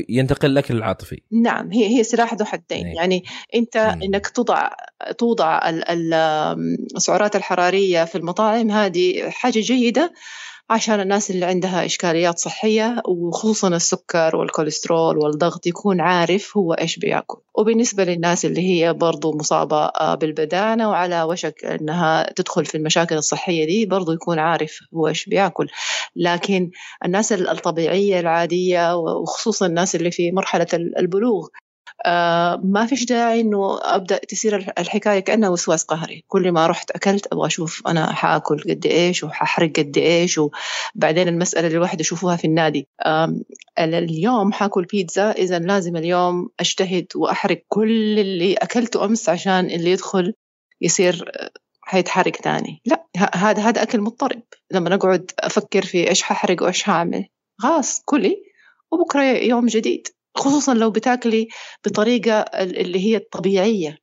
ينتقل 0.08 0.50
الأكل 0.50 0.76
العاطفي 0.76 1.22
نعم 1.42 1.72
هي 1.72 1.98
هي 1.98 2.04
سلاح 2.04 2.34
ذو 2.34 2.44
حدين. 2.44 2.86
أيه. 2.86 2.96
يعني 2.96 3.24
أنت 3.54 3.76
إنك 3.76 4.28
توضع 4.28 4.70
توضع 5.18 5.60
السعرات 6.96 7.36
الحرارية 7.36 8.04
في 8.04 8.18
المطاعم 8.18 8.37
المطاعم 8.38 8.70
هذه 8.70 9.30
حاجة 9.30 9.60
جيدة. 9.60 10.12
عشان 10.70 11.00
الناس 11.00 11.30
اللي 11.30 11.46
عندها 11.46 11.84
إشكاليات 11.84 12.38
صحية 12.38 13.02
وخصوصا 13.08 13.68
السكر 13.68 14.36
والكوليسترول 14.36 15.18
والضغط 15.18 15.66
يكون 15.66 16.00
عارف 16.00 16.56
هو 16.56 16.72
إيش 16.72 16.98
بيأكل. 16.98 17.38
وبالنسبة 17.54 18.04
للناس 18.04 18.44
اللي 18.44 18.60
هي 18.60 18.92
برضو 18.92 19.32
مصابة 19.36 19.76
آه، 19.76 20.14
بالبدانة 20.14 20.90
وعلى 20.90 21.22
وشك 21.22 21.64
أنها 21.64 22.32
تدخل 22.32 22.64
في 22.64 22.74
المشاكل 22.76 23.16
الصحية 23.16 23.66
دي 23.66 23.86
برضو 23.86 24.12
يكون 24.12 24.38
عارف 24.38 24.78
هو 24.94 25.08
إيش 25.08 25.26
بيأكل. 25.28 25.66
لكن 26.16 26.70
الناس 27.04 27.32
الطبيعية 27.32 28.20
العادية 28.20 28.96
وخصوصا 28.96 29.66
الناس 29.66 29.96
اللي 29.96 30.10
في 30.10 30.32
مرحلة 30.32 30.66
البلوغ 30.74 31.48
ما 32.64 32.86
فيش 32.88 33.04
داعي 33.04 33.40
إنه 33.40 33.78
أبدأ 33.82 34.18
تصير 34.18 34.72
الحكاية 34.78 35.20
كأنها 35.20 35.48
وسواس 35.48 35.84
قهري. 35.84 36.24
كل 36.28 36.52
ما 36.52 36.66
رحت 36.66 36.90
أكلت 36.90 37.26
أبغى 37.32 37.46
أشوف 37.46 37.82
أنا 37.86 38.12
حأكل 38.12 38.60
قد 38.70 38.86
إيش 38.86 39.24
وححرق 39.24 39.72
قد 39.72 39.98
إيش 39.98 40.38
وبعدين 40.38 41.28
المسألة 41.28 41.66
اللي 41.66 41.76
الواحد 41.76 42.00
يشوفوها 42.00 42.36
في 42.36 42.46
النادي. 42.46 42.88
آه 43.06 43.34
اليوم 43.78 44.52
حأكل 44.52 44.84
بيتزا 44.84 45.30
إذا 45.30 45.58
لازم 45.58 45.96
اليوم 45.96 46.48
أجتهد 46.60 47.06
وأحرق 47.14 47.62
كل 47.68 48.18
اللي 48.18 48.54
أكلته 48.54 49.04
أمس 49.04 49.28
عشان 49.28 49.70
اللي 49.70 49.90
يدخل 49.90 50.34
يصير 50.80 51.32
حيتحرق 51.82 52.32
تاني. 52.32 52.82
لا 52.86 53.06
هذا 53.16 53.62
هذا 53.62 53.82
أكل 53.82 54.00
مضطرب. 54.00 54.42
لما 54.70 54.94
اقعد 54.94 55.30
أفكر 55.38 55.82
في 55.82 56.08
إيش 56.08 56.22
ححرق 56.22 56.62
وإيش 56.62 56.88
هعمل. 56.88 57.26
خلاص 57.58 58.02
كلي 58.04 58.42
وبكرة 58.92 59.22
يوم 59.22 59.66
جديد. 59.66 60.08
خصوصا 60.38 60.74
لو 60.74 60.90
بتاكلي 60.90 61.48
بطريقة 61.86 62.40
اللي 62.40 63.06
هي 63.06 63.16
الطبيعية. 63.16 63.98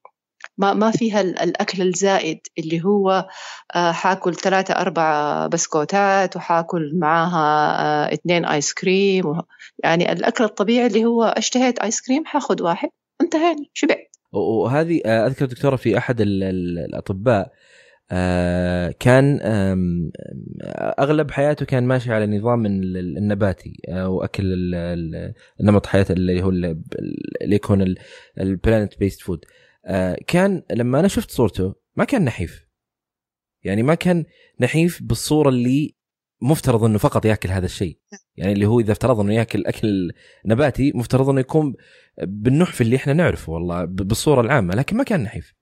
ما 0.58 0.74
ما 0.74 0.92
فيها 0.92 1.22
الأكل 1.22 1.82
الزائد 1.82 2.40
اللي 2.60 2.84
هو 2.84 3.28
آه، 3.76 3.92
حاكل 3.92 4.36
ثلاثة 4.36 4.74
أربعة 4.74 5.48
بسكوتات 5.48 6.36
وحاكل 6.36 6.92
معاها 6.96 7.82
آه، 7.82 8.14
اثنين 8.14 8.46
آيس 8.46 8.74
كريم 8.74 9.42
يعني 9.84 10.12
الأكل 10.12 10.44
الطبيعي 10.44 10.88
اللي 10.88 11.06
هو 11.06 11.24
اشتهيت 11.24 11.80
آيس 11.80 12.02
كريم 12.02 12.26
حاخذ 12.26 12.64
واحد 12.64 12.90
انتهينا 13.22 13.66
شبعت. 13.74 14.16
وهذه 14.32 15.02
آه، 15.06 15.28
أذكر 15.28 15.46
دكتورة 15.46 15.76
في 15.76 15.98
أحد 15.98 16.22
الأطباء 16.22 17.52
آه 18.12 18.96
كان 19.00 19.40
أغلب 21.00 21.32
حياته 21.32 21.66
كان 21.66 21.84
ماشي 21.84 22.14
على 22.14 22.38
نظام 22.38 22.66
النباتي 22.66 23.74
أو 23.90 24.24
اكل 24.24 24.72
نمط 25.62 25.86
حياته 25.86 26.12
اللي 26.12 26.44
هو 26.44 26.50
اللي 26.50 27.56
يكون 27.56 27.96
ال 28.40 29.00
plant-based 29.00 29.22
food 29.22 29.46
كان 30.28 30.64
لما 30.72 31.00
أنا 31.00 31.08
شفت 31.08 31.32
صورته 31.32 31.76
ما 31.96 32.04
كان 32.04 32.26
نحيف. 32.26 32.66
يعني 33.64 33.84
ما 33.84 33.96
كان 33.96 34.26
نحيف 34.62 35.04
بالصورة 35.04 35.50
اللي 35.50 35.96
مفترض 36.42 36.84
إنه 36.84 36.98
فقط 36.98 37.26
يأكل 37.26 37.50
هذا 37.50 37.66
الشيء. 37.66 38.00
يعني 38.38 38.54
اللي 38.54 38.66
هو 38.66 38.80
إذا 38.80 38.92
افترض 38.92 39.20
إنه 39.20 39.34
يأكل 39.34 39.66
أكل 39.66 40.12
نباتي 40.46 40.92
مفترض 40.96 41.30
إنه 41.30 41.40
يكون 41.40 41.74
بالنحف 42.24 42.82
اللي 42.82 42.96
إحنا 42.96 43.14
نعرفه 43.14 43.54
والله 43.54 43.86
بالصورة 43.86 44.42
العامة 44.42 44.76
لكن 44.76 44.98
ما 44.98 45.04
كان 45.04 45.24
نحيف. 45.24 45.54
آه، 45.54 45.55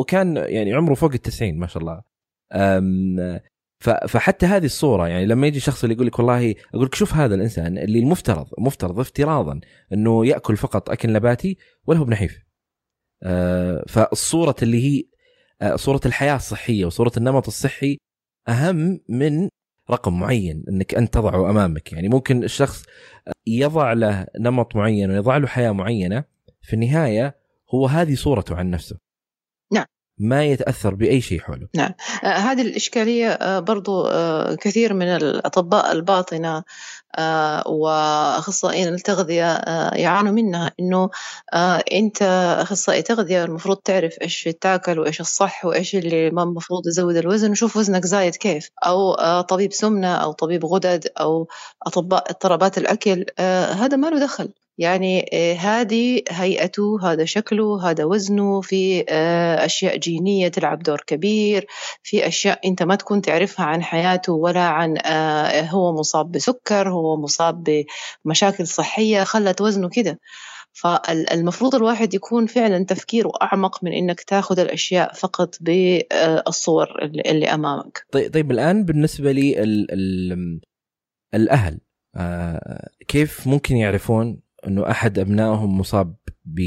وكان 0.00 0.36
يعني 0.36 0.74
عمره 0.74 0.94
فوق 0.94 1.12
التسعين 1.12 1.58
ما 1.58 1.66
شاء 1.66 1.82
الله. 1.82 2.02
فحتى 3.80 4.46
هذه 4.46 4.64
الصورة 4.64 5.08
يعني 5.08 5.26
لما 5.26 5.46
يجي 5.46 5.60
شخص 5.60 5.82
اللي 5.84 5.94
يقول 5.94 6.06
لك 6.06 6.18
والله 6.18 6.54
أقول 6.74 6.86
لك 6.86 6.94
شوف 6.94 7.14
هذا 7.14 7.34
الإنسان 7.34 7.78
اللي 7.78 7.98
المفترض 7.98 8.46
مفترض 8.58 9.00
افتراضا 9.00 9.60
إنه 9.92 10.26
يأكل 10.26 10.56
فقط 10.56 10.90
أكل 10.90 11.12
نباتي 11.12 11.56
ولا 11.86 11.98
هو 11.98 12.04
بنحيف 12.04 12.48
آه، 13.22 13.84
فالصورة 13.88 14.56
اللي 14.62 14.84
هي 14.84 15.04
آه، 15.62 15.76
صورة 15.76 16.00
الحياة 16.06 16.36
الصحية 16.36 16.84
وصورة 16.84 17.12
النمط 17.16 17.46
الصحي 17.46 17.98
أهم 18.48 19.00
من 19.08 19.48
رقم 19.90 20.20
معين 20.20 20.64
إنك 20.68 20.94
أنت 20.94 21.14
تضعه 21.14 21.50
أمامك. 21.50 21.92
يعني 21.92 22.08
ممكن 22.08 22.44
الشخص 22.44 22.84
يضع 23.46 23.92
له 23.92 24.26
نمط 24.40 24.76
معين 24.76 25.10
ويضع 25.10 25.36
له 25.36 25.46
حياة 25.46 25.72
معينة 25.72 26.24
في 26.62 26.74
النهاية 26.74 27.36
هو 27.74 27.86
هذه 27.86 28.14
صورته 28.14 28.56
عن 28.56 28.70
نفسه. 28.70 29.07
ما 30.18 30.44
يتأثر 30.44 30.94
بأي 30.94 31.20
شيء 31.20 31.40
حوله. 31.40 31.68
نعم، 31.76 31.90
آه 32.24 32.26
هذه 32.26 32.62
الإشكالية 32.62 33.28
آه 33.30 33.58
برضو 33.58 34.06
آه 34.06 34.54
كثير 34.54 34.94
من 34.94 35.06
الأطباء 35.06 35.92
الباطنة 35.92 36.64
وأخصائيين 37.66 38.88
التغذية 38.88 39.56
يعانوا 39.94 40.32
منها. 40.32 40.72
إنه 40.80 41.10
أنت 41.92 42.22
أخصائي 42.60 43.02
تغذية 43.02 43.44
المفروض 43.44 43.76
تعرف 43.76 44.14
إيش 44.22 44.48
تاكل 44.60 44.98
وإيش 44.98 45.20
الصح 45.20 45.64
وإيش 45.64 45.94
اللي 45.96 46.30
ما 46.30 46.42
المفروض 46.42 46.86
يزود 46.86 47.16
الوزن 47.16 47.50
وشوف 47.50 47.76
وزنك 47.76 48.06
زايد 48.06 48.36
كيف. 48.36 48.70
أو 48.86 49.14
طبيب 49.40 49.72
سمنة 49.72 50.14
أو 50.14 50.32
طبيب 50.32 50.64
غدد 50.64 51.08
أو 51.20 51.48
أطباء 51.86 52.30
اضطرابات 52.30 52.78
الأكل 52.78 53.24
هذا 53.80 53.96
ما 53.96 54.06
له 54.10 54.20
دخل. 54.20 54.48
يعني 54.78 55.30
آه، 55.32 55.54
هذه 55.54 56.22
هيئته 56.30 56.98
هذا 57.02 57.24
شكله 57.24 57.90
هذا 57.90 58.04
وزنه 58.04 58.60
في 58.60 59.04
آه، 59.08 59.64
أشياء 59.64 59.96
جينية 59.96 60.48
تلعب 60.48 60.82
دور 60.82 61.02
كبير 61.06 61.66
في 62.02 62.26
أشياء 62.26 62.68
أنت 62.68 62.82
ما 62.82 62.94
تكون 62.94 63.22
تعرفها 63.22 63.66
عن 63.66 63.82
حياته 63.82 64.32
ولا 64.32 64.60
عن 64.60 64.98
آه، 64.98 65.60
هو 65.60 65.92
مصاب 65.92 66.32
بسكر 66.32 66.90
هو 66.90 67.16
مصاب 67.16 67.86
بمشاكل 68.24 68.66
صحية 68.66 69.24
خلت 69.24 69.60
وزنه 69.60 69.88
كده. 69.88 70.20
فالمفروض 70.72 71.74
الواحد 71.74 72.14
يكون 72.14 72.46
فعلا 72.46 72.84
تفكيره 72.84 73.30
أعمق 73.42 73.84
من 73.84 73.92
إنك 73.92 74.20
تاخذ 74.20 74.58
الأشياء 74.58 75.12
فقط 75.12 75.54
بالصور 75.60 76.86
اللي 77.02 77.46
أمامك. 77.46 78.06
طيب, 78.12 78.34
طيب 78.34 78.50
الآن 78.50 78.84
بالنسبة 78.84 79.32
لي 79.32 79.62
الأهل 81.34 81.78
كيف 83.08 83.46
ممكن 83.46 83.76
يعرفون 83.76 84.40
إنه 84.66 84.90
أحد 84.90 85.18
أبنائهم 85.18 85.78
مصاب 85.78 86.16
ب 86.44 86.60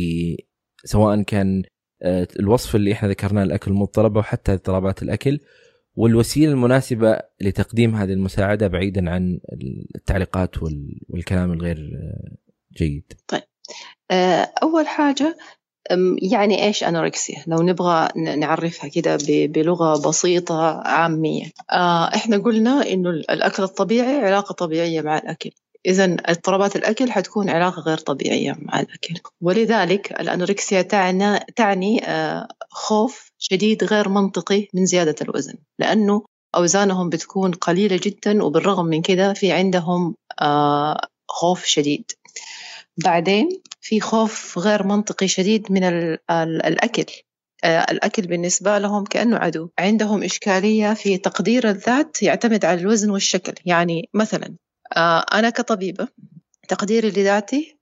سواء 0.86 1.22
كان 1.22 1.64
آه، 2.04 2.28
الوصف 2.40 2.76
اللي 2.76 2.94
إحنا 2.94 3.10
ذكرناه 3.10 3.44
الأكل 3.44 3.72
المضطربه 3.72 4.20
وحتى 4.20 4.54
اضطرابات 4.54 5.04
الأكل. 5.04 5.40
والوسيلة 5.96 6.52
المناسبة 6.52 7.20
لتقديم 7.42 7.96
هذه 7.96 8.14
المساعدة 8.14 8.68
بعيدا 8.68 9.10
عن 9.10 9.40
التعليقات 9.96 10.64
والكلام 11.10 11.52
الغير 11.52 11.78
آه، 11.78 12.36
جيد. 12.78 13.14
طيب. 13.28 13.42
آه، 14.12 14.52
أول 14.64 14.88
حاجة 14.88 15.38
يعني 16.32 16.66
إيش 16.66 16.84
أنوركسيا؟ 16.84 17.44
لو 17.48 17.62
نبغى 17.62 18.10
نعرفها 18.38 18.90
كده 18.90 19.18
بلغة 19.28 20.10
بسيطة 20.10 20.82
عامية. 20.86 21.46
إحنا 22.16 22.38
قلنا 22.38 22.90
إنه 22.90 23.10
الأكل 23.10 23.64
الطبيعي 23.64 24.18
علاقة 24.18 24.54
طبيعية 24.54 25.02
مع 25.02 25.18
الأكل. 25.18 25.52
إذا 25.86 26.18
اضطرابات 26.26 26.76
الأكل 26.76 27.12
حتكون 27.12 27.50
علاقة 27.50 27.82
غير 27.82 27.98
طبيعية 27.98 28.56
مع 28.60 28.80
الأكل. 28.80 29.16
ولذلك 29.42 30.12
الأنوركسيا 30.22 30.82
تعني, 30.82 31.40
تعني 31.56 32.06
آه، 32.06 32.48
خوف 32.70 33.32
شديد 33.38 33.84
غير 33.84 34.10
منطقي 34.10 34.68
من 34.74 34.86
زيادة 34.86 35.16
الوزن 35.22 35.54
لأنه 35.80 36.26
أوزانهم 36.56 37.10
بتكون 37.10 37.52
قليلة 37.52 38.00
جدا 38.04 38.44
وبالرغم 38.44 38.86
من 38.86 39.02
كده 39.02 39.34
في 39.34 39.52
عندهم 39.52 40.16
آه، 40.42 41.02
خوف 41.28 41.66
شديد. 41.66 42.12
بعدين 43.04 43.62
في 43.82 44.00
خوف 44.00 44.58
غير 44.58 44.88
منطقي 44.88 45.28
شديد 45.28 45.72
من 45.72 45.84
الأكل. 46.42 47.06
آه، 47.64 47.92
الأكل 47.92 48.22
بالنسبة 48.22 48.78
لهم 48.78 49.04
كأنه 49.04 49.38
عدو. 49.38 49.70
عندهم 49.80 50.24
إشكالية 50.24 50.94
في 50.94 51.18
تقدير 51.18 51.70
الذات 51.70 52.24
يعتمد 52.24 52.66
على 52.66 52.82
الوزن 52.82 53.10
والشكل. 53.10 53.54
يعني 53.66 54.10
مثلا 54.14 54.56
أنا 55.34 55.50
كطبيبة 55.50 56.08
تقديري 56.68 57.10
لذاتي 57.10 57.82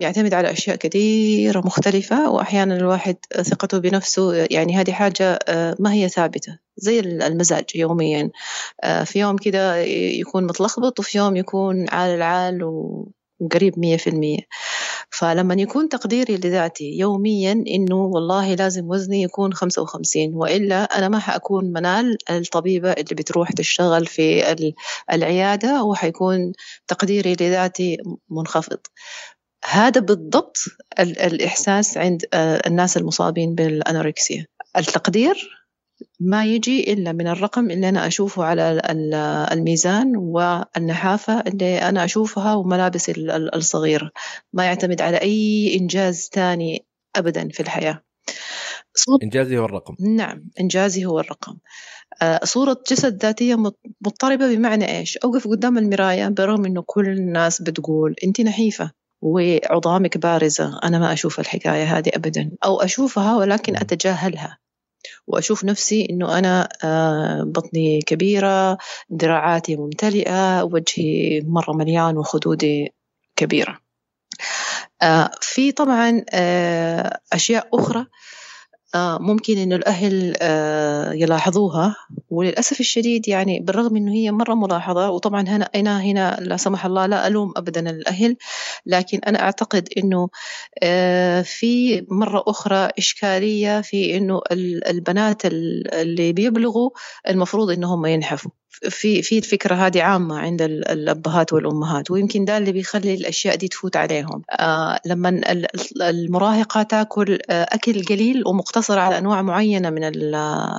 يعتمد 0.00 0.34
على 0.34 0.52
أشياء 0.52 0.76
كثيرة 0.76 1.60
مختلفة 1.60 2.30
وأحيانا 2.30 2.76
الواحد 2.76 3.16
ثقته 3.42 3.78
بنفسه 3.78 4.34
يعني 4.50 4.76
هذه 4.76 4.92
حاجة 4.92 5.38
آه، 5.48 5.76
ما 5.78 5.92
هي 5.92 6.08
ثابتة. 6.08 6.58
زي 6.76 7.00
المزاج 7.00 7.64
يوميا. 7.74 8.30
آه، 8.84 9.04
في 9.04 9.18
يوم 9.20 9.36
كده 9.36 9.76
يكون 10.20 10.44
متلخبط 10.44 11.00
وفي 11.00 11.18
يوم 11.18 11.36
يكون 11.36 11.88
عال 11.88 12.10
العال 12.10 12.62
وقريب 13.40 13.78
مية 13.78 13.96
في 13.96 14.10
المية. 14.10 14.40
فلما 15.10 15.54
يكون 15.54 15.88
تقديري 15.88 16.36
لذاتي 16.36 16.98
يوميا 16.98 17.52
إنه 17.52 17.96
والله 17.96 18.54
لازم 18.54 18.90
وزني 18.90 19.22
يكون 19.22 19.52
خمسة 19.52 19.82
وخمسين 19.82 20.34
وإلا 20.34 20.82
أنا 20.82 21.08
ما 21.08 21.18
حأكون 21.18 21.72
منال 21.72 22.16
الطبيبة 22.30 22.92
اللي 22.92 23.14
بتروح 23.14 23.52
تشتغل 23.52 24.06
في 24.06 24.56
العيادة 25.12 25.82
وحيكون 25.82 26.52
تقديري 26.86 27.32
لذاتي 27.32 27.96
منخفض. 28.30 28.78
هذا 29.64 30.00
بالضبط 30.00 30.58
الإحساس 31.00 31.98
عند 31.98 32.24
آه، 32.34 32.62
الناس 32.66 32.96
المصابين 32.96 33.54
بالأنوركسيا. 33.54 34.46
التقدير 34.76 35.57
ما 36.20 36.44
يجي 36.44 36.92
إلا 36.92 37.12
من 37.12 37.28
الرقم 37.28 37.70
اللي 37.70 37.88
أنا 37.88 38.06
أشوفه 38.06 38.44
على 38.44 38.82
الميزان 39.52 40.16
والنحافة 40.16 41.40
اللي 41.40 41.78
أنا 41.78 42.04
أشوفها 42.04 42.54
وملابسي 42.54 43.12
الصغيرة. 43.54 44.10
ما 44.52 44.64
يعتمد 44.64 45.02
على 45.02 45.16
أي 45.16 45.76
إنجاز 45.80 46.28
تاني 46.28 46.86
أبدا 47.16 47.48
في 47.48 47.60
الحياة. 47.60 48.02
صوت 48.94 49.22
إنجازي 49.22 49.58
هو 49.58 49.64
الرقم. 49.64 49.94
نعم 50.00 50.50
إنجازي 50.60 51.06
هو 51.06 51.20
الرقم. 51.20 51.56
آه، 52.22 52.40
صورة 52.44 52.82
جسد 52.90 53.22
ذاتية 53.22 53.56
مضطربة 54.00 54.54
بمعنى 54.54 54.98
إيش؟ 54.98 55.16
أوقف 55.16 55.48
قدام 55.48 55.78
المراية 55.78 56.28
برغم 56.28 56.64
إنه 56.64 56.82
كل 56.86 57.08
الناس 57.08 57.62
بتقول 57.62 58.14
أنت 58.24 58.40
نحيفة 58.40 58.90
وعظامك 59.22 60.18
بارزة 60.18 60.80
أنا 60.84 60.98
ما 60.98 61.12
أشوف 61.12 61.40
الحكاية 61.40 61.98
هذه 61.98 62.10
أبدا. 62.14 62.50
أو 62.64 62.80
أشوفها 62.80 63.36
ولكن 63.36 63.76
أتجاهلها. 63.76 64.58
وأشوف 65.26 65.64
نفسي 65.64 66.06
إنه 66.10 66.38
أنا 66.38 66.68
آه، 66.84 67.42
بطني 67.46 68.00
كبيرة 68.02 68.78
ذراعاتي 69.14 69.76
ممتلئة 69.76 70.62
وجهي 70.62 71.40
مرة 71.40 71.72
مليان 71.72 72.18
وخدودي 72.18 72.94
كبيرة. 73.36 73.78
آه، 75.02 75.30
في 75.40 75.72
طبعا 75.72 76.24
آه، 76.32 77.20
أشياء 77.32 77.68
أخرى 77.74 78.06
ممكن 78.96 79.58
إنه 79.58 79.76
الأهل 79.76 80.34
آه، 80.42 81.12
يلاحظوها. 81.12 81.96
وللأسف 82.30 82.80
الشديد 82.80 83.28
يعني 83.28 83.60
بالرغم 83.60 83.96
إنه 83.96 84.12
هي 84.12 84.32
مرة 84.32 84.54
ملاحظة 84.54 85.10
وطبعا 85.10 85.40
هنا 85.48 85.64
أنا 85.74 86.02
هنا 86.02 86.36
لا 86.40 86.56
سمح 86.56 86.86
الله 86.86 87.06
لا 87.06 87.26
ألوم 87.26 87.52
أبدا 87.56 87.90
الأهل 87.90 88.36
لكن 88.86 89.18
أنا 89.18 89.40
أعتقد 89.40 89.88
إنه 89.98 90.28
آه، 90.82 91.42
في 91.42 92.00
مرة 92.10 92.44
أخرى 92.46 92.90
إشكالية 92.98 93.80
في 93.80 94.16
إنه 94.16 94.40
البنات 94.90 95.46
اللي 95.46 96.32
بيبلغوا 96.32 96.90
المفروض 97.28 97.70
إنهم 97.70 98.06
ينحفوا. 98.06 98.50
في 98.82 99.22
في 99.22 99.38
الفكرة 99.38 99.74
هذه 99.74 100.02
عامة 100.02 100.38
عند 100.38 100.62
الأبهات 100.62 101.52
والأمهات 101.52 102.10
ويمكن 102.10 102.44
ده 102.44 102.58
اللي 102.58 102.72
بيخلي 102.72 103.14
الأشياء 103.14 103.56
دي 103.56 103.68
تفوت 103.68 103.96
عليهم. 103.96 104.42
آه 104.50 105.00
لما 105.06 105.40
المراهقة 106.02 106.82
تأكل 106.82 107.38
آه 107.50 107.62
أكل 107.70 108.04
قليل 108.04 108.42
ومقتصر 108.46 108.98
على 108.98 109.18
أنواع 109.18 109.42
معينة 109.42 109.90
من 109.90 110.04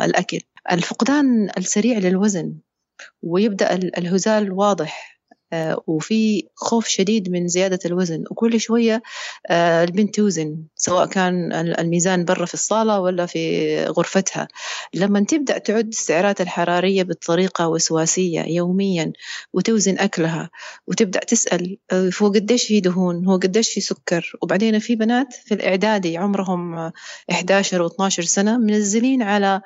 الأكل. 0.06 0.39
الفقدان 0.72 1.50
السريع 1.58 1.97
للوزن 1.97 2.54
ويبدأ 3.24 3.74
الهزال 3.76 4.52
واضح. 4.52 5.19
آه، 5.19 5.19
وفي 5.88 6.47
خوف 6.56 6.88
شديد 6.88 7.32
من 7.32 7.47
زيادة 7.47 7.80
الوزن. 7.86 8.24
وكل 8.32 8.60
شوية 8.60 9.02
آه، 9.47 9.84
البنت 9.84 10.16
توزن 10.16 10.64
سواء 10.76 11.06
كان 11.06 11.54
الميزان 11.54 12.26
برا 12.26 12.45
في 12.45 12.54
الصالة 12.54 13.00
ولا 13.00 13.26
في 13.26 13.86
غرفتها. 13.86 14.47
لما 14.93 15.20
تبدأ 15.20 15.58
تعد 15.58 15.88
السعرات 15.88 16.41
الحرارية 16.41 17.04
بطريقة 17.04 17.68
وسواسية 17.68 18.41
يوميا 18.41 19.12
وتوزن 19.54 20.00
أكلها 20.00 20.50
وتبدأ 20.88 21.20
تسأل 21.20 21.78
هو 21.93 22.28
قديش 22.28 22.68
في 22.68 22.80
دهون؟ 22.80 23.26
هو 23.26 23.38
قديش 23.38 23.70
في 23.70 23.82
سكر؟ 23.82 24.34
وبعدين 24.41 24.80
في 24.80 24.95
بنات 24.95 25.34
في 25.34 25.54
الإعدادي 25.54 26.18
عمرهم 26.18 26.91
11 27.32 27.82
و 27.82 27.88
12 27.88 28.24
سنة 28.24 28.58
منزلين 28.58 29.22
على 29.22 29.62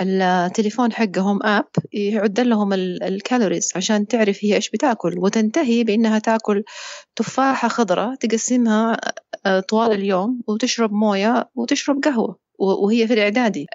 التليفون 0.00 0.92
حقهم 0.92 1.42
app 1.42 1.68
يعد 1.92 2.40
لهم 2.40 2.72
ال 2.72 2.83
calories 2.83 3.72
عشان 3.76 4.06
تعرف 4.06 4.38
هي 4.44 4.54
إيش 4.54 4.70
بتاكل 4.70 5.18
وتنتهي 5.18 5.84
بإنها 5.84 6.18
تاكل 6.18 6.64
تفاحة 7.16 7.68
خضراء 7.68 8.14
تقسمها 8.14 8.96
آه، 9.46 9.60
طوال 9.60 9.92
اليوم 9.92 10.42
وتشرب 10.48 10.92
موية 10.92 11.50
وتشرب 11.54 12.00
قهوة 12.04 12.38
وهي 12.58 13.06
في 13.06 13.14
الإعدادي. 13.14 13.66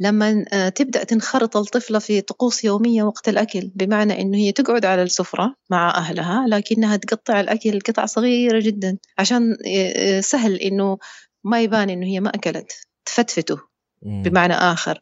لما 0.00 0.44
آه، 0.52 0.68
تبدأ 0.68 1.04
تنخرط 1.04 1.56
الطفلة 1.56 1.98
في 1.98 2.20
طقوس 2.20 2.64
يومية 2.64 3.02
وقت 3.02 3.28
الأكل 3.28 3.70
بمعنى 3.74 4.20
إنه 4.20 4.38
هي 4.38 4.52
تقعد 4.52 4.84
على 4.84 5.02
السفرة 5.02 5.54
مع 5.70 5.94
أهلها 5.96 6.46
لكنها 6.48 6.96
تقطع 6.96 7.40
الأكل 7.40 7.80
قطع 7.80 8.06
صغيرة 8.06 8.60
جدا 8.60 8.98
عشان 9.18 9.56
آه، 9.66 10.20
سهل 10.20 10.54
إنه 10.54 10.98
ما 11.44 11.60
يبان 11.62 11.90
إنه 11.90 12.06
هي 12.06 12.20
ما 12.20 12.30
أكلت 12.30 12.72
تفتفته. 13.04 13.73
بمعنى 14.04 14.54
آخر. 14.54 15.00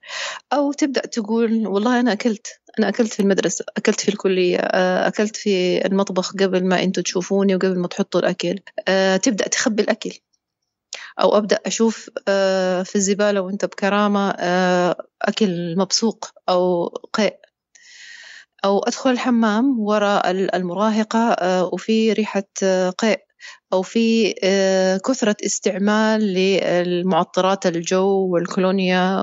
أو 0.53 0.73
تبدأ 0.73 1.01
تقول 1.01 1.67
والله 1.67 2.01
أنا 2.01 2.13
أكلت 2.13 2.47
أنا 2.79 2.89
أكلت 2.89 3.13
في 3.13 3.21
المدرسة 3.21 3.65
أكلت 3.77 4.01
في 4.01 4.09
الكلية 4.09 4.59
آه، 4.59 5.09
أكلت 5.09 5.37
في 5.37 5.87
المطبخ 5.87 6.33
قبل 6.33 6.65
ما 6.65 6.83
أنتوا 6.83 7.03
تشوفوني 7.03 7.55
وقبل 7.55 7.79
ما 7.79 7.89
تحطوا 7.89 8.21
الأكل. 8.21 8.59
آه، 8.89 9.17
تبدأ 9.17 9.49
تخبي 9.49 9.83
الأكل. 9.83 10.13
أو 11.21 11.37
أبدأ 11.39 11.59
أشوف 11.67 12.11
آه، 12.29 12.83
في 12.83 12.97
الزبالة 12.97 13.41
وأنت 13.41 13.65
بكرامة 13.65 14.31
أكل 15.23 15.77
مبسوق 15.79 16.31
أو 16.49 16.87
قيء. 17.13 17.37
أو 18.65 18.79
أدخل 18.79 19.11
الحمام 19.11 19.81
وراء 19.81 20.31
المراهقة 20.31 21.65
وفي 21.65 22.13
ريحة 22.13 22.45
قيء. 22.99 23.21
أو 23.73 23.83
في 23.83 24.35
آه، 24.45 24.97
كثرة 24.97 25.37
استعمال 25.47 26.21
للمعطرات 26.21 27.67
الجو 27.67 28.29
والكولونيا 28.33 29.23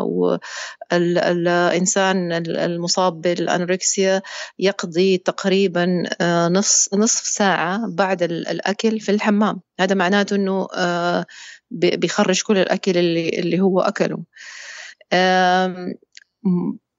والإنسان 0.91 2.31
المصاب 2.47 3.21
بالأنوركسيا 3.21 4.21
يقضي 4.59 5.17
تقريبا 5.17 6.03
آه، 6.21 6.47
نصف 6.47 6.93
نصف 6.93 7.25
ساعة 7.27 7.81
بعد 7.87 8.23
الأكل 8.23 8.99
في 8.99 9.11
الحمام. 9.11 9.61
هذا 9.79 9.95
معناته 9.95 10.35
أنه 10.35 10.67
آه، 10.75 11.25
بيخرج 11.71 12.41
كل 12.43 12.57
الأكل 12.57 12.97
اللي, 12.97 13.29
اللي 13.29 13.59
هو 13.59 13.79
أكله. 13.79 14.23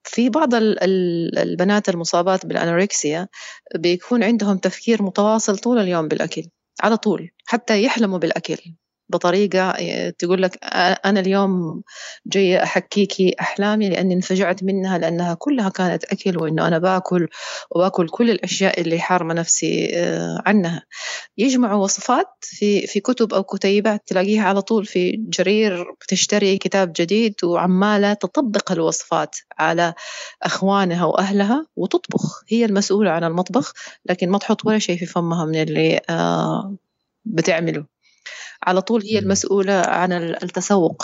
في 0.04 0.28
بعض 0.28 0.54
البنات 0.54 1.88
المصابات 1.88 2.46
بالأنوركسيا 2.46 3.28
بيكون 3.74 4.22
عندهم 4.24 4.58
تفكير 4.58 5.02
متواصل 5.02 5.58
طول 5.58 5.78
اليوم 5.78 6.08
بالأكل. 6.08 6.42
على 6.84 6.96
طول 6.96 7.30
حتى 7.46 7.82
يحلموا 7.82 8.18
بالأكل. 8.18 8.56
بطريقة 9.10 9.72
تقول 10.10 10.42
لك 10.42 10.58
أنا 11.04 11.20
اليوم 11.20 11.82
جاية 12.26 12.62
أحكيكي 12.62 13.34
أحلامي 13.40 13.88
لأني 13.88 14.14
انفجعت 14.14 14.62
منها 14.64 14.98
لأنها 14.98 15.34
كلها 15.34 15.68
كانت 15.68 16.04
أكل 16.04 16.38
وإنه 16.38 16.66
أنا 16.68 16.78
باكل 16.78 17.28
وباكل 17.70 18.08
كل 18.08 18.30
الأشياء 18.30 18.80
اللي 18.80 19.00
حارمة 19.00 19.34
نفسي 19.34 19.90
آه، 19.94 20.42
عنها. 20.46 20.82
يجمعوا 21.38 21.84
وصفات 21.84 22.26
في 22.40 22.86
في 22.86 23.00
كتب 23.00 23.34
أو 23.34 23.42
كتيبات 23.42 24.02
تلاقيها 24.06 24.42
على 24.42 24.62
طول 24.62 24.86
في 24.86 25.10
جرير 25.28 25.92
بتشتري 26.00 26.58
كتاب 26.58 26.92
جديد 26.96 27.34
وعمالة 27.44 28.12
تطبق 28.12 28.72
الوصفات 28.72 29.36
على 29.58 29.94
أخوانها 30.42 31.04
وأهلها 31.04 31.66
وتطبخ. 31.76 32.44
هي 32.48 32.64
المسؤولة 32.64 33.10
عن 33.10 33.24
المطبخ 33.24 33.72
لكن 34.06 34.30
ما 34.30 34.38
تحط 34.38 34.66
ولا 34.66 34.78
شيء 34.78 34.98
في 34.98 35.06
فمها 35.06 35.44
من 35.44 35.62
اللي 35.62 36.00
آه، 36.10 36.76
بتعمله. 37.24 37.99
على 38.62 38.82
طول 38.82 39.02
هي 39.02 39.18
المسؤولة 39.18 39.72
عن 39.86 40.12
التسوق. 40.12 41.02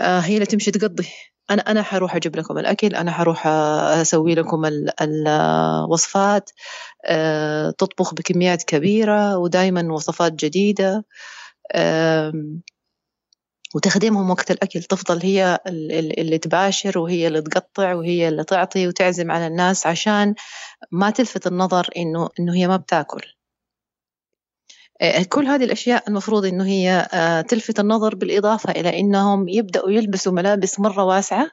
آه، 0.00 0.20
هي 0.20 0.34
اللي 0.34 0.46
تمشي 0.46 0.70
تقضي. 0.70 1.08
أنا 1.50 1.62
أنا 1.70 1.82
حروح 1.82 2.16
أجيب 2.16 2.36
لكم 2.36 2.58
الأكل 2.58 2.94
أنا 2.94 3.12
حروح 3.12 3.46
أسوي 3.46 4.34
لكم 4.34 4.62
الوصفات. 5.00 6.50
آه، 7.06 7.70
تطبخ 7.70 8.14
بكميات 8.14 8.62
كبيرة 8.62 9.36
ودائما 9.38 9.92
وصفات 9.92 10.32
جديدة. 10.32 11.04
وتخدمهم 13.74 14.30
وقت 14.30 14.50
الأكل. 14.50 14.82
تفضل 14.82 15.20
هي 15.22 15.58
اللي 15.68 16.38
تباشر 16.38 16.98
وهي 16.98 17.26
اللي 17.26 17.42
تقطع 17.42 17.94
وهي 17.94 18.28
اللي 18.28 18.44
تعطي 18.44 18.88
وتعزم 18.88 19.30
على 19.30 19.46
الناس 19.46 19.86
عشان 19.86 20.34
ما 20.92 21.10
تلفت 21.10 21.46
النظر 21.46 21.88
إنه 21.96 22.28
إنه 22.40 22.54
هي 22.54 22.68
ما 22.68 22.76
بتاكل. 22.76 23.22
آه، 23.22 23.39
كل 25.28 25.46
هذه 25.46 25.64
الأشياء 25.64 26.08
المفروض 26.08 26.44
إنه 26.44 26.66
هي 26.66 27.08
آه، 27.12 27.40
تلفت 27.40 27.80
النظر 27.80 28.14
بالإضافة 28.14 28.70
إلى 28.70 29.00
إنهم 29.00 29.48
يبدأوا 29.48 29.90
يلبسوا 29.90 30.32
ملابس 30.32 30.80
مرة 30.80 31.04
واسعة. 31.04 31.50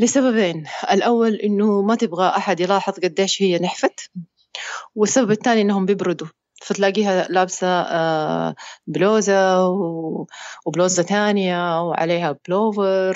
لسببين. 0.00 0.66
الأول 0.90 1.34
إنه 1.34 1.82
ما 1.82 1.94
تبغى 1.94 2.28
أحد 2.28 2.60
يلاحظ 2.60 2.92
قديش 2.92 3.42
هي 3.42 3.58
نحفت 3.58 4.10
والسبب 4.94 5.30
الثاني 5.30 5.60
إنهم 5.60 5.86
بيبردوا. 5.86 6.26
فتلاقيها 6.62 7.26
لابسة 7.30 7.66
آه، 7.66 8.54
بلوزة 8.86 9.68
وبلوزة 10.66 11.02
ثانية 11.02 11.82
وعليها 11.82 12.36
بلوفر 12.48 13.14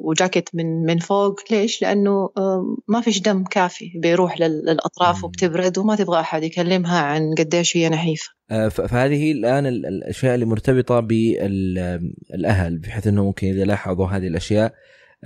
وجاكيت 0.00 0.48
من 0.54 0.82
من 0.86 0.98
فوق. 0.98 1.40
ليش؟ 1.50 1.82
لأنه 1.82 2.30
آه، 2.36 2.76
ما 2.88 3.00
فيش 3.00 3.20
دم 3.20 3.44
كافي 3.44 3.92
بيروح 4.02 4.40
للأطراف 4.40 5.24
وبتبرد 5.24 5.78
وما 5.78 5.96
تبغى 5.96 6.20
أحد 6.20 6.42
يكلمها 6.42 7.00
عن 7.00 7.34
قديش 7.38 7.76
هي 7.76 7.88
نحيفة. 7.88 8.28
آه، 8.50 8.68
فهذه 8.68 9.32
الآن 9.32 9.66
الأشياء 9.66 10.34
اللي 10.34 10.46
مرتبطة 10.46 11.00
بالأهل 11.00 12.78
بحيث 12.78 13.06
أنه 13.06 13.24
ممكن 13.24 13.46
إذا 13.46 13.64
لاحظوا 13.64 14.06
هذه 14.06 14.26
الأشياء 14.26 14.74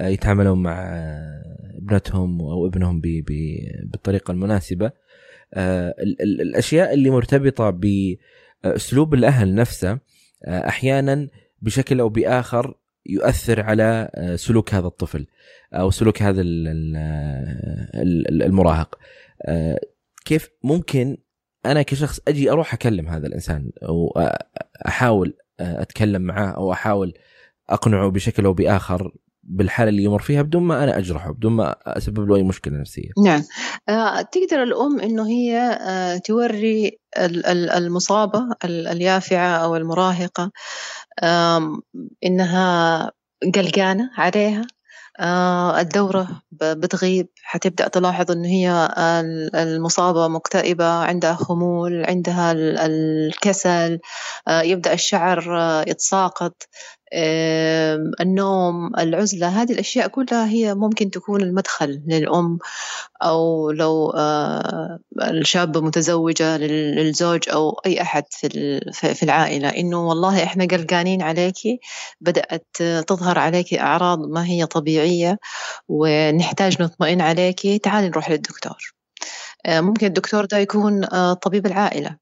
يتعاملون 0.01 0.63
مع 0.63 0.95
ابنتهم 1.79 2.41
أو 2.41 2.67
ابنهم 2.67 3.01
بالطريقة 3.01 4.31
المناسبة. 4.31 4.87
آه، 4.87 4.93
الأشياء 5.57 6.95
اللي 6.95 7.11
مرتبطة 7.11 7.71
بأسلوب 7.71 9.15
الأهل 9.15 9.55
نفسه 9.55 9.99
آه، 10.45 10.69
أحيانا 10.69 11.29
بشكل 11.63 12.01
أو 12.01 12.09
بآخر 12.09 12.75
يؤثر 13.07 13.61
على 13.61 14.11
آه، 14.15 14.37
سلوك 14.37 14.75
هذا 14.75 14.87
الطفل 14.87 15.27
أو 15.73 15.91
سلوك 15.91 16.23
هذا 16.23 16.43
المراهق. 18.43 18.99
كيف 20.25 20.51
ممكن 20.65 21.17
أنا 21.67 21.83
كشخص 21.83 22.21
أجي 22.29 22.51
أروح 22.51 22.75
أكلم 22.75 23.09
هذا 23.09 23.27
الإنسان 23.27 23.71
أو 23.83 24.13
أحاول 24.87 25.37
أتكلم 25.61 26.23
معاه 26.23 26.51
أو 26.51 26.73
أحاول 26.73 27.15
أقنعه 27.71 28.11
بشكل 28.11 28.45
أو 28.45 28.53
بآخر 28.53 29.13
بالحالة 29.43 29.91
اللي 29.91 30.05
يمر 30.05 30.23
فيها 30.23 30.43
بدون 30.43 30.63
ما 30.63 30.85
أنا 30.85 30.99
أجرحه 30.99 31.33
بدون 31.33 31.53
ما 31.53 31.75
أسبب 31.87 32.29
له 32.29 32.37
أي 32.37 32.43
مشكلة 32.43 32.75
نفسية. 32.81 33.09
نعم. 33.25 33.43
آه 33.89 34.23
تقدر 34.23 34.63
الأم 34.63 35.01
إنه 35.01 35.29
هي 35.29 35.59
آه 35.81 36.17
توري 36.17 36.99
المصابة 37.77 38.45
اليافعة 38.65 39.57
أو 39.57 39.77
المراهقة 39.77 40.51
آه 41.23 41.79
إنها 42.25 43.11
قلقانة 43.55 44.11
عليها. 44.17 44.67
آه 45.21 45.81
الدورة 45.81 46.43
بتغيب. 46.53 47.29
حتبدأ 47.43 47.89
تلاحظ 47.89 48.31
إن 48.31 48.45
هي 48.45 48.89
المصابة 49.55 50.29
مكتئبة 50.29 50.85
عندها 50.93 51.35
خمول 51.35 52.05
عندها 52.05 52.53
الكسل 52.87 53.99
آه 54.49 54.63
يبدأ 54.63 54.93
الشعر 54.93 55.61
آه، 55.61 55.85
يتساقط. 55.89 56.63
النوم 57.13 58.97
العزلة 58.99 59.63
هذه 59.63 59.73
الأشياء 59.73 60.09
كلها 60.09 60.47
هي 60.49 60.75
ممكن 60.75 61.11
تكون 61.11 61.43
المدخل 61.43 62.03
للأم 62.07 62.59
أو 63.23 63.71
لو 63.71 64.11
آه، 64.11 64.99
الشابة 65.23 65.81
متزوجة 65.81 66.57
للزوج 66.57 67.49
أو 67.49 67.81
أي 67.87 68.03
أحد 68.03 68.25
في 69.15 69.23
العائلة. 69.23 69.69
إنه 69.69 70.09
والله 70.09 70.45
إحنا 70.45 70.65
قلقانين 70.65 71.23
عليكي 71.23 71.81
بدأت 72.21 72.67
تظهر 73.07 73.39
عليكي 73.39 73.81
أعراض 73.81 74.19
ما 74.19 74.47
هي 74.47 74.67
طبيعية 74.67 75.39
ونحتاج 75.89 76.83
نطمئن 76.83 77.21
عليكي 77.21 77.79
تعالي 77.79 78.09
نروح 78.09 78.31
للدكتور. 78.31 78.95
آه، 79.67 79.81
ممكن 79.81 80.07
الدكتور 80.07 80.45
ده 80.45 80.59
يكون 80.59 81.05
آه، 81.05 81.33
طبيب 81.33 81.67
العائلة. 81.67 82.22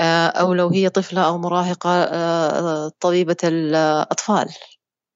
أو 0.00 0.54
لو 0.54 0.68
هي 0.68 0.88
طفلة 0.88 1.26
أو 1.26 1.38
مراهقة 1.38 2.88
طبيبة 3.00 3.36
الأطفال 3.44 4.48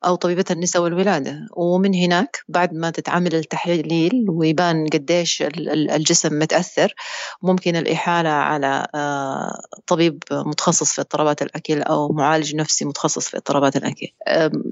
أو 0.05 0.14
طبيبة 0.14 0.45
النساء 0.51 0.83
والولادة. 0.83 1.47
ومن 1.57 1.95
هناك 1.95 2.39
بعد 2.49 2.74
ما 2.74 2.91
تتعمل 2.91 3.35
التحليل 3.35 4.27
ويبان 4.29 4.87
قديش 4.93 5.43
الجسم 5.68 6.39
متأثر 6.39 6.95
ممكن 7.43 7.77
الإحالة 7.77 8.29
على 8.29 8.87
آه، 8.95 9.61
طبيب 9.87 10.22
متخصص 10.33 10.93
في 10.93 11.01
اضطرابات 11.01 11.43
الأكل 11.43 11.83
أو 11.83 12.12
معالج 12.12 12.57
نفسي 12.57 12.85
متخصص 12.85 13.29
في 13.29 13.37
اضطرابات 13.37 13.77
الأكل. 13.77 14.07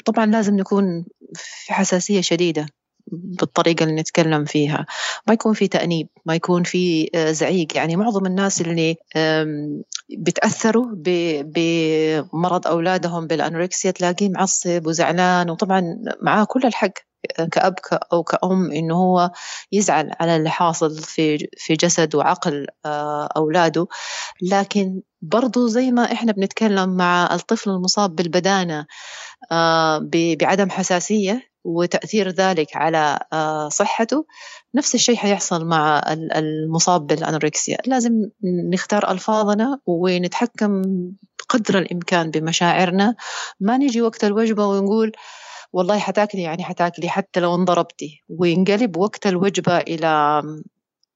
طبعا 0.05 0.27
لازم 0.27 0.57
نكون 0.57 1.05
في 1.35 1.73
حساسية 1.73 2.21
شديدة. 2.21 2.67
بالطريقة 3.13 3.83
اللي 3.85 4.01
نتكلم 4.01 4.45
فيها. 4.45 4.87
ما 5.29 5.35
يكون 5.35 5.55
في 5.55 5.69
تأنيب 5.69 6.09
ما 6.27 6.35
يكون 6.35 6.63
في 6.63 7.11
آه، 7.15 7.33
زعيق. 7.33 7.77
يعني 7.77 7.97
معظم 7.97 8.27
الناس 8.27 8.61
اللي 8.61 8.97
بتأثروا 10.19 10.87
بمرض 11.45 12.67
أولادهم 12.67 13.27
بالأنوركسيا 13.27 13.91
تلاقيه 13.91 14.29
معصب 14.29 14.87
وزعلان. 14.87 15.51
وطبعا 15.51 15.83
معاه 16.23 16.45
كل 16.45 16.67
الحق 16.67 16.93
كأب 17.53 17.75
أو 18.13 18.23
كأم 18.23 18.73
إنه 18.73 18.95
هو 18.95 19.31
يزعل 19.73 20.11
على 20.21 20.37
اللي 20.37 20.51
حاصل 20.51 20.99
في 21.03 21.49
في 21.57 21.75
جسد 21.75 22.15
وعقل 22.15 22.67
آه، 22.87 23.29
أولاده. 23.37 23.87
لكن 24.43 25.03
برضو 25.23 25.67
زي 25.67 25.91
ما 25.91 26.13
إحنا 26.13 26.33
بنتكلم 26.33 26.97
مع 26.97 27.35
الطفل 27.35 27.71
المصاب 27.71 28.15
بالبدانة 28.15 28.87
آه، 29.53 30.09
بعدم 30.41 30.71
حساسية 30.71 31.54
وتأثير 31.65 32.29
ذلك 32.29 32.77
على 32.77 33.19
آه، 33.33 33.69
صحته. 33.69 34.27
نفس 34.75 34.95
الشيء 34.95 35.17
حيحصل 35.17 35.67
مع 35.67 36.03
المصاب 36.13 37.07
بالأنوركسيا. 37.07 37.79
لازم 37.87 38.13
نختار 38.73 39.11
ألفاظنا 39.11 39.79
ونتحكم 39.87 40.83
قدر 41.49 41.79
الإمكان 41.79 42.31
بمشاعرنا. 42.31 43.15
ما 43.61 43.77
نجي 43.77 44.03
وقت 44.03 44.25
الوجبة 44.25 44.67
ونقول 44.67 45.13
والله 45.73 45.99
حتاكلي 45.99 46.43
يعني 46.43 46.65
حتاكلي 46.65 47.09
حتى 47.09 47.41
لو 47.41 47.55
انضربتي. 47.55 48.23
وينقلب 48.29 48.97
وقت 48.97 49.27
الوجبة 49.27 49.79
إلى 49.79 50.43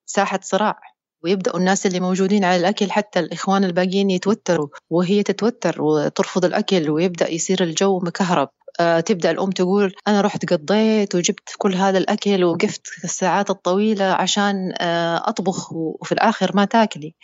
ساحة 0.07 0.41
صراع. 0.43 0.81
ويبدأوا 1.25 1.59
الناس 1.59 1.87
اللي 1.87 2.01
موجودين 2.01 2.45
على 2.45 2.57
الأكل 2.57 2.91
حتى 2.91 3.21
الإخوان 3.21 3.65
الباقيين 3.65 4.11
يتوتروا. 4.11 4.69
وهي 4.91 5.23
تتوتر 5.23 5.83
وترفض 5.83 6.45
الأكل 6.45 6.91
ويبدأ 6.91 7.33
يصير 7.33 7.63
الجو 7.63 7.99
مكهرب. 7.99 8.49
تبدأ 8.79 9.31
الأم 9.31 9.51
تقول 9.51 9.95
أنا 10.09 10.21
رحت 10.21 10.53
قضيت 10.53 11.15
وجبت 11.15 11.49
كل 11.59 11.75
هذا 11.75 11.99
الأكل 11.99 12.45
وقفت 12.45 12.83
الساعات 13.05 13.51
الطويلة 13.51 14.05
عشان 14.05 14.73
آه، 14.81 15.29
أطبخ 15.29 15.73
وفي 15.73 16.13
الآخر 16.13 16.51
ما 16.57 16.65
تاكلي. 16.65 17.15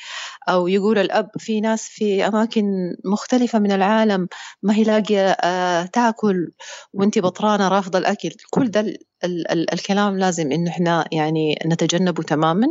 أو 0.48 0.68
يقول 0.68 0.98
الأب 0.98 1.30
في 1.38 1.61
ناس 1.61 1.88
في 1.88 2.26
أماكن 2.26 2.64
مختلفة 3.05 3.59
من 3.59 3.72
العالم 3.72 4.28
ما 4.62 4.74
هي 4.74 4.82
لاقية 4.84 5.30
آه، 5.30 5.86
تاكل 5.86 6.52
وانت 6.92 7.18
بطرانة 7.18 7.68
رافضة 7.68 7.98
الأكل. 7.98 8.30
كل 8.50 8.70
ده 8.70 8.80
ال 9.24 9.50
ال 9.52 9.72
الكلام 9.74 10.18
لازم 10.18 10.52
إنه 10.52 10.70
إحنا 10.70 11.05
يعني 11.12 11.59
نتجنبه 11.66 12.22
تماما 12.22 12.66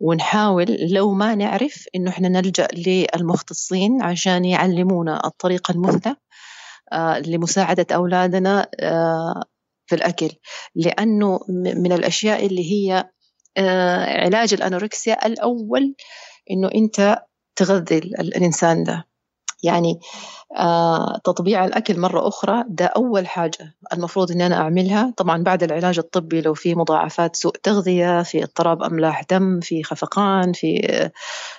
ونحاول 0.00 0.76
لو 0.90 1.14
ما 1.14 1.34
نعرف 1.34 1.84
إنه 1.94 2.10
إحنا 2.10 2.28
نلجأ 2.28 2.68
للمختصين 2.74 4.02
عشان 4.02 4.44
يعلمونا 4.44 5.26
الطريقة 5.26 5.72
المثلى 5.72 6.10
آه، 6.10 6.16
لمساعدة 7.26 7.86
أولادنا 7.92 8.68
آه، 8.80 9.44
في 9.86 9.94
الأكل. 9.94 10.30
لأنه 10.74 11.40
من 11.76 11.92
الأشياء 11.92 12.46
اللي 12.46 12.72
هي 12.72 13.10
آه، 13.56 14.24
علاج 14.24 14.54
الأنوركسيا 14.54 15.26
الأول 15.26 15.94
إنه 16.50 16.68
أنت 16.74 17.18
تغذي 17.56 17.98
الإنسان 17.98 18.84
ده. 18.84 19.08
يعني 19.62 20.00
آه 20.56 21.20
تطبيع 21.24 21.64
الأكل 21.64 22.00
مرة 22.00 22.28
أخرى 22.28 22.64
ده 22.68 22.84
أول 22.86 23.26
حاجة 23.26 23.74
المفروض 23.92 24.32
إن 24.32 24.40
أنا 24.40 24.56
أعملها. 24.56 25.14
طبعا 25.16 25.42
بعد 25.42 25.62
العلاج 25.62 25.98
الطبي 25.98 26.40
لو 26.40 26.54
في 26.54 26.74
مضاعفات 26.74 27.36
سوء 27.36 27.52
تغذية 27.62 28.22
في 28.22 28.42
اضطراب 28.42 28.82
أملاح 28.82 29.22
دم 29.30 29.60
في 29.60 29.82
خفقان 29.82 30.52
في 30.52 30.80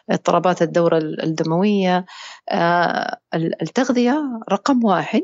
اضطرابات 0.10 0.62
الدورة 0.62 0.98
الدموية 0.98 2.06
آه 2.50 3.18
التغذية 3.36 4.24
رقم 4.52 4.84
واحد. 4.86 5.24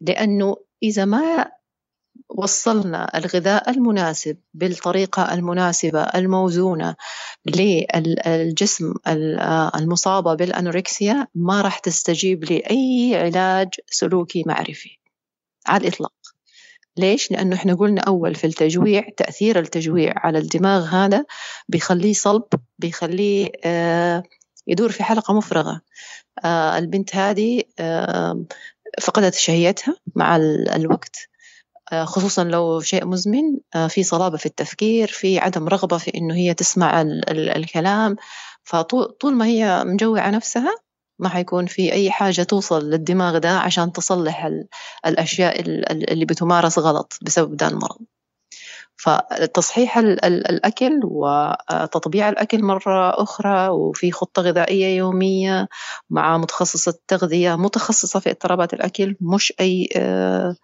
لأنه 0.00 0.56
إذا 0.82 1.04
ما 1.04 1.50
وصلنا 2.30 3.18
الغذاء 3.18 3.70
المناسب 3.70 4.36
بالطريقة 4.54 5.34
المناسبة 5.34 6.02
الموزونة 6.02 6.96
للجسم 7.46 8.94
المصابة 9.76 10.34
بالأنوركسيا 10.34 11.26
ما 11.34 11.60
راح 11.60 11.78
تستجيب 11.78 12.44
لأي 12.44 13.16
علاج 13.16 13.68
سلوكي 13.90 14.42
معرفي 14.46 14.98
على 15.66 15.88
الإطلاق. 15.88 16.12
ليش؟ 16.96 17.30
لأنه 17.30 17.56
إحنا 17.56 17.74
قلنا 17.74 18.00
أول 18.00 18.34
في 18.34 18.46
التجويع 18.46 19.08
تأثير 19.16 19.58
التجويع 19.58 20.12
على 20.16 20.38
الدماغ 20.38 20.84
هذا 20.84 21.24
بيخليه 21.68 22.12
صلب 22.12 22.44
بيخليه 22.78 23.52
آه، 23.64 24.22
يدور 24.66 24.92
في 24.92 25.02
حلقة 25.02 25.34
مفرغة. 25.34 25.80
آه، 26.44 26.78
البنت 26.78 27.16
هذه 27.16 27.62
آه، 27.78 28.44
فقدت 29.02 29.34
شهيتها 29.34 29.96
مع 30.14 30.36
الوقت. 30.36 31.16
آه، 31.16 31.37
خصوصا 32.04 32.44
لو 32.44 32.80
شيء 32.80 33.06
مزمن 33.06 33.42
آه، 33.74 33.86
في 33.86 34.02
صلابة 34.02 34.36
في 34.36 34.46
التفكير 34.46 35.08
في 35.08 35.38
عدم 35.38 35.68
رغبة 35.68 35.98
في 35.98 36.10
إنه 36.14 36.34
هي 36.34 36.54
تسمع 36.54 37.02
الكلام. 37.30 38.16
فطول 38.64 39.34
ما 39.34 39.46
هي 39.46 39.84
مجوعة 39.84 40.30
نفسها 40.30 40.74
ما 41.18 41.28
حيكون 41.28 41.66
في 41.66 41.92
أي 41.92 42.10
حاجة 42.10 42.42
توصل 42.42 42.90
للدماغ 42.90 43.38
ده 43.38 43.50
عشان 43.50 43.92
تصلح 43.92 44.50
الأشياء 45.06 45.60
اللي 46.12 46.24
بتمارس 46.24 46.78
غلط 46.78 47.18
بسبب 47.22 47.56
ده 47.56 47.68
المرض. 47.68 47.98
فتصحيح 48.96 49.98
الأكل 49.98 51.00
وتطبيع 51.04 52.28
الأكل 52.28 52.62
مرة 52.64 53.22
أخرى 53.22 53.68
وفي 53.68 54.12
خطة 54.12 54.42
غذائية 54.42 54.96
يومية 54.96 55.68
مع 56.10 56.38
متخصصة 56.38 56.98
تغذية 57.08 57.56
متخصصة 57.56 58.20
في 58.20 58.30
اضطرابات 58.30 58.74
الأكل 58.74 59.16
مش 59.20 59.52
أي 59.60 59.88
آه، 59.96 60.56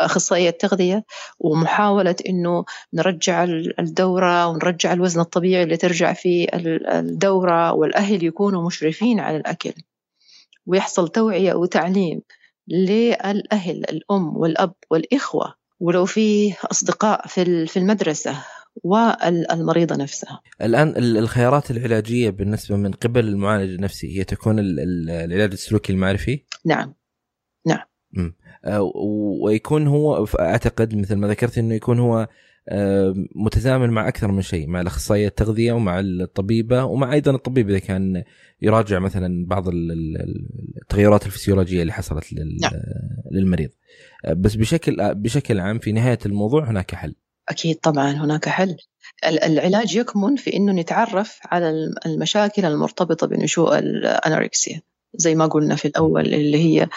أخصائية 0.00 0.50
تغذية 0.50 1.04
ومحاولة 1.38 2.16
إنه 2.28 2.64
نرجع 2.94 3.44
الدورة 3.78 4.46
ونرجع 4.46 4.92
الوزن 4.92 5.20
الطبيعي 5.20 5.62
اللي 5.62 5.76
ترجع 5.76 6.12
فيه 6.12 6.46
الدورة 6.88 7.72
والأهل 7.72 8.24
يكونوا 8.24 8.66
مشرفين 8.66 9.20
على 9.20 9.36
الأكل. 9.36 9.72
ويحصل 10.66 11.08
توعية 11.08 11.54
وتعليم 11.54 12.22
للأهل 12.68 13.84
الأم 13.90 14.36
والأب 14.36 14.74
والإخوة 14.90 15.54
ولو 15.80 16.04
في 16.04 16.54
أصدقاء 16.70 17.26
في 17.66 17.76
المدرسة 17.76 18.44
والمريضة 18.82 19.96
نفسها. 19.96 20.40
الآن 20.62 20.96
الخيارات 20.96 21.70
العلاجية 21.70 22.30
بالنسبة 22.30 22.76
من 22.76 22.92
قبل 22.92 23.28
المعالج 23.28 23.74
النفسي 23.74 24.18
هي 24.18 24.24
تكون 24.24 24.56
العلاج 24.58 25.52
السلوكي 25.52 25.92
المعرفي؟ 25.92 26.44
نعم. 26.64 26.94
ويكون 29.42 29.86
هو 29.86 30.26
أعتقد 30.40 30.94
مثل 30.94 31.14
ما 31.14 31.28
ذكرت 31.28 31.58
إنه 31.58 31.74
يكون 31.74 31.98
هو 31.98 32.28
آه، 32.68 33.14
متزامن 33.34 33.90
مع 33.90 34.08
أكثر 34.08 34.32
من 34.32 34.42
شيء 34.42 34.68
مع 34.68 34.80
الأخصائية 34.80 35.28
التغذية 35.28 35.72
ومع 35.72 36.00
الطبيبة 36.00 36.84
ومع 36.84 37.12
أيضا 37.12 37.30
الطبيب 37.30 37.70
إذا 37.70 37.78
كان 37.78 38.24
يراجع 38.62 38.98
مثلا 38.98 39.46
بعض 39.46 39.68
التغيرات 40.82 41.26
الفسيولوجية 41.26 41.82
اللي 41.82 41.92
حصلت 41.92 42.24
نعم. 42.32 42.72
للمريض. 43.32 43.70
آه، 44.24 44.32
بس 44.32 44.54
بشكل 44.54 45.14
بشكل 45.14 45.60
عام 45.60 45.78
في 45.78 45.92
نهاية 45.92 46.18
الموضوع 46.26 46.70
هناك 46.70 46.94
حل. 46.94 47.14
أكيد 47.48 47.76
طبعا 47.76 48.10
هناك 48.10 48.48
حل. 48.48 48.76
العلاج 49.26 49.96
يكمن 49.96 50.36
في 50.36 50.56
إنه 50.56 50.72
نتعرف 50.72 51.38
على 51.44 51.92
المشاكل 52.06 52.64
المرتبطة 52.64 53.26
بنشوء 53.26 53.78
الانوركسيا 53.78 54.80
زي 55.16 55.34
ما 55.34 55.46
قلنا 55.46 55.76
في 55.76 55.88
الأول 55.88 56.34
اللي 56.34 56.58
هي 56.58 56.88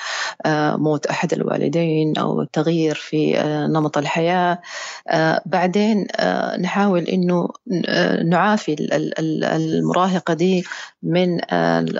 آه، 0.45 0.75
موت 0.75 1.05
أحد 1.05 1.33
الوالدين 1.33 2.17
أو 2.17 2.43
تغيير 2.43 2.95
في 2.95 3.39
آه، 3.39 3.67
نمط 3.67 3.97
الحياة. 3.97 4.61
آه، 5.07 5.41
بعدين 5.45 6.07
نحاول 6.59 7.03
إنه 7.03 7.49
نعافي 8.25 8.75
المراهقة 9.59 10.33
دي 10.33 10.63
من 11.03 11.39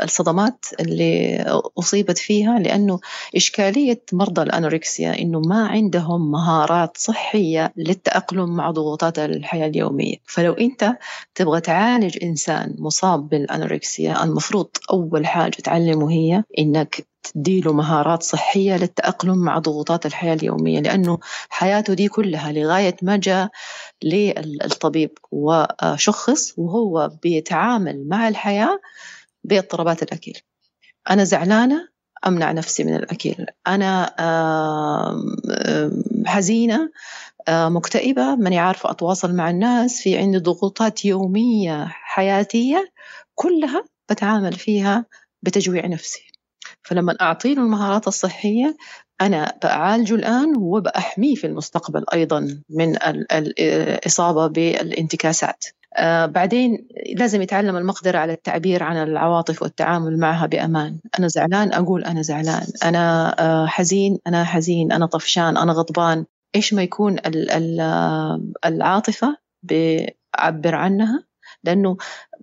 الصدمات 0.04 0.66
اللي 0.80 1.44
أصيبت 1.80 2.18
فيها 2.18 2.60
لأنه 2.60 3.00
إشكالية 3.36 4.02
مرضى 4.14 4.42
الأنوركسيا 4.42 5.20
إنه 5.22 5.40
ما 5.40 5.68
عندهم 5.68 6.32
مهارات 6.32 6.98
صحية 6.98 7.74
للتأقلم 7.78 8.56
مع 8.56 8.72
ضغوطات 8.72 9.20
الحياة 9.20 9.68
اليومية. 9.68 10.16
فلو 10.26 10.54
أنت 10.54 10.94
تبغى 11.36 11.62
تعالج 11.62 12.18
إنسان 12.24 12.76
مصاب 12.80 13.30
بالأنوركسيا 13.30 14.24
المفروض 14.24 14.68
أول 14.92 15.26
حاجة 15.28 15.58
تعلمه 15.64 16.07
هي 16.08 16.44
إنك 16.60 17.08
تديله 17.24 17.74
مهارات 17.74 18.24
صحية 18.24 18.78
للتأقلم 18.78 19.38
مع 19.38 19.60
ضغوطات 19.60 20.06
الحياة 20.06 20.34
اليومية 20.34 20.80
لأنه 20.80 21.20
حياته 21.50 21.94
دي 21.94 22.08
كلها 22.08 22.52
لغاية 22.52 22.96
ما 23.02 23.18
جاء 23.18 23.50
للطبيب 24.04 25.12
وشخص 25.32 26.54
وهو 26.58 27.12
بيتعامل 27.24 28.08
مع 28.08 28.28
الحياة 28.28 28.80
باضطرابات 29.44 30.04
الأكل. 30.04 30.34
أنا 31.10 31.24
زعلانة 31.24 31.88
أمنع 32.28 32.52
نفسي 32.52 32.84
من 32.84 32.96
الأكل. 32.96 33.46
أنا 33.68 34.16
حزينة 36.26 36.90
مكتئبة 37.50 38.36
ماني 38.36 38.60
عارفة 38.60 38.92
أتواصل 38.92 39.36
مع 39.36 39.50
الناس 39.50 40.02
في 40.02 40.18
عندي 40.18 40.38
ضغوطات 40.38 41.06
يومية 41.06 41.86
حياتية 41.90 42.92
كلها 43.36 43.84
بتعامل 44.10 44.54
فيها 44.54 45.06
بتجويع 45.44 45.88
نفسي. 45.88 46.32
فلما 46.84 47.16
أعطيه 47.22 47.54
المهارات 47.54 48.08
الصحية 48.08 48.78
أنا 49.22 49.58
بعالجه 49.64 50.16
الآن 50.16 50.58
وبأحميه 50.58 51.36
في 51.36 51.48
المستقبل 51.48 52.06
أيضا 52.14 52.62
من 52.70 52.98
الإصابة 53.32 54.48
بالانتكاسات. 54.48 55.66
آه 55.98 56.26
بعدين 56.26 56.88
لازم 57.16 57.42
يتعلم 57.42 57.76
المقدرة 57.76 58.18
على 58.18 58.34
التعبير 58.34 58.84
عن 58.84 58.98
العواطف 58.98 59.62
والتعامل 59.62 60.20
معها 60.20 60.46
بأمان. 60.46 61.00
أنا 61.20 61.28
زعلان؟ 61.28 61.74
أقول 61.74 62.04
أنا 62.04 62.22
زعلان. 62.22 62.68
أنا 62.84 63.36
آه 63.40 63.66
حزين؟ 63.66 64.20
أنا 64.28 64.44
حزين. 64.44 64.92
أنا 64.92 65.06
طفشان؟ 65.06 65.58
أنا 65.58 65.74
غضبان؟ 65.74 66.26
إيش 66.56 66.74
ما 66.74 66.84
يكون 66.84 67.18
العاطفة 68.66 69.38
بعبر 69.64 70.76
عنها؟ 70.76 71.24
لأنه 71.68 71.98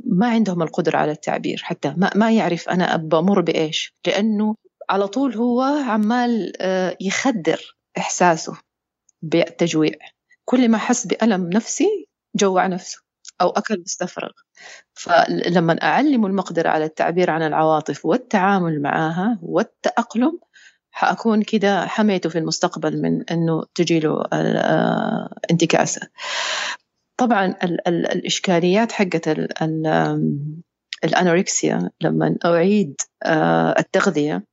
ما 0.05 0.29
عندهم 0.31 0.63
القدرة 0.63 0.99
على 0.99 1.13
التعبير 1.13 1.61
حتى. 1.65 1.95
ما, 1.97 2.11
ما 2.15 2.33
يعرف 2.33 2.69
أنا 2.69 2.97
بمر 2.97 3.41
بإيش. 3.41 3.95
لأنه 4.07 4.55
على 4.91 5.09
طول 5.09 5.35
هو 5.35 5.63
عمال 5.63 6.53
آه، 6.61 6.97
يخدر 7.01 7.77
إحساسه 7.99 8.57
بالتجويع. 9.23 9.95
كل 10.45 10.69
ما 10.69 10.79
حس 10.79 11.07
بألم 11.07 11.51
نفسي 11.51 12.09
جوع 12.37 12.67
نفسه 12.67 12.99
أو 13.41 13.51
أكل 13.51 13.81
مستفرغ. 13.81 14.31
فلما 14.95 15.83
أعلمه 15.83 16.27
المقدرة 16.27 16.69
على 16.69 16.85
التعبير 16.85 17.31
عن 17.31 17.43
العواطف 17.43 18.07
والتعامل 18.07 18.83
معها 18.83 19.39
والتأقلم 19.43 20.39
حأكون 20.91 21.43
كده 21.43 21.87
حميته 21.87 22.29
في 22.29 22.39
المستقبل 22.39 23.03
من 23.03 23.25
أنه 23.31 23.65
تجي 23.75 24.01
له 24.01 24.25
آه، 24.33 25.35
انتكاسة. 25.51 26.01
طبعا 27.17 27.47
ال 27.47 27.89
ال 27.89 28.07
الإشكاليات 28.13 28.93
حقت 28.93 29.29
ال 31.05 31.14
anorexia 31.14 31.91
لما 32.01 32.37
أعيد 32.45 33.01
آه، 33.23 33.75
التغذية 33.79 34.45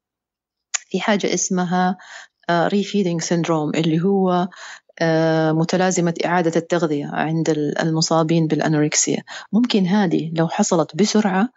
في 0.90 1.00
حاجة 1.00 1.34
اسمها 1.34 1.98
refeeding 2.52 3.22
syndrome 3.22 3.72
اللي 3.76 4.02
هو 4.02 4.48
آه، 5.02 5.52
متلازمة 5.52 6.14
إعادة 6.26 6.52
التغذية 6.56 7.08
عند 7.14 7.50
المصابين 7.80 8.48
بال 8.48 8.63
anorexia 8.63 9.24
ممكن 9.54 9.88
هذه 9.88 10.32
لو 10.36 10.48
حصلت 10.48 10.96
بسرعة 10.96 11.50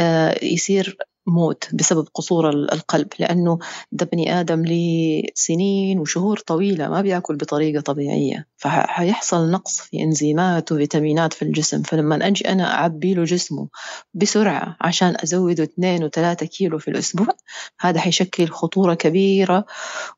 آه، 0.00 0.44
يصير 0.44 0.98
موت 1.26 1.74
بسبب 1.74 2.08
قصور 2.14 2.50
القلب 2.50 3.08
لأنه 3.18 3.58
ده 3.92 4.06
بني 4.12 4.40
آدم 4.40 4.64
لسنين 4.66 5.98
وشهور 5.98 6.38
طويلة 6.38 6.88
ما 6.88 7.00
بيأكل 7.02 7.36
بطريقة 7.36 7.80
طبيعية 7.80 8.46
فحيحصل 8.56 9.50
نقص 9.50 9.80
في 9.80 10.00
إنزيمات 10.02 10.72
وفيتامينات 10.72 11.32
في 11.32 11.42
الجسم 11.42 11.82
فلما 11.82 12.26
أجي 12.26 12.48
أنا 12.48 12.74
أعبي 12.74 13.14
له 13.14 13.24
جسمه 13.24 13.68
بسرعة 14.14 14.76
عشان 14.80 15.16
أزوده 15.22 15.64
2 15.64 16.08
و3 16.08 16.44
كيلو 16.44 16.78
في 16.78 16.88
الأسبوع 16.88 17.26
هذا 17.80 18.00
حيشكل 18.00 18.48
خطورة 18.48 18.94
كبيرة 18.94 19.64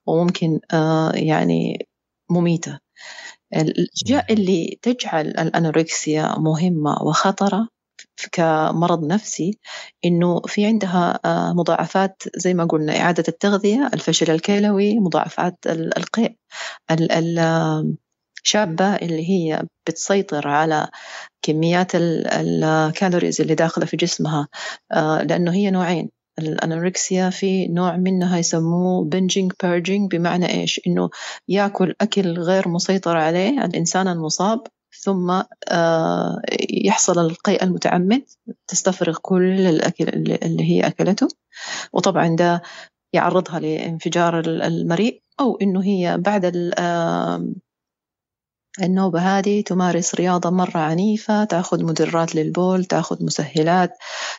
وممكن 0.06 0.60
آه 0.72 1.12
يعني 1.14 1.88
مميتة. 2.30 2.78
الأشياء 3.56 4.32
اللي 4.32 4.78
تجعل 4.82 5.26
الأنوركسيا 5.26 6.38
مهمة 6.38 7.02
وخطرة 7.02 7.68
كمرض 8.32 9.04
نفسي 9.04 9.58
إنه 10.04 10.40
في 10.40 10.66
عندها 10.66 11.20
آه، 11.24 11.52
مضاعفات 11.52 12.22
زي 12.36 12.54
ما 12.54 12.64
قلنا 12.64 13.00
إعادة 13.00 13.24
التغذية 13.28 13.90
الفشل 13.94 14.30
الكلوي 14.30 15.00
مضاعفات 15.00 15.58
القيء 15.66 16.36
الشابه 16.90 18.96
اللي 18.96 19.30
هي 19.30 19.62
بتسيطر 19.86 20.48
على 20.48 20.88
كميات 21.42 21.92
ال 21.94 22.10
calories 22.10 23.40
اللي 23.40 23.54
داخلة 23.54 23.86
في 23.86 23.96
جسمها 23.96 24.48
آه، 24.92 25.22
لأنه 25.22 25.52
هي 25.52 25.70
نوعين 25.70 26.10
ال 26.38 26.48
anorexia 26.48 27.30
في 27.30 27.68
نوع 27.68 27.96
منها 27.96 28.38
يسموه 28.38 29.04
binging 29.04 29.52
purging 29.62 30.16
بمعنى 30.16 30.50
إيش؟ 30.50 30.80
إنه 30.86 31.10
يأكل 31.48 31.94
أكل 32.00 32.38
غير 32.38 32.68
مسيطر 32.68 33.16
عليه 33.16 33.64
الإنسان 33.64 34.08
المصاب 34.08 34.66
ثم 35.00 35.42
آه، 35.68 36.42
يحصل 36.70 37.18
القيء 37.26 37.64
المتعمد 37.64 38.22
تستفرغ 38.66 39.18
كل 39.22 39.60
الأكل 39.66 40.08
اللي 40.08 40.64
هي 40.64 40.86
أكلته. 40.86 41.28
وطبعا 41.92 42.36
ده 42.36 42.62
يعرضها 43.12 43.60
لانفجار 43.60 44.40
المريء 44.40 45.22
أو 45.40 45.56
إنه 45.56 45.84
هي 45.84 46.18
بعد 46.18 46.44
النوبة 48.82 49.20
هذه 49.20 49.60
تمارس 49.60 50.14
رياضة 50.14 50.50
مرة 50.50 50.78
عنيفة 50.78 51.44
تأخذ 51.44 51.84
مدرات 51.84 52.34
للبول 52.34 52.84
تأخذ 52.84 53.24
مسهلات 53.24 53.90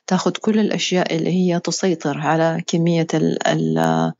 تأخذ 0.07 0.31
كل 0.31 0.59
الأشياء 0.59 1.15
اللي 1.15 1.29
هي 1.29 1.59
تسيطر 1.59 2.17
على 2.17 2.63
كمية 2.67 3.07
ال 3.13 3.77
آه، 3.77 4.13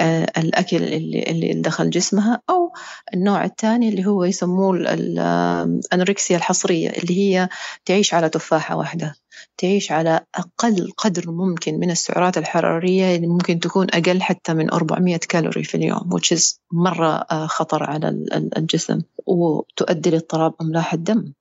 الأكل 0.00 0.76
اللي, 0.76 1.22
اللي 1.22 1.52
دخل 1.54 1.90
جسمها 1.90 2.42
أو 2.50 2.72
النوع 3.14 3.44
الثاني 3.44 3.88
اللي 3.88 4.06
هو 4.06 4.24
يسموه 4.24 4.76
الأنوركسيا 4.76 6.36
الحصرية 6.36 6.90
اللي 6.90 7.18
هي 7.18 7.48
تعيش 7.84 8.14
على 8.14 8.28
تفاحة 8.28 8.76
واحدة 8.76 9.14
تعيش 9.58 9.92
على 9.92 10.20
أقل 10.34 10.92
قدر 10.96 11.30
ممكن 11.30 11.74
من 11.74 11.90
السعرات 11.90 12.38
الحرارية 12.38 13.16
اللي 13.16 13.26
ممكن 13.26 13.60
تكون 13.60 13.86
أقل 13.90 14.22
حتى 14.22 14.54
من 14.54 14.70
400 14.72 15.16
كالوري 15.16 15.64
في 15.64 15.74
اليوم 15.74 16.10
which 16.16 16.36
is 16.36 16.58
مرة 16.72 17.26
آه، 17.30 17.46
خطر 17.46 17.82
على 17.82 18.08
الجسم 18.56 19.00
وتؤدي 19.26 20.10
لاضطراب 20.10 20.54
أملاح 20.60 20.94
الدم. 20.94 21.32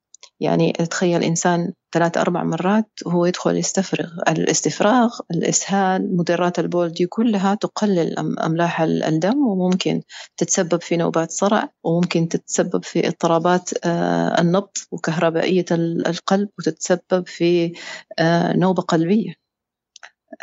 يعني 0.41 0.71
تخيل 0.71 1.23
إنسان 1.23 1.73
ثلاث 1.93 2.17
أربع 2.17 2.43
مرات 2.43 2.89
وهو 3.05 3.25
يدخل 3.25 3.57
يستفرغ. 3.57 4.09
الاستفراغ 4.29 5.19
الإسهال 5.31 6.17
مدرات 6.17 6.59
البول 6.59 6.89
دي 6.89 7.05
كلها 7.05 7.55
تقلل 7.55 8.19
أملاح 8.39 8.81
الدم 8.81 9.47
وممكن 9.47 10.01
تتسبب 10.37 10.81
في 10.81 10.97
نوبات 10.97 11.31
صرع 11.31 11.69
وممكن 11.83 12.27
تتسبب 12.29 12.83
في 12.85 13.07
اضطرابات 13.07 13.69
آه، 13.85 14.41
النبض 14.41 14.77
وكهربائية 14.91 15.65
القلب 15.71 16.49
وتتسبب 16.59 17.27
في 17.27 17.73
آه، 18.19 18.57
نوبة 18.57 18.81
قلبية. 18.81 19.33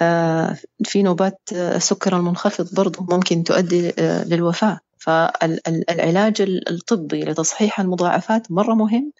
آه، 0.00 0.56
في 0.84 1.02
نوبات 1.02 1.40
السكر 1.52 2.16
المنخفض 2.16 2.74
برضو 2.74 3.06
ممكن 3.10 3.44
تؤدي 3.44 3.92
للوفاة. 3.98 4.80
فالعلاج 4.98 6.40
الطبي 6.70 7.24
لتصحيح 7.24 7.80
المضاعفات 7.80 8.50
مرة 8.52 8.74
مهم. 8.74 9.12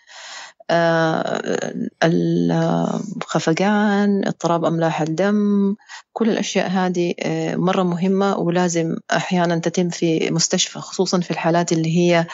الخفقان 3.22 4.26
اضطراب 4.26 4.64
أملاح 4.64 5.00
الدم 5.00 5.74
كل 6.12 6.30
الأشياء 6.30 6.68
هذه 6.70 7.14
آه، 7.20 7.56
مرة 7.56 7.82
مهمة 7.82 8.36
ولازم 8.36 8.96
أحيانا 9.12 9.58
تتم 9.58 9.88
في 9.88 10.30
مستشفى 10.30 10.78
خصوصا 10.78 11.20
في 11.20 11.30
الحالات 11.30 11.72
اللي 11.72 11.96
هي 11.98 12.26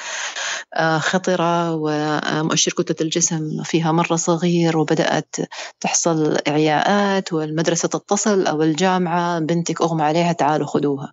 آه، 0.75 0.99
خطرة 0.99 1.75
ومؤشر 1.75 2.73
كتلة 2.73 2.97
الجسم 3.01 3.63
فيها 3.63 3.93
مرة 3.93 4.17
صغير 4.17 4.79
وبدأت 4.79 5.37
تحصل 5.81 6.39
إعياءات 6.49 7.33
والمدرسة 7.33 7.89
تتصل 7.89 8.47
أو 8.47 8.63
الجامعة 8.63 9.39
بنتك 9.39 9.83
أغمى 9.83 10.03
عليها 10.03 10.33
تعالوا 10.33 10.67
خذوها. 10.67 11.13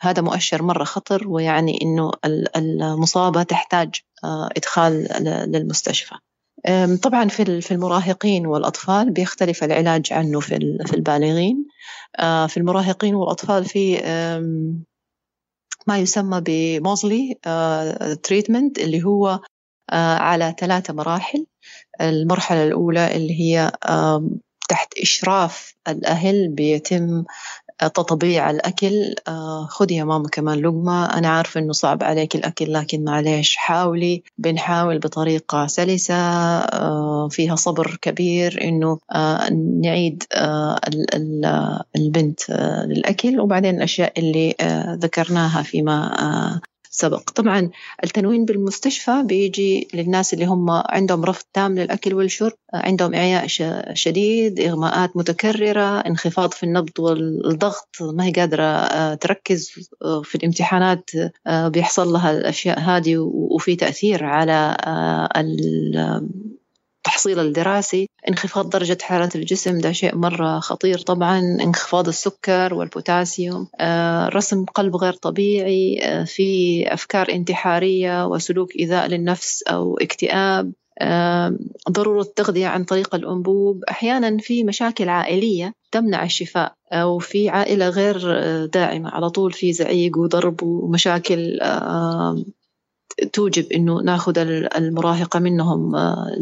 هذا 0.00 0.22
مؤشر 0.22 0.62
مرة 0.62 0.84
خطر 0.84 1.28
ويعني 1.28 1.78
إنه 1.82 2.12
المصابة 2.56 3.42
تحتاج 3.42 3.94
إدخال 4.56 5.08
للمستشفى. 5.52 6.14
طبعا 7.02 7.28
في 7.28 7.60
في 7.60 7.74
المراهقين 7.74 8.46
والأطفال 8.46 9.10
بيختلف 9.10 9.64
العلاج 9.64 10.12
عنه 10.12 10.40
في 10.40 10.78
في 10.86 10.94
البالغين. 10.94 11.66
آه، 12.18 12.46
في 12.46 12.56
المراهقين 12.56 13.14
والأطفال 13.14 13.64
في 13.64 14.00
ما 15.86 15.98
يسمى 15.98 16.40
بموزلي 16.44 17.34
تريتمنت 18.22 18.78
آه، 18.78 18.84
اللي 18.84 19.04
هو 19.04 19.40
آه، 19.90 20.16
على 20.16 20.54
ثلاثة 20.58 20.94
مراحل. 20.94 21.46
المرحلة 22.00 22.64
الأولى 22.64 23.16
اللي 23.16 23.40
هي 23.40 23.72
تحت 24.68 24.94
إشراف 24.98 25.74
الأهل 25.88 26.48
بيتم 26.48 27.24
تطبيع 27.88 28.50
الأكل 28.50 29.14
آه، 29.28 29.66
خذي 29.66 29.96
يا 29.96 30.04
ماما 30.04 30.28
كمان 30.28 30.58
لقمة. 30.58 31.04
أنا 31.04 31.28
عارفة 31.28 31.60
إنه 31.60 31.72
صعب 31.72 32.02
عليك 32.02 32.34
الأكل 32.36 32.72
لكن 32.72 33.04
معليش 33.04 33.56
حاولي 33.56 34.22
بنحاول 34.38 34.98
بطريقة 34.98 35.66
سلسة 35.66 36.14
آه، 36.14 37.28
فيها 37.28 37.56
صبر 37.56 37.98
كبير 38.02 38.64
إنه 38.64 38.98
آه، 39.14 39.50
نعيد 39.82 40.22
البنت 41.96 42.50
للأكل 42.86 43.40
وبعدين 43.40 43.76
الأشياء 43.76 44.12
اللي 44.18 44.54
ذكرناها 45.02 45.62
فيما 45.62 46.60
سبق. 46.92 47.30
طبعا 47.30 47.70
التنوين 48.04 48.44
بالمستشفى 48.44 49.22
بيجي 49.24 49.88
للناس 49.94 50.34
اللي 50.34 50.44
هم 50.44 50.70
عندهم 50.70 51.24
رفض 51.24 51.44
تام 51.52 51.78
للأكل 51.78 52.14
والشرب 52.14 52.52
عندهم 52.74 53.14
إعياء 53.14 53.46
شديد 53.94 54.60
إغماءات 54.60 55.16
متكررة 55.16 56.00
انخفاض 56.00 56.52
في 56.52 56.62
النبض 56.62 57.00
والضغط 57.00 57.88
ما 58.00 58.24
هي 58.24 58.32
قادرة 58.32 58.62
آه، 58.62 59.14
تركز 59.14 59.90
آه، 60.02 60.22
في 60.22 60.34
الامتحانات 60.34 61.10
آه، 61.46 61.68
بيحصل 61.68 62.12
لها 62.12 62.30
الأشياء 62.30 62.80
هذه 62.80 63.16
وفي 63.18 63.76
تأثير 63.76 64.24
على 64.24 64.76
التحصيل 67.00 67.40
الدراسي 67.40 68.08
انخفاض 68.28 68.70
درجة 68.70 68.98
حرارة 69.02 69.30
الجسم 69.34 69.78
ده 69.78 69.92
شيء 69.92 70.16
مرة 70.16 70.60
خطير. 70.60 70.98
طبعا 70.98 71.38
انخفاض 71.38 72.08
السكر 72.08 72.74
والبوتاسيوم 72.74 73.68
آه، 73.80 74.28
رسم 74.28 74.64
قلب 74.64 74.96
غير 74.96 75.12
طبيعي 75.12 76.00
آه، 76.02 76.24
في 76.24 76.84
أفكار 76.94 77.32
انتحارية 77.32 78.26
وسلوك 78.26 78.76
إيذاء 78.76 79.06
للنفس 79.06 79.62
أو 79.62 79.98
اكتئاب 79.98 80.72
آه، 81.02 81.56
ضرورة 81.90 82.22
التغذية 82.22 82.66
عن 82.66 82.84
طريق 82.84 83.14
الأنبوب. 83.14 83.84
أحيانا 83.84 84.38
في 84.38 84.64
مشاكل 84.64 85.08
عائلية 85.08 85.72
تمنع 85.92 86.24
الشفاء 86.24 86.72
أو 86.92 87.18
في 87.18 87.48
عائلة 87.48 87.88
غير 87.88 88.16
داعمة. 88.66 89.10
على 89.10 89.30
طول 89.30 89.52
في 89.52 89.72
زعيق 89.72 90.18
وضرب 90.18 90.62
ومشاكل 90.62 91.58
توجب 93.32 93.72
إنه 93.72 94.02
ناخذ 94.02 94.38
المراهقة 94.76 95.38
منهم 95.38 95.96
آه، 95.96 96.36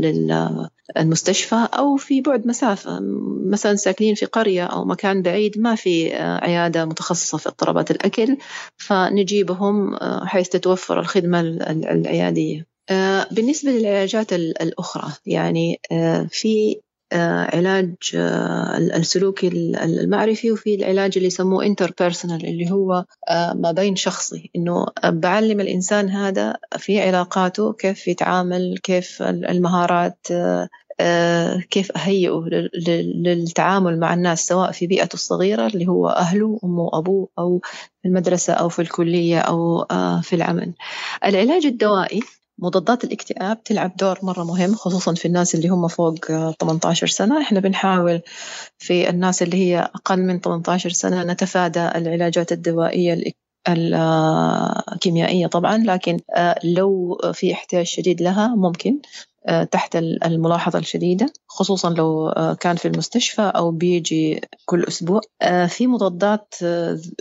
للمستشفى 0.97 1.69
أو 1.75 1.97
في 1.97 2.21
بعد 2.21 2.47
مسافه 2.47 2.99
مثلا 3.47 3.75
ساكنين 3.75 4.15
في 4.15 4.27
قرية 4.27 4.65
أو 4.65 4.85
مكان 4.85 5.23
بعيد 5.23 5.59
ما 5.59 5.75
في 5.75 6.17
آه، 6.17 6.45
عيادة 6.45 6.85
متخصصة 6.85 7.39
في 7.39 7.49
اضطرابات 7.49 7.91
الأكل 7.91 8.37
فنجيبهم 8.77 9.95
آه، 9.95 10.25
حيث 10.25 10.49
تتوفر 10.49 11.01
الخدمة 11.01 11.41
العيادية. 11.41 12.67
بالنسبة 13.31 13.71
للعلاجات 13.71 14.33
الأخرى 14.33 15.13
يعني 15.27 15.81
في 16.31 16.81
علاج 17.13 17.95
آه، 18.15 18.77
السلوك 18.79 19.45
المعرفي 19.45 20.53
وفي 20.53 20.75
العلاج 20.75 21.13
اللي 21.17 21.27
يسموه 21.27 21.67
انتربيرسونال 21.67 22.47
اللي 22.47 22.71
هو 22.71 23.05
آه، 23.29 23.53
ما 23.53 23.73
بين 23.73 23.97
شخصي. 23.97 24.51
إنه 24.57 24.87
بعلم 25.05 25.61
الإنسان 25.61 26.11
هذا 26.11 26.57
في 26.77 27.01
علاقاته 27.01 27.73
كيف 27.73 28.09
يتعامل 28.09 28.79
كيف 28.83 29.23
المهارات 29.23 30.27
كيف 31.71 31.93
أهيئه 31.97 32.45
للتعامل 33.15 34.01
مع 34.01 34.15
الناس 34.15 34.47
سواء 34.47 34.73
في 34.73 34.87
بيئته 34.87 35.15
الصغيرة 35.15 35.67
اللي 35.67 35.89
هو 35.89 36.09
أهله 36.09 36.59
أمه 36.65 36.83
وأبوه 36.83 37.29
أو 37.39 37.61
في 38.03 38.09
المدرسة 38.09 38.53
أو 38.53 38.69
في 38.69 38.83
الكلية 38.83 39.39
أو 39.39 39.87
في 40.23 40.33
العمل. 40.37 40.73
العلاج 41.25 41.67
الدوائي 41.67 42.21
مضادات 42.59 43.05
الاكتئاب 43.05 43.65
تلعب 43.65 43.97
دور 43.97 44.19
مرة 44.23 44.45
مهم 44.45 44.75
خصوصا 44.75 45.15
في 45.15 45.29
الناس 45.29 45.55
اللي 45.55 45.69
هم 45.69 45.89
فوق 45.89 46.15
18 46.61 47.07
سنة. 47.07 47.43
إحنا 47.43 47.61
بنحاول 47.61 48.23
في 48.79 49.11
الناس 49.11 49.43
اللي 49.43 49.57
هي 49.57 49.79
أقل 49.79 50.19
من 50.19 50.41
18 50.41 50.91
سنة 50.91 51.25
نتفادى 51.25 51.89
العلاجات 51.89 52.53
الدوائية 52.53 53.23
الكيميائية 53.69 55.47
طبعا 55.47 55.79
لكن 55.79 56.21
آه، 56.37 56.55
لو 56.65 57.19
في 57.33 57.53
احتياج 57.53 57.87
شديد 57.87 58.23
لها 58.23 58.49
ممكن 58.49 58.99
آه، 59.47 59.65
تحت 59.65 59.97
الملاحظة 59.97 60.79
الشديدة 60.79 61.33
خصوصا 61.47 61.91
لو 61.91 62.29
آه، 62.29 62.55
كان 62.55 62.77
في 62.77 62.89
المستشفى 62.89 63.53
أو 63.57 63.71
بيجي 63.71 64.41
كل 64.65 64.85
أسبوع. 64.85 65.21
في 65.69 65.87
مضادات 65.87 66.55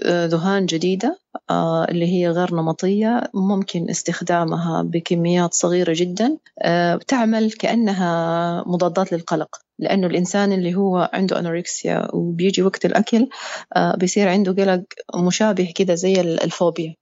ذهان 0.08 0.66
جديدة 0.66 1.20
اللي 1.52 2.06
هي 2.14 2.30
غير 2.30 2.56
نمطية 2.56 3.30
ممكن 3.34 3.90
استخدامها 3.90 4.82
بكميات 4.82 5.54
صغيرة 5.54 5.94
جدا. 5.96 6.38
تعمل 7.08 7.52
كأنها 7.52 8.64
مضادات 8.68 9.14
للقلق 9.14 9.56
لأنه 9.80 10.08
الإنسان 10.08 10.52
اللي 10.52 10.76
هو 10.76 11.10
عنده 11.14 11.40
أنوركسيا 11.40 12.08
وبيجي 12.16 12.62
وقت 12.64 12.86
الأكل 12.86 13.30
بيصير 13.98 14.30
عنده 14.30 14.52
قلق 14.64 14.84
مشابه 15.16 15.72
كده 15.76 15.96
زي 15.96 16.22
الفوبيا. 16.22 16.96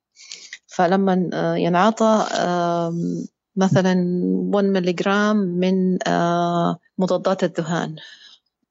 فلما 0.68 1.30
ينعطى 1.58 2.26
مثلا 3.56 3.94
1 4.54 4.66
ملغرام 4.66 5.38
من 5.38 5.98
مضادات 6.98 7.44
الذهان 7.44 7.96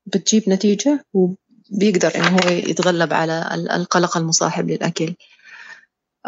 بتجيب 0.07 0.43
نتيجة 0.49 1.05
وبيقدر 1.15 2.13
إنه 2.17 2.29
هو 2.29 2.49
يتغلب 2.51 3.13
على 3.13 3.49
القلق 3.55 4.17
المصاحب 4.17 4.71
للأكل. 4.71 5.09
آه، 5.09 5.15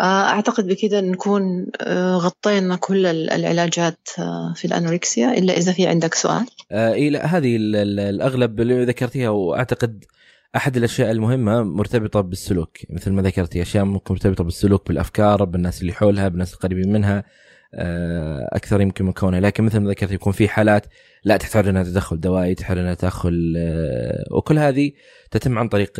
أعتقد 0.04 0.66
بكذا 0.66 1.00
نكون 1.00 1.66
آه، 1.80 2.16
غطينا 2.16 2.76
كل 2.76 3.06
العلاجات 3.06 4.08
آه، 4.18 4.52
في 4.56 4.64
الأنوركسيا 4.64 5.38
إلا 5.38 5.56
إذا 5.56 5.72
في 5.72 5.86
عندك 5.86 6.14
سؤال. 6.14 6.46
آه 6.72 6.92
إيه 6.92 7.10
لا 7.10 7.26
هذه 7.26 7.56
الأغلب 7.56 8.60
اللي 8.60 8.84
ذكرتيها 8.84 9.28
وأعتقد 9.28 10.04
أحد 10.56 10.76
الأشياء 10.76 11.10
المهمة 11.10 11.62
مرتبطة 11.62 12.20
بالسلوك. 12.20 12.78
مثل 12.90 13.12
ما 13.12 13.22
ذكرتي 13.22 13.62
أشياء 13.62 13.84
مرتبطة 13.84 14.44
بالسلوك 14.44 14.88
بالأفكار 14.88 15.44
بالناس 15.44 15.80
اللي 15.80 15.92
حولها 15.92 16.28
بالناس 16.28 16.54
القريبين 16.54 16.92
منها. 16.92 17.24
أكثر 18.52 18.80
يمكن 18.80 19.04
من 19.04 19.12
كونها 19.12 19.40
لكن 19.40 19.64
مثل 19.64 19.78
ما 19.78 19.90
ذكرت 19.90 20.12
يكون 20.12 20.32
في 20.32 20.48
حالات 20.48 20.86
لا 21.24 21.36
تحتاج 21.36 21.68
انها 21.68 21.82
تدخل 21.82 22.20
دوائي 22.20 22.54
تحتاج 22.54 22.78
انها 22.78 22.94
تدخل 22.94 23.54
وكل 24.30 24.58
هذه 24.58 24.92
تتم 25.30 25.58
عن 25.58 25.68
طريق 25.68 25.92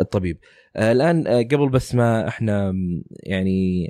الطبيب. 0.00 0.38
آه، 0.76 0.92
الآن 0.92 1.26
آه، 1.26 1.42
قبل 1.42 1.68
بس 1.68 1.94
ما 1.94 2.28
إحنا 2.28 2.74
يعني 3.22 3.88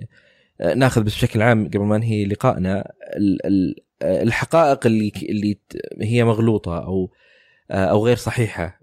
آه، 0.61 0.75
ناخذ 0.75 1.03
بس 1.03 1.15
بشكل 1.15 1.43
عام 1.43 1.69
قبل 1.69 1.81
ما 1.81 1.99
ننهي 1.99 2.25
لقائنا 2.25 2.93
الحقائق 4.03 4.87
اللي 4.87 5.13
اللي 5.23 5.59
هي 6.01 6.25
مغلوطة 6.25 6.79
أو 6.79 7.11
أو 7.71 8.07
غير 8.07 8.17
صحيحة 8.17 8.81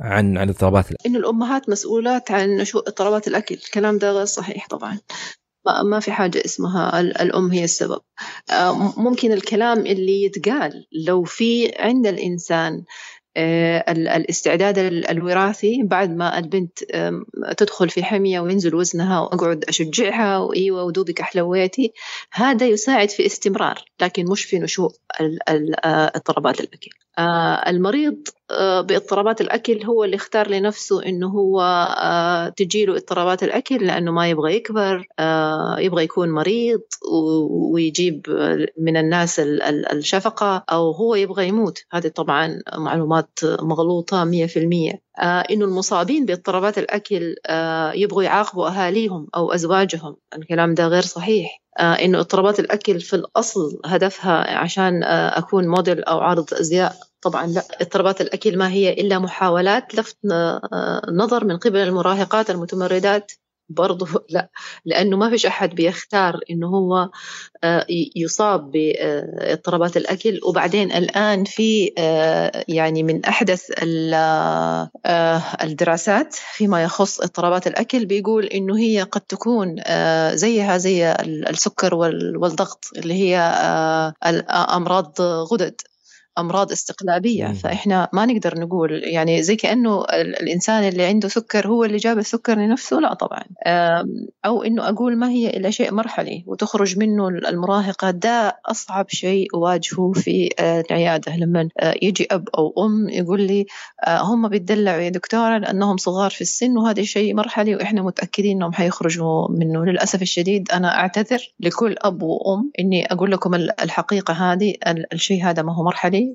عن 0.00 0.38
عن 0.38 0.48
اضطرابات 0.48 0.86
إنه 1.06 1.18
الأمهات 1.18 1.68
مسؤولات 1.68 2.30
عن 2.30 2.48
نشوء 2.48 2.88
اضطرابات 2.88 3.28
الأكل. 3.28 3.54
الكلام 3.54 3.98
ده 3.98 4.12
غير 4.12 4.24
صحيح 4.24 4.68
طبعا. 4.68 4.98
ما 5.66 6.00
في 6.00 6.12
حاجة 6.12 6.42
اسمها 6.44 7.00
الأم 7.00 7.50
هي 7.50 7.64
السبب. 7.64 8.00
ممكن 8.96 9.32
الكلام 9.32 9.78
اللي 9.78 10.22
يتقال 10.22 10.86
لو 11.06 11.24
في 11.24 11.72
عند 11.78 12.06
الإنسان 12.06 12.84
آه، 13.36 13.92
الاستعداد 13.92 14.78
الوراثي 14.78 15.82
بعد 15.82 16.10
ما 16.16 16.38
البنت 16.38 16.78
تدخل 17.56 17.90
في 17.90 18.04
حمية 18.04 18.40
وينزل 18.40 18.74
وزنها 18.74 19.20
وأقعد 19.20 19.64
أشجعها 19.64 20.38
وإيوة 20.38 20.84
ودوبك 20.84 21.20
أحلويتي 21.20 21.92
هذا 22.32 22.66
يساعد 22.66 23.10
في 23.10 23.26
استمرار 23.26 23.84
لكن 24.00 24.24
مش 24.30 24.44
في 24.44 24.58
نشوء 24.58 24.92
آه، 25.20 26.12
اضطرابات 26.14 26.60
الأكل. 26.60 26.90
آه، 26.90 27.09
المريض 27.68 28.16
باضطرابات 28.60 29.40
الأكل 29.40 29.84
هو 29.84 30.04
اللي 30.04 30.16
اختار 30.16 30.48
لنفسه 30.48 31.02
إنه 31.06 31.28
هو 31.28 31.60
تجيله 32.56 32.96
اضطرابات 32.96 33.42
الأكل 33.42 33.86
لأنه 33.86 34.12
ما 34.12 34.28
يبغى 34.28 34.56
يكبر 34.56 35.06
يبغى 35.78 36.04
يكون 36.04 36.30
مريض 36.30 36.80
ويجيب 37.72 38.26
من 38.78 38.96
الناس 38.96 39.40
الشفقة 39.92 40.64
أو 40.70 40.90
هو 40.90 41.14
يبغى 41.14 41.48
يموت. 41.48 41.84
هذه 41.92 42.08
طبعا 42.08 42.60
معلومات 42.74 43.38
مغلوطة 43.44 44.24
مية 44.24 44.46
في 44.46 44.58
المية. 44.58 45.02
آه 45.18 45.40
إنه 45.40 45.64
المصابين 45.64 46.26
باضطرابات 46.26 46.78
الأكل 46.78 47.34
آه 47.46 47.92
يبغوا 47.92 48.22
يعاقبوا 48.22 48.68
أهاليهم 48.68 49.26
أو 49.36 49.52
أزواجهم. 49.52 50.16
الكلام 50.36 50.74
ده 50.74 50.86
غير 50.86 51.02
صحيح. 51.02 51.60
آه 51.78 51.92
إنه 51.94 52.18
اضطرابات 52.20 52.60
الأكل 52.60 53.00
في 53.00 53.16
الأصل 53.16 53.80
هدفها 53.84 54.58
عشان 54.58 55.02
آه 55.02 55.38
أكون 55.38 55.68
موديل 55.68 56.04
أو 56.04 56.20
عارض 56.20 56.54
أزياء 56.54 56.96
طبعا 57.22 57.46
لا 57.46 57.62
اضطرابات 57.80 58.20
الأكل 58.20 58.58
ما 58.58 58.70
هي 58.70 58.92
إلا 58.92 59.18
محاولات 59.18 59.94
لفت 59.94 60.18
آه، 60.32 61.02
نظر 61.12 61.44
من 61.44 61.56
قبل 61.56 61.76
المراهقات 61.78 62.50
المتمردات 62.50 63.32
برضه 63.70 64.06
لا 64.30 64.50
لأنه 64.84 65.16
ما 65.16 65.30
فيش 65.30 65.46
أحد 65.46 65.74
بيختار 65.74 66.40
إنه 66.50 66.68
هو 66.68 67.10
آه، 67.64 67.86
يصاب 68.16 68.70
باضطرابات 68.70 69.96
الأكل. 69.96 70.40
وبعدين 70.44 70.92
الآن 70.92 71.44
في 71.44 71.92
آه، 71.98 72.64
يعني 72.68 73.02
من 73.02 73.24
أحدث 73.24 73.70
آه، 73.78 74.90
الدراسات 75.62 76.34
فيما 76.34 76.82
يخص 76.82 77.20
اضطرابات 77.20 77.66
الأكل 77.66 78.06
بيقول 78.06 78.46
إنه 78.46 78.78
هي 78.78 79.02
قد 79.02 79.20
تكون 79.20 79.76
زيها 80.34 80.78
زي 80.78 81.12
السكر 81.22 81.94
والضغط 81.94 82.84
اللي 82.96 83.14
هي 83.14 83.38
أمراض 84.50 85.20
غدد. 85.20 85.80
أمراض 86.40 86.72
استقلابية 86.72 87.52
فإحنا 87.52 88.08
ما 88.12 88.26
نقدر 88.26 88.60
نقول 88.60 89.02
يعني 89.04 89.42
زي 89.42 89.56
كأنه 89.56 90.04
الإنسان 90.04 90.88
اللي 90.88 91.04
عنده 91.04 91.28
سكر 91.28 91.68
هو 91.68 91.84
اللي 91.84 91.96
جاب 91.96 92.18
السكر 92.18 92.58
لنفسه؟ 92.58 93.00
لا 93.00 93.14
طبعا. 93.14 93.42
أو 94.46 94.62
إنه 94.62 94.88
أقول 94.88 95.16
ما 95.16 95.30
هي 95.30 95.50
إلا 95.50 95.70
شيء 95.70 95.94
مرحلي 95.94 96.44
وتخرج 96.46 96.98
منه 96.98 97.28
المراهقة 97.28 98.10
ده 98.10 98.60
أصعب 98.66 99.06
شيء 99.08 99.46
أواجهه 99.54 100.12
في 100.12 100.48
العيادة. 100.60 101.36
لما 101.36 101.68
يجي 102.02 102.26
أب 102.30 102.48
أو 102.58 102.74
أم 102.86 103.08
يقول 103.08 103.42
لي 103.42 103.66
هم 104.08 104.48
بيتدلعوا 104.48 105.00
يا 105.00 105.08
دكتورة 105.08 105.58
لأنهم 105.58 105.96
صغار 105.96 106.30
في 106.30 106.40
السن 106.40 106.76
وهذا 106.76 107.02
شيء 107.02 107.34
مرحلي 107.34 107.74
وإحنا 107.74 108.02
متأكدين 108.02 108.56
إنهم 108.56 108.72
حيخرجوا 108.72 109.50
منه. 109.50 109.84
للأسف 109.84 110.22
الشديد 110.22 110.70
أنا 110.72 110.94
أعتذر 110.96 111.52
لكل 111.60 111.96
أب 111.98 112.22
وأم 112.22 112.70
إني 112.80 113.12
أقول 113.12 113.32
لكم 113.32 113.54
الحقيقة 113.54 114.34
هذه 114.34 114.74
الشيء 115.12 115.44
هذا 115.44 115.62
ما 115.62 115.74
هو 115.74 115.84
مرحلي. 115.84 116.29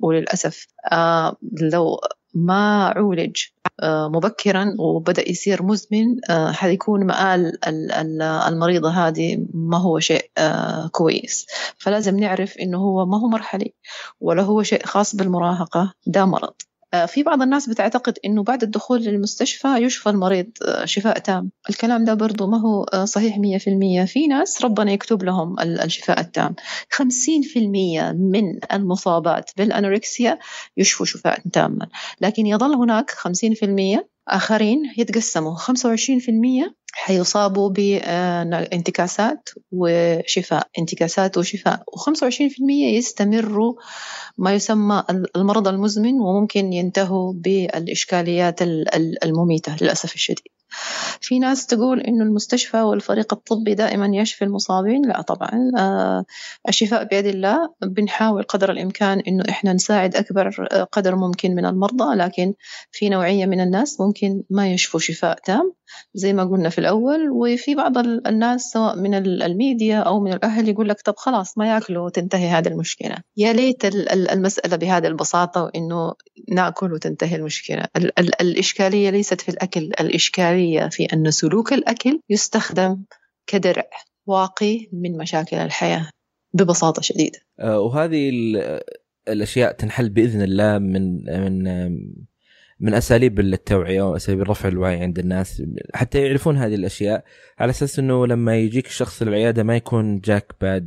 وللأسف 0.00 0.66
آه 0.92 1.36
لو 1.60 2.00
ما 2.34 2.86
عولج 2.96 3.36
آه 3.80 4.08
مبكرا 4.08 4.74
وبدأ 4.78 5.30
يصير 5.30 5.62
مزمن 5.62 6.30
آه 6.30 6.52
حيكون 6.52 7.06
مآل 7.06 7.58
المريضة 8.48 8.90
هذه 8.90 9.46
ما 9.54 9.78
هو 9.78 9.98
شيء 9.98 10.30
كويس. 10.92 11.46
فلازم 11.78 12.18
نعرف 12.18 12.56
إنه 12.56 12.78
هو 12.78 13.06
ما 13.06 13.20
هو 13.20 13.28
مرحلي 13.28 13.74
ولا 14.20 14.42
هو 14.42 14.62
شيء 14.62 14.86
خاص 14.86 15.16
بالمراهقة 15.16 15.94
ده 16.06 16.24
مرض. 16.24 16.54
في 17.06 17.22
بعض 17.22 17.42
الناس 17.42 17.68
بتعتقد 17.68 18.18
إنه 18.24 18.42
بعد 18.42 18.62
الدخول 18.62 19.00
للمستشفى 19.02 19.68
يشفى 19.68 20.10
المريض 20.10 20.46
آه، 20.64 20.84
شفاء 20.84 21.18
تام. 21.18 21.50
الكلام 21.70 22.04
ده 22.04 22.14
برضو 22.14 22.46
ما 22.46 22.60
هو 22.60 22.84
آه، 22.84 23.04
صحيح 23.04 23.38
مية 23.38 23.58
في 23.58 23.70
المية. 23.70 24.04
في 24.04 24.26
ناس 24.26 24.64
ربنا 24.64 24.92
يكتب 24.92 25.22
لهم 25.22 25.60
الشفاء 25.60 26.20
التام. 26.20 26.54
خمسين 26.90 27.42
في 27.42 27.58
المية 27.58 28.12
من 28.12 28.58
المصابات 28.72 29.50
بالأنوركسيا 29.56 30.38
يشفوا 30.76 31.06
شفاء 31.06 31.40
تاما. 31.52 31.86
لكن 32.20 32.46
يظل 32.46 32.74
هناك 32.74 33.10
خمسين 33.10 33.54
في 33.54 33.64
المية 33.64 34.11
آخرين 34.28 34.82
يتقسموا. 34.98 35.54
خمسة 35.54 35.88
وعشرين 35.88 36.18
في 36.18 36.30
المية 36.30 36.74
حيصابوا 36.92 37.70
بانتكاسات 37.70 39.48
وشفاء. 39.72 40.68
انتكاسات 40.78 41.38
وشفاء. 41.38 41.82
و25% 41.96 42.70
يستمروا 42.70 43.74
ما 44.38 44.54
يسمى 44.54 45.04
المرض 45.36 45.68
المزمن 45.68 46.14
وممكن 46.20 46.72
ينتهوا 46.72 47.32
بالإشكاليات 47.32 48.62
المميتة 49.24 49.76
للأسف 49.80 50.14
الشديد. 50.14 50.48
في 51.20 51.38
ناس 51.38 51.66
تقول 51.66 52.00
إنه 52.00 52.24
المستشفى 52.24 52.82
والفريق 52.82 53.32
الطبي 53.32 53.74
دائما 53.74 54.10
يشفي 54.16 54.44
المصابين. 54.44 55.02
لا 55.06 55.20
طبعا. 55.22 55.70
آه، 55.78 56.24
الشفاء 56.68 57.04
بيد 57.04 57.26
الله. 57.26 57.74
بنحاول 57.82 58.42
قدر 58.42 58.70
الإمكان 58.70 59.20
إنه 59.20 59.44
إحنا 59.48 59.72
نساعد 59.72 60.16
أكبر 60.16 60.50
قدر 60.92 61.16
ممكن 61.16 61.54
من 61.54 61.66
المرضى 61.66 62.14
لكن 62.14 62.54
في 62.92 63.08
نوعية 63.08 63.46
من 63.46 63.60
الناس 63.60 64.00
ممكن 64.00 64.42
ما 64.50 64.72
يشفوا 64.72 65.00
شفاء 65.00 65.38
تام 65.44 65.72
زي 66.14 66.32
ما 66.32 66.44
قلنا 66.44 66.68
في 66.68 66.78
الأول. 66.78 67.30
وفي 67.30 67.74
بعض 67.74 67.98
الناس 67.98 68.62
سواء 68.62 68.96
من 68.96 69.14
الميديا 69.14 69.98
أو 69.98 70.20
من 70.20 70.32
الأهل 70.32 70.68
يقول 70.68 70.88
لك 70.88 71.00
طب 71.00 71.14
خلاص 71.16 71.58
ما 71.58 71.74
يأكلوا 71.74 72.06
وتنتهي 72.06 72.48
هذه 72.48 72.68
المشكلة. 72.68 73.16
يا 73.36 73.52
ليت 73.52 73.84
المسألة 73.84 74.76
بهذه 74.76 75.06
البساطة 75.06 75.62
وإنه 75.62 76.14
نأكل 76.48 76.92
وتنتهي 76.92 77.36
المشكلة. 77.36 77.84
الإشكالية 78.40 79.10
ليست 79.10 79.40
في 79.40 79.48
الأكل 79.48 79.80
الإشكالية 80.00 80.61
في 80.90 81.04
أن 81.12 81.30
سلوك 81.30 81.72
الأكل 81.72 82.20
يستخدم 82.30 83.04
كدرع 83.46 83.90
واقي 84.26 84.88
من 84.92 85.18
مشاكل 85.18 85.56
الحياة 85.56 86.10
ببساطة 86.54 87.02
شديدة. 87.02 87.38
آه، 87.60 87.80
وهذه 87.80 88.30
الأشياء 89.28 89.72
تنحل 89.72 90.08
بإذن 90.08 90.42
الله 90.42 90.78
من 90.78 91.24
من 91.24 91.64
من 92.80 92.94
أساليب 92.94 93.40
التوعية 93.40 94.02
واساليب 94.02 94.42
رفع 94.42 94.68
الوعي 94.68 95.00
عند 95.00 95.18
الناس 95.18 95.62
حتى 95.94 96.26
يعرفون 96.26 96.56
هذه 96.56 96.74
الأشياء 96.74 97.24
على 97.58 97.70
أساس 97.70 97.98
إنه 97.98 98.26
لما 98.26 98.56
يجيك 98.56 98.86
الشخص 98.86 99.22
للعياده 99.22 99.62
ما 99.62 99.76
يكون 99.76 100.20
جاك 100.20 100.52
آه، 100.62 100.82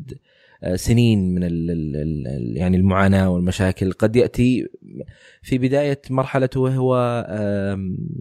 سنين 0.76 1.36
من 1.36 1.44
ال 1.44 1.72
ال 1.72 2.58
يعني 2.58 2.78
المعاناة 2.78 3.30
والمشاكل. 3.30 3.92
قد 3.92 4.16
يأتي 4.16 4.68
في 5.42 5.58
بداية 5.58 6.02
مرحلته 6.10 6.60
وهو 6.60 6.96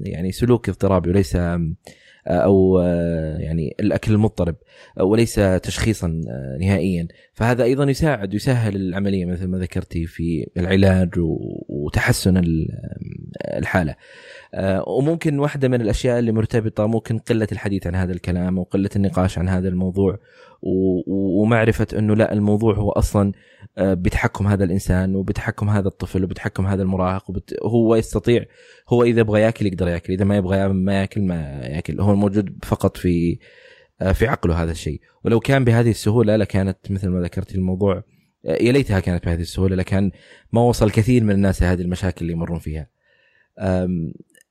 يعني 0.02 0.32
سلوك 0.32 0.68
اضطرابي 0.68 1.10
وليس 1.10 1.36
أو 2.26 2.78
آه، 2.78 3.38
يعني 3.38 3.76
الأكل 3.80 4.12
المضطرب 4.12 4.56
وليس 5.00 5.34
تشخيصا 5.62 6.20
آه، 6.28 6.58
نهائيا. 6.60 7.08
فهذا 7.32 7.64
أيضا 7.64 7.84
يساعد 7.84 8.34
يسهل 8.34 8.76
العملية 8.76 9.24
مثل 9.24 9.46
ما 9.46 9.58
ذكرتي 9.58 10.06
في 10.06 10.46
العلاج 10.56 11.10
وتحسن 11.68 12.42
الحالة. 13.44 13.92
آه، 13.92 13.96
وممكن 14.86 15.38
واحدة 15.38 15.68
من 15.68 15.80
الأشياء 15.80 16.18
اللي 16.18 16.32
مرتبطة 16.32 16.86
ممكن 16.86 17.18
قلة 17.18 17.48
الحديث 17.52 17.86
عن 17.86 17.94
هذا 17.94 18.12
الكلام 18.12 18.58
وقله 18.58 18.90
النقاش 18.96 19.38
عن 19.38 19.48
هذا 19.48 19.68
الموضوع 19.68 20.18
ومعرفة 21.06 21.86
إنه 21.98 22.16
لا 22.16 22.32
الموضوع 22.32 22.74
هو 22.74 22.90
أصلا 22.90 23.32
آه، 23.78 23.94
بتحكم 23.94 24.46
هذا 24.46 24.64
الإنسان 24.64 25.16
وبتحكم 25.16 25.68
هذا 25.68 25.88
الطفل 25.88 26.24
وبتحكم 26.24 26.66
هذا 26.66 26.82
المراهق 26.82 27.30
وبت... 27.30 27.54
هو 27.62 27.96
يستطيع 27.96 28.44
هو 28.88 29.04
إذا 29.04 29.20
يبغى 29.20 29.40
يأكل 29.40 29.66
يقدر 29.66 29.88
يأكل 29.88 30.12
إذا 30.12 30.24
ما 30.24 30.36
يبغى 30.36 30.68
ما 30.68 31.00
يأكل 31.00 31.22
ما 31.22 31.60
يأكل 31.64 32.00
هو 32.00 32.14
موجود 32.14 32.58
فقط 32.62 32.96
في 32.96 33.38
آه، 34.00 34.12
في 34.12 34.26
عقله 34.26 34.62
هذا 34.62 34.70
الشيء. 34.70 35.00
ولو 35.24 35.40
كان 35.40 35.64
بهذه 35.64 35.90
السهولة 35.90 36.36
لكانت 36.36 36.78
مثل 36.90 37.08
ما 37.08 37.20
ذكرت 37.20 37.54
الموضوع 37.54 38.02
آه، 38.46 38.62
يا 38.62 38.72
ليتها 38.72 39.00
كانت 39.00 39.24
بهذه 39.24 39.40
السهولة 39.40 39.76
لكان 39.76 40.10
ما 40.52 40.60
وصل 40.60 40.90
كثير 40.90 41.24
من 41.24 41.30
الناس 41.30 41.62
لهذه 41.62 41.80
المشاكل 41.80 42.18
اللي 42.20 42.32
يمرون 42.32 42.58
فيها. 42.58 42.88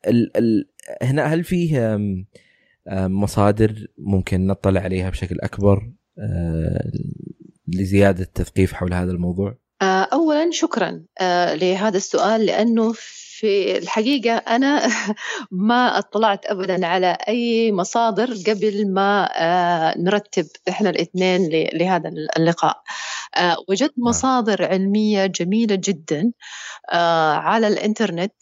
ال 0.07 0.37
ال 0.37 0.69
هنا 1.01 1.25
هل 1.25 1.43
فيه 1.43 1.99
مصادر 2.91 3.87
ممكن 3.97 4.47
نطلع 4.47 4.81
عليها 4.81 5.09
بشكل 5.09 5.39
أكبر 5.39 5.91
لزيادة 7.67 8.23
التثقيف 8.23 8.73
حول 8.73 8.93
هذا 8.93 9.11
الموضوع؟ 9.11 9.57
آه، 9.81 10.07
اولا 10.13 10.51
شكرا 10.51 11.03
آه، 11.21 11.55
لهذا 11.55 11.97
السؤال 11.97 12.45
لأنه 12.45 12.93
في 12.95 13.77
الحقيقة 13.77 14.35
أنا 14.37 14.87
ما 15.51 15.97
اطلعت 15.97 16.45
أبدا 16.45 16.85
على 16.85 17.17
أي 17.27 17.71
مصادر 17.71 18.33
قبل 18.47 18.93
ما 18.93 19.29
آه، 19.35 19.97
نرتب 19.97 20.47
إحنا 20.69 20.89
الاثنين 20.89 21.49
لهذا 21.73 22.09
اللقاء 22.37 22.83
وجدت 23.69 23.93
نعم. 23.97 24.07
مصادر 24.07 24.65
علمية 24.65 25.25
جميلة 25.25 25.75
جدا 25.83 26.31
على 27.43 27.67
الإنترنت 27.67 28.33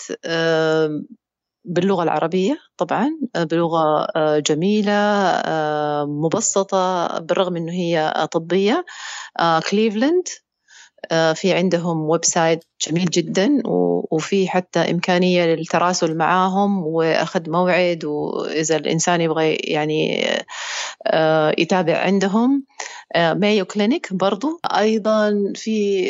باللغة 1.66 2.04
العربية 2.04 2.58
طبعا 2.78 3.18
بلغة 3.38 4.08
جميلة 4.40 4.94
مبسطة 6.06 7.08
بالرغم 7.20 7.56
أنه 7.56 7.72
هي 7.72 8.28
طبية. 8.32 8.86
كليفلاند 9.70 10.28
في 11.36 11.54
عندهم 11.54 12.10
website 12.10 12.64
جميل 12.88 13.06
جدا 13.06 13.62
وفي 14.12 14.48
حتى 14.50 14.80
إمكانية 14.80 15.46
للتراسل 15.46 16.18
معاهم 16.18 16.88
وأخذ 16.88 17.50
موعد 17.50 18.06
وإذا 18.06 18.76
الإنسان 18.76 19.22
يبغى 19.22 19.54
يعني 19.56 20.28
يتابع 21.58 21.98
عندهم. 21.98 22.66
مايو 23.16 23.66
كلينيك 23.66 24.14
برضو. 24.14 24.60
أيضا 24.66 25.34
في 25.56 26.06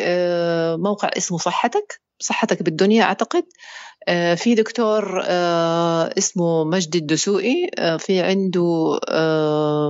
موقع 0.80 1.10
اسمه 1.18 1.38
صحتك 1.38 2.02
صحتك 2.20 2.64
بالدنيا 2.64 3.04
أعتقد. 3.04 3.44
آه، 3.44 3.91
في 4.36 4.56
دكتور 4.56 5.24
آه، 5.26 6.14
اسمه 6.18 6.64
مجدي 6.64 6.98
الدسوقي 6.98 7.70
آه، 7.80 7.98
في 7.98 8.22
عنده 8.22 9.00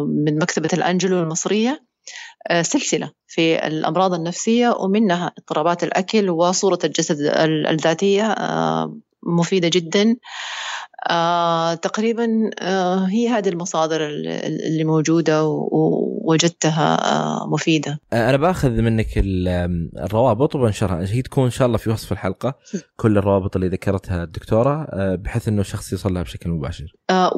من 0.07 0.39
مكتبة 0.39 0.69
الأنجلو 0.73 1.19
المصرية 1.19 1.83
سلسلة 2.61 3.11
في 3.27 3.67
الأمراض 3.67 4.13
النفسية 4.13 4.69
ومنها 4.69 5.33
اضطرابات 5.37 5.83
الأكل 5.83 6.29
وصورة 6.29 6.79
الجسد 6.83 7.17
الذاتية 7.69 8.35
مفيدة 9.23 9.69
جدا. 9.73 10.15
آه 11.09 11.73
تقريبا 11.73 12.49
آه 12.59 13.05
هي 13.05 13.29
هذه 13.29 13.49
المصادر 13.49 14.07
اللي 14.07 14.83
موجودة 14.83 15.45
ووجدتها 15.45 17.13
آه 17.13 17.47
مفيدة. 17.47 17.99
أنا 18.13 18.37
بأخذ 18.37 18.69
منك 18.69 19.07
الروابط 19.17 20.55
وبنشرها 20.55 21.05
هي 21.07 21.21
تكون 21.21 21.43
إن 21.43 21.49
شاء 21.49 21.67
الله 21.67 21.77
في 21.77 21.89
وصف 21.89 22.11
الحلقة. 22.11 22.53
كل 23.01 23.17
الروابط 23.17 23.55
اللي 23.55 23.67
ذكرتها 23.67 24.23
الدكتورة 24.23 24.87
بحيث 25.15 25.47
أنه 25.47 25.61
الشخص 25.61 25.91
يوصل 25.91 26.13
لها 26.13 26.23
بشكل 26.23 26.49
مباشر. 26.49 26.93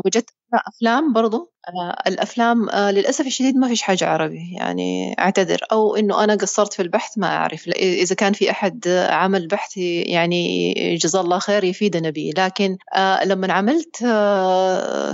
وجدت 0.05 0.29
أفلام 0.67 1.13
برضو 1.13 1.51
آه 1.69 1.95
الأفلام 2.07 2.69
آه 2.69 2.91
للأسف 2.91 3.27
الشديد 3.27 3.55
ما 3.55 3.67
فيش 3.67 3.81
حاجة 3.81 4.05
عربي 4.05 4.53
يعني 4.59 5.15
أعتذر. 5.19 5.57
أو 5.71 5.95
إنه 5.95 6.23
أنا 6.23 6.35
قصرت 6.35 6.73
في 6.73 6.81
البحث 6.81 7.17
ما 7.17 7.27
أعرف 7.27 7.67
إذا 7.67 8.15
كان 8.15 8.33
في 8.33 8.51
أحد 8.51 8.87
عمل 9.09 9.47
بحث 9.47 9.77
يعني 9.77 10.73
جزاه 10.95 11.21
الله 11.21 11.39
خير 11.39 11.63
يفيدنا 11.63 12.09
به. 12.09 12.31
لكن 12.37 12.77
آه 12.95 13.23
لما 13.25 13.53
عملت 13.53 13.95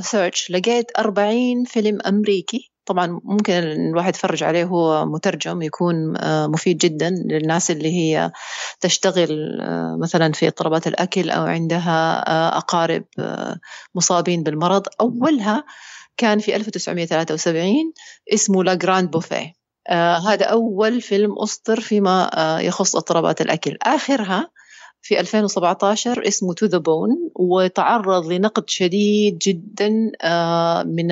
سيرش 0.02 0.52
لقيت 0.52 0.86
40 1.00 1.64
فيلم 1.66 2.00
أمريكي 2.08 2.69
طبعا 2.90 3.20
ممكن 3.24 3.54
الواحد 3.54 4.10
يتفرج 4.10 4.44
عليه 4.44 4.64
هو 4.64 5.06
مترجم 5.06 5.62
يكون 5.62 6.18
آه، 6.18 6.48
مفيد 6.48 6.78
جدا 6.78 7.10
للناس 7.10 7.72
اللي 7.72 7.92
هي 7.94 8.32
تشتغل 8.82 9.60
آه، 9.62 9.98
مثلا 10.02 10.32
في 10.32 10.48
اضطرابات 10.48 10.88
الأكل 10.88 11.30
أو 11.30 11.46
عندها 11.46 12.24
أقارب 12.58 13.04
مصابين 13.96 14.44
بالمرض. 14.44 14.88
أولها 15.02 15.64
كان 16.18 16.40
في 16.40 16.56
1973 16.56 17.94
اسمه 18.34 18.64
La 18.64 18.74
Grande 18.74 19.12
Bouffe 19.12 19.54
هذا 20.28 20.46
أول 20.46 21.02
فيلم 21.02 21.32
أصدر 21.32 21.80
فيما 21.80 22.30
يخص 22.62 22.96
اضطرابات 22.96 23.42
الأكل. 23.42 23.78
آخرها 23.84 24.50
في 25.02 25.20
2017 25.20 26.28
اسمه 26.28 26.54
To 26.54 26.66
the 26.66 26.78
Bone 26.78 27.32
وتعرض 27.36 28.32
لنقد 28.32 28.70
شديد 28.70 29.38
جدا 29.38 30.12
آه، 30.22 30.84
من 30.84 31.12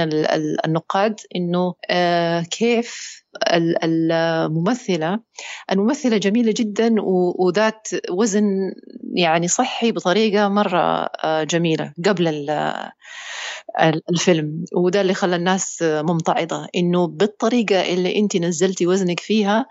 النقاد 0.65 1.19
إنه 1.35 1.75
آه، 1.89 2.41
كيف 2.41 3.23
الممثلة. 3.83 5.19
الممثلة 5.71 6.17
جميلة 6.17 6.53
جدا 6.57 6.95
وذات 7.39 7.87
وزن 8.11 8.43
يعني 9.15 9.47
صحي 9.47 9.91
بطريقة 9.91 10.47
مرة 10.47 11.09
آه، 11.23 11.43
جميلة 11.43 11.93
قبل 12.05 12.47
الفيلم. 14.09 14.65
وده 14.75 15.01
اللي 15.01 15.13
خلى 15.13 15.35
الناس 15.35 15.83
ممتعضة 15.83 16.67
إنه 16.75 17.07
بالطريقة 17.07 17.93
اللي 17.93 18.19
أنت 18.19 18.37
نزلتي 18.37 18.87
وزنك 18.87 19.19
فيها 19.19 19.65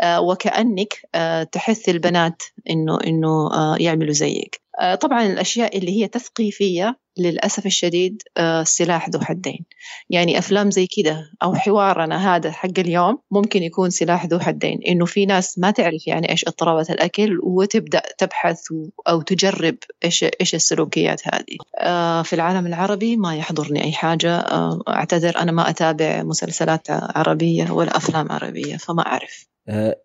آه، 0.00 0.20
وكأنك 0.20 0.94
آه، 1.14 1.42
تحث 1.42 1.88
البنات 1.88 2.42
إنه 2.70 2.98
إنه 3.06 3.50
يعملوا 3.80 4.12
زيك. 4.12 4.62
طبعا 5.00 5.26
الأشياء 5.26 5.78
اللي 5.78 6.02
هي 6.02 6.08
تثقيفية 6.08 7.01
للأسف 7.18 7.66
الشديد 7.66 8.22
آه، 8.36 8.62
سلاح 8.62 9.08
ذو 9.08 9.20
حدين. 9.20 9.64
يعني 10.10 10.38
أفلام 10.38 10.70
زي 10.70 10.86
كده 10.86 11.30
أو 11.42 11.54
حوارنا 11.54 12.36
هذا 12.36 12.50
حق 12.50 12.78
اليوم 12.78 13.18
ممكن 13.30 13.62
يكون 13.62 13.90
سلاح 13.90 14.26
ذو 14.26 14.38
حدين. 14.38 14.80
إنه 14.88 15.04
في 15.04 15.26
ناس 15.26 15.58
ما 15.58 15.70
تعرف 15.70 16.06
يعني 16.06 16.30
إيش 16.30 16.44
اضطرابات 16.44 16.90
الأكل 16.90 17.38
وتبدأ 17.42 18.02
تبحث 18.18 18.60
أو 19.08 19.22
تجرب 19.22 19.76
إيش 20.04 20.24
إيش 20.40 20.54
السلوكيات 20.54 21.22
هذه. 21.34 21.56
آه، 21.78 22.22
في 22.22 22.32
العالم 22.32 22.66
العربي 22.66 23.16
ما 23.16 23.36
يحضرني 23.36 23.84
أي 23.84 23.92
حاجة. 23.92 24.36
آه، 24.36 24.82
أعتذر 24.88 25.38
أنا 25.38 25.52
ما 25.52 25.70
أتابع 25.70 26.22
مسلسلات 26.22 26.86
عربية 26.90 27.70
ولا 27.70 27.96
أفلام 27.96 28.32
عربية 28.32 28.76
فما 28.76 29.06
أعرف. 29.06 29.52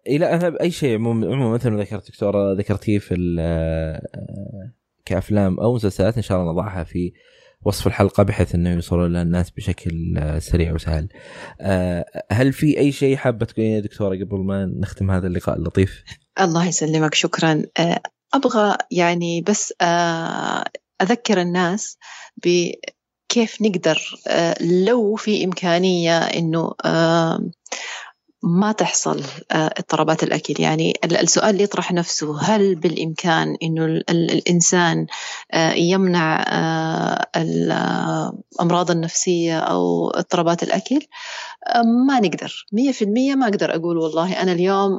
لا 0.08 0.36
أنا 0.36 0.62
أي 0.62 0.72
شيء 0.72 0.96
عموما 0.96 1.50
مثل 1.50 1.70
ما 1.70 1.82
ذكرت 1.82 2.08
دكتورة 2.08 2.54
ذكرتيه 2.54 3.00
في 3.00 3.16
كأفلام 5.08 5.60
أو 5.60 5.76
مسلسلات 5.76 6.16
إن 6.18 6.22
شاء 6.22 6.42
الله 6.42 6.52
نضعها 6.52 6.84
في 6.84 7.14
وصف 7.66 7.88
الحلقة 7.88 8.24
بحيث 8.24 8.56
إنه 8.56 8.70
يوصلوا 8.70 9.08
للناس 9.08 9.52
بشكل 9.52 10.18
آه، 10.18 10.40
سريع 10.40 10.74
وسهل. 10.74 11.10
آه، 11.62 12.06
هل 12.32 12.54
في 12.54 12.78
أي 12.78 12.92
شيء 12.92 13.16
حابة 13.16 13.46
تقولين 13.46 13.72
يا 13.72 13.80
دكتورة 13.80 14.16
قبل 14.16 14.38
ما 14.38 14.66
نختم 14.80 15.12
هذا 15.12 15.28
اللقاء 15.28 15.58
اللطيف؟ 15.58 16.04
الله 16.40 16.68
يسلمك 16.68 17.14
شكرا. 17.14 17.64
آه، 17.80 18.02
أبغى 18.34 18.78
يعني 18.92 19.42
بس 19.42 19.74
أذكر 21.02 21.42
الناس 21.42 21.98
بكيف 22.38 23.62
نقدر 23.62 24.02
لو 24.62 25.16
في 25.16 25.46
إمكانية 25.46 26.18
إنه 26.18 26.74
ما 28.44 28.72
تحصل 28.72 29.24
آه، 29.52 29.74
اضطرابات 29.78 30.24
الأكل. 30.24 30.54
يعني 30.60 30.94
السؤال 31.06 31.50
اللي 31.50 31.64
يطرح 31.64 31.92
نفسه 31.92 32.42
هل 32.42 32.76
بالإمكان 32.76 33.58
أنه 33.64 33.86
الإنسان 34.10 35.08
آه، 35.54 35.72
يمنع 35.74 36.46
آه، 36.48 37.26
الأمراض 37.36 38.92
النفسية 38.92 39.60
أو 39.60 40.10
اضطرابات 40.10 40.64
الأكل؟ 40.64 41.00
ما 42.08 42.20
نقدر. 42.20 42.66
مية 42.74 42.92
في 42.92 43.02
المية 43.04 43.36
ما 43.36 43.46
أقدر 43.48 43.76
أقول 43.76 43.98
والله. 43.98 44.42
أنا 44.42 44.52
اليوم 44.52 44.98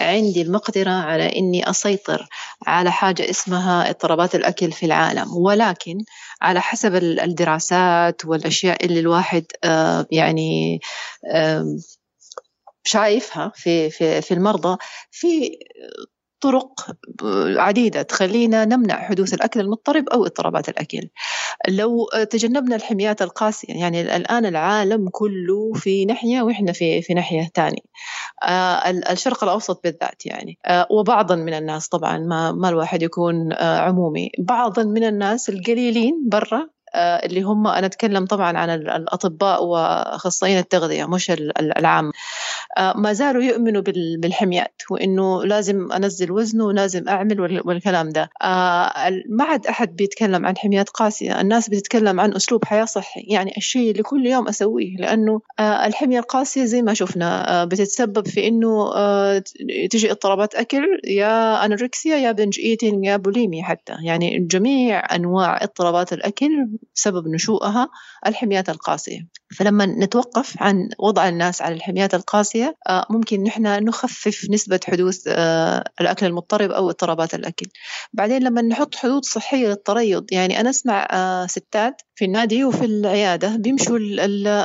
عندي 0.00 0.42
المقدرة 0.42 0.90
على 0.90 1.38
أني 1.38 1.70
أسيطر 1.70 2.28
على 2.66 2.92
حاجة 2.92 3.30
اسمها 3.30 3.90
اضطرابات 3.90 4.34
الأكل 4.34 4.72
في 4.72 4.86
العالم. 4.86 5.36
ولكن 5.36 5.98
على 6.42 6.60
حسب 6.60 6.94
الدراسات 6.94 8.24
والأشياء 8.24 8.86
اللي 8.86 9.00
الواحد 9.00 9.44
يعني 10.10 10.80
شايفها 12.84 13.52
في 13.54 13.90
في 13.90 14.20
في 14.22 14.34
المرضى 14.34 14.76
في 15.10 15.58
طرق 16.40 16.96
عديدة 17.56 18.02
تخلينا 18.02 18.64
نمنع 18.64 19.08
حدوث 19.08 19.34
الأكل 19.34 19.60
المضطرب 19.60 20.08
أو 20.08 20.24
اضطرابات 20.24 20.68
الأكل. 20.68 21.08
لو 21.68 22.06
تجنبنا 22.30 22.76
الحميات 22.76 23.22
القاسية 23.22 23.74
يعني 23.74 24.00
الآن 24.16 24.46
العالم 24.46 25.08
كله 25.08 25.72
في 25.74 26.04
ناحية 26.04 26.42
وإحنا 26.42 26.72
في 26.72 27.02
في 27.02 27.14
ناحية 27.14 27.50
ثانية 27.54 27.82
آه 28.42 28.90
الشرق 28.90 29.44
الأوسط 29.44 29.80
بالذات 29.84 30.26
يعني. 30.26 30.58
آه 30.66 30.86
وبعضا 30.90 31.36
من 31.36 31.54
الناس 31.54 31.88
طبعا 31.88 32.18
ما, 32.18 32.52
ما 32.52 32.68
الواحد 32.68 33.02
يكون 33.02 33.52
آه 33.52 33.78
عمومي. 33.78 34.30
بعضا 34.38 34.82
من 34.82 35.04
الناس 35.04 35.48
القليلين 35.48 36.28
برا 36.28 36.68
اللي 36.96 37.42
هم 37.42 37.66
أنا 37.66 37.86
أتكلم 37.86 38.26
طبعا 38.26 38.58
عن 38.58 38.70
الأطباء 38.70 39.64
وأخصائيين 39.64 40.58
التغذية 40.58 41.04
مش 41.04 41.30
العام. 41.60 42.12
آه، 42.78 42.92
ما 42.96 43.12
زالوا 43.12 43.42
يؤمنوا 43.42 43.82
بالحميات 44.18 44.82
وإنه 44.90 45.44
لازم 45.44 45.92
أنزل 45.92 46.32
وزنه 46.32 46.64
ولازم 46.64 47.08
أعمل 47.08 47.40
والكلام 47.40 48.08
ده. 48.08 48.30
آه، 48.42 49.10
ما 49.28 49.44
عاد 49.44 49.66
أحد 49.66 49.96
بيتكلم 49.96 50.46
عن 50.46 50.56
حميات 50.56 50.88
قاسية. 50.90 51.40
الناس 51.40 51.68
بتتكلم 51.68 52.20
عن 52.20 52.34
أسلوب 52.34 52.64
حياة 52.64 52.84
صحي. 52.84 53.20
يعني 53.20 53.52
الشيء 53.56 53.90
اللي 53.90 54.02
كل 54.02 54.26
يوم 54.26 54.48
أسويه 54.48 54.96
لأنه 54.96 55.40
الحمية 55.60 56.18
القاسية 56.18 56.64
زي 56.64 56.82
ما 56.82 56.94
شفنا 56.94 57.64
بتتسبب 57.64 58.28
في 58.28 58.48
إنه 58.48 58.90
تجي 59.90 60.10
اضطرابات 60.10 60.54
أكل 60.54 61.00
يا 61.04 61.64
أنوركسيا 61.64 62.16
يا 62.16 62.32
بنج 62.32 62.60
إيتين 62.60 63.04
يا 63.04 63.16
بوليميا 63.16 63.64
حتى. 63.64 63.96
يعني 64.04 64.38
جميع 64.38 65.14
أنواع 65.14 65.62
اضطرابات 65.62 66.12
الأكل 66.12 66.68
سبب 66.94 67.28
نشوئها 67.28 67.88
الحميات 68.26 68.68
القاسية. 68.68 69.28
فلما 69.56 69.86
نتوقف 69.86 70.62
عن 70.62 70.88
وضع 70.98 71.28
الناس 71.28 71.62
على 71.62 71.74
الحميات 71.74 72.14
القاسية 72.14 72.76
آه، 72.88 73.06
ممكن 73.10 73.42
نحن 73.42 73.62
نخفف 73.84 74.46
نسبة 74.50 74.80
حدوث 74.86 75.24
آه، 75.28 75.84
الأكل 76.00 76.26
المضطرب 76.26 76.70
أو 76.70 76.90
اضطرابات 76.90 77.34
الأكل. 77.34 77.66
بعدين 78.12 78.42
لما 78.42 78.62
نحط 78.62 78.94
حدود 78.94 79.24
صحية 79.24 79.68
للتريض 79.68 80.24
يعني 80.32 80.60
أنا 80.60 80.70
أسمع 80.70 81.08
آه، 81.10 81.46
ستات 81.46 82.02
في 82.14 82.24
النادي 82.24 82.64
وفي 82.64 82.84
العيادة 82.84 83.56
بيمشوا 83.56 83.98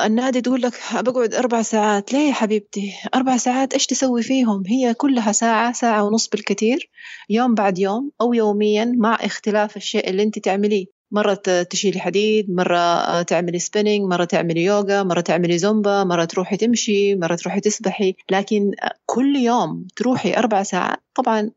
النادي 0.06 0.40
تقول 0.40 0.62
لك 0.62 0.72
بقعد 0.94 1.34
أربع 1.34 1.62
ساعات. 1.62 2.12
ليه 2.12 2.28
يا 2.28 2.32
حبيبتي؟ 2.32 2.92
أربع 3.14 3.36
ساعات 3.36 3.72
إيش 3.74 3.86
تسوي 3.86 4.22
فيهم؟ 4.22 4.62
هي 4.66 4.94
كلها 4.94 5.32
ساعة 5.32 5.72
ساعة 5.72 6.04
ونص 6.04 6.28
بالكثير 6.28 6.90
يوم 7.30 7.54
بعد 7.54 7.78
يوم 7.78 8.10
أو 8.20 8.34
يوميا 8.34 8.84
مع 8.98 9.14
اختلاف 9.14 9.76
الشيء 9.76 10.10
اللي 10.10 10.22
أنت 10.22 10.38
تعمليه. 10.38 10.99
مرة 11.12 11.34
تشيلي 11.70 12.00
حديد 12.00 12.50
مرة 12.50 12.78
آه، 12.78 13.22
تعملي 13.22 13.58
spinning 13.58 14.02
مرة 14.02 14.24
تعملي 14.24 14.64
يوغا 14.64 15.02
مرة 15.02 15.20
تعملي 15.20 15.58
زومبا 15.58 16.04
مرة 16.04 16.24
تروحي 16.24 16.56
تمشي 16.56 17.14
مرة 17.14 17.34
تروحي 17.34 17.60
تسبحي. 17.60 18.14
لكن 18.30 18.70
كل 19.06 19.36
يوم 19.36 19.86
تروحي 19.96 20.34
أربع 20.34 20.62
ساعات 20.62 20.98
طبعا 21.14 21.50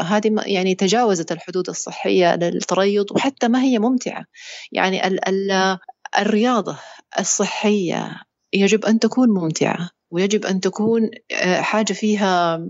هذه 0.00 0.36
يعني 0.46 0.74
تجاوزت 0.74 1.32
الحدود 1.32 1.68
الصحية 1.68 2.36
للتريض 2.36 3.12
وحتى 3.12 3.48
ما 3.48 3.62
هي 3.62 3.78
ممتعة. 3.78 4.24
يعني 4.72 5.06
ال 5.06 5.28
ال 5.28 5.78
الرياضة 6.18 6.78
الصحية 7.18 8.20
يجب 8.52 8.84
أن 8.84 8.98
تكون 8.98 9.28
ممتعة 9.28 9.90
ويجب 10.10 10.46
أن 10.46 10.60
تكون 10.60 11.10
آه، 11.32 11.60
حاجة 11.60 11.92
فيها 11.92 12.66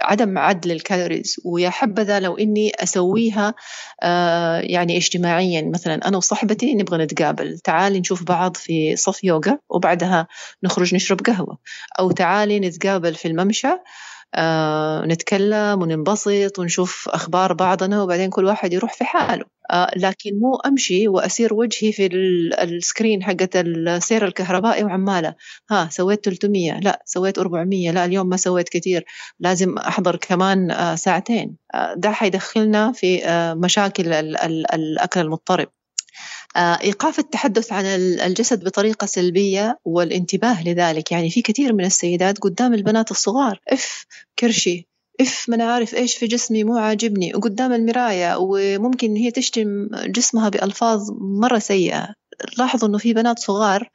عدم 0.00 0.38
عد 0.38 0.72
لل 0.72 0.85
calories 0.85 1.36
ويا 1.44 1.70
حبذا 1.70 2.20
لو 2.20 2.36
إني 2.36 2.72
أسويها 2.82 3.54
آه 4.02 4.60
يعني 4.60 4.96
اجتماعيا. 4.96 5.70
مثلا 5.74 6.08
أنا 6.08 6.16
وصاحبتي 6.16 6.74
نبغى 6.74 7.04
نتقابل 7.04 7.58
تعالي 7.58 8.00
نشوف 8.00 8.22
بعض 8.22 8.56
في 8.56 8.96
صف 8.96 9.24
يوغا 9.24 9.58
وبعدها 9.70 10.26
نخرج 10.62 10.94
نشرب 10.94 11.20
قهوة. 11.20 11.58
أو 11.98 12.10
تعالي 12.10 12.60
نتقابل 12.60 13.14
في 13.14 13.28
الممشى 13.28 13.68
آه 14.34 15.04
نتكلم 15.06 15.82
وننبسط 15.82 16.58
ونشوف 16.58 17.08
أخبار 17.08 17.52
بعضنا 17.52 18.02
وبعدين 18.02 18.30
كل 18.30 18.44
واحد 18.44 18.72
يروح 18.72 18.92
في 18.94 19.04
حاله. 19.04 19.44
آه 19.70 19.90
لكن 19.96 20.30
مو 20.40 20.56
أمشي 20.56 21.08
وأسير 21.08 21.54
وجهي 21.54 21.92
في 21.92 22.06
ال 22.62 22.71
screen 22.71 23.22
حقت 23.22 23.56
السير 23.56 24.26
الكهربائي 24.26 24.84
وعمالة. 24.84 25.34
ها 25.70 25.88
سويت 25.90 26.24
300 26.24 26.80
لا 26.80 27.02
سويت 27.06 27.38
400 27.38 27.90
لا 27.90 28.04
اليوم 28.04 28.28
ما 28.28 28.36
سويت 28.36 28.68
كثير 28.68 29.04
لازم 29.40 29.78
أحضر 29.78 30.16
كمان 30.16 30.70
آه 30.70 30.94
ساعتين. 30.94 31.56
ده 31.96 32.10
حيدخلنا 32.10 32.92
في 32.92 33.22
مشاكل 33.56 34.12
الأكل 34.12 35.20
المضطرب. 35.20 35.68
آه، 36.56 36.78
إيقاف 36.82 37.18
التحدث 37.18 37.72
عن 37.72 37.86
الجسد 37.86 38.64
بطريقة 38.64 39.06
سلبية 39.06 39.78
والانتباه 39.84 40.64
لذلك. 40.64 41.12
يعني 41.12 41.30
في 41.30 41.42
كثير 41.42 41.72
من 41.72 41.84
السيدات 41.84 42.38
قدام 42.38 42.74
البنات 42.74 43.10
الصغار 43.10 43.60
إف 43.68 44.06
كرشي 44.38 44.88
إف 45.20 45.48
ما 45.48 45.56
أنا 45.56 45.72
عارف 45.72 45.94
إيش 45.94 46.14
في 46.16 46.26
جسمي 46.26 46.64
مو 46.64 46.76
عاجبني. 46.76 47.34
وقدام 47.34 47.72
المراية 47.72 48.36
وممكن 48.38 49.16
هي 49.16 49.30
تشتم 49.30 49.88
جسمها 50.06 50.48
بألفاظ 50.48 51.10
مرة 51.20 51.58
سيئة. 51.58 52.14
لاحظوا 52.58 52.88
إنه 52.88 52.98
في 52.98 53.14
بنات 53.14 53.38
صغار 53.38 53.90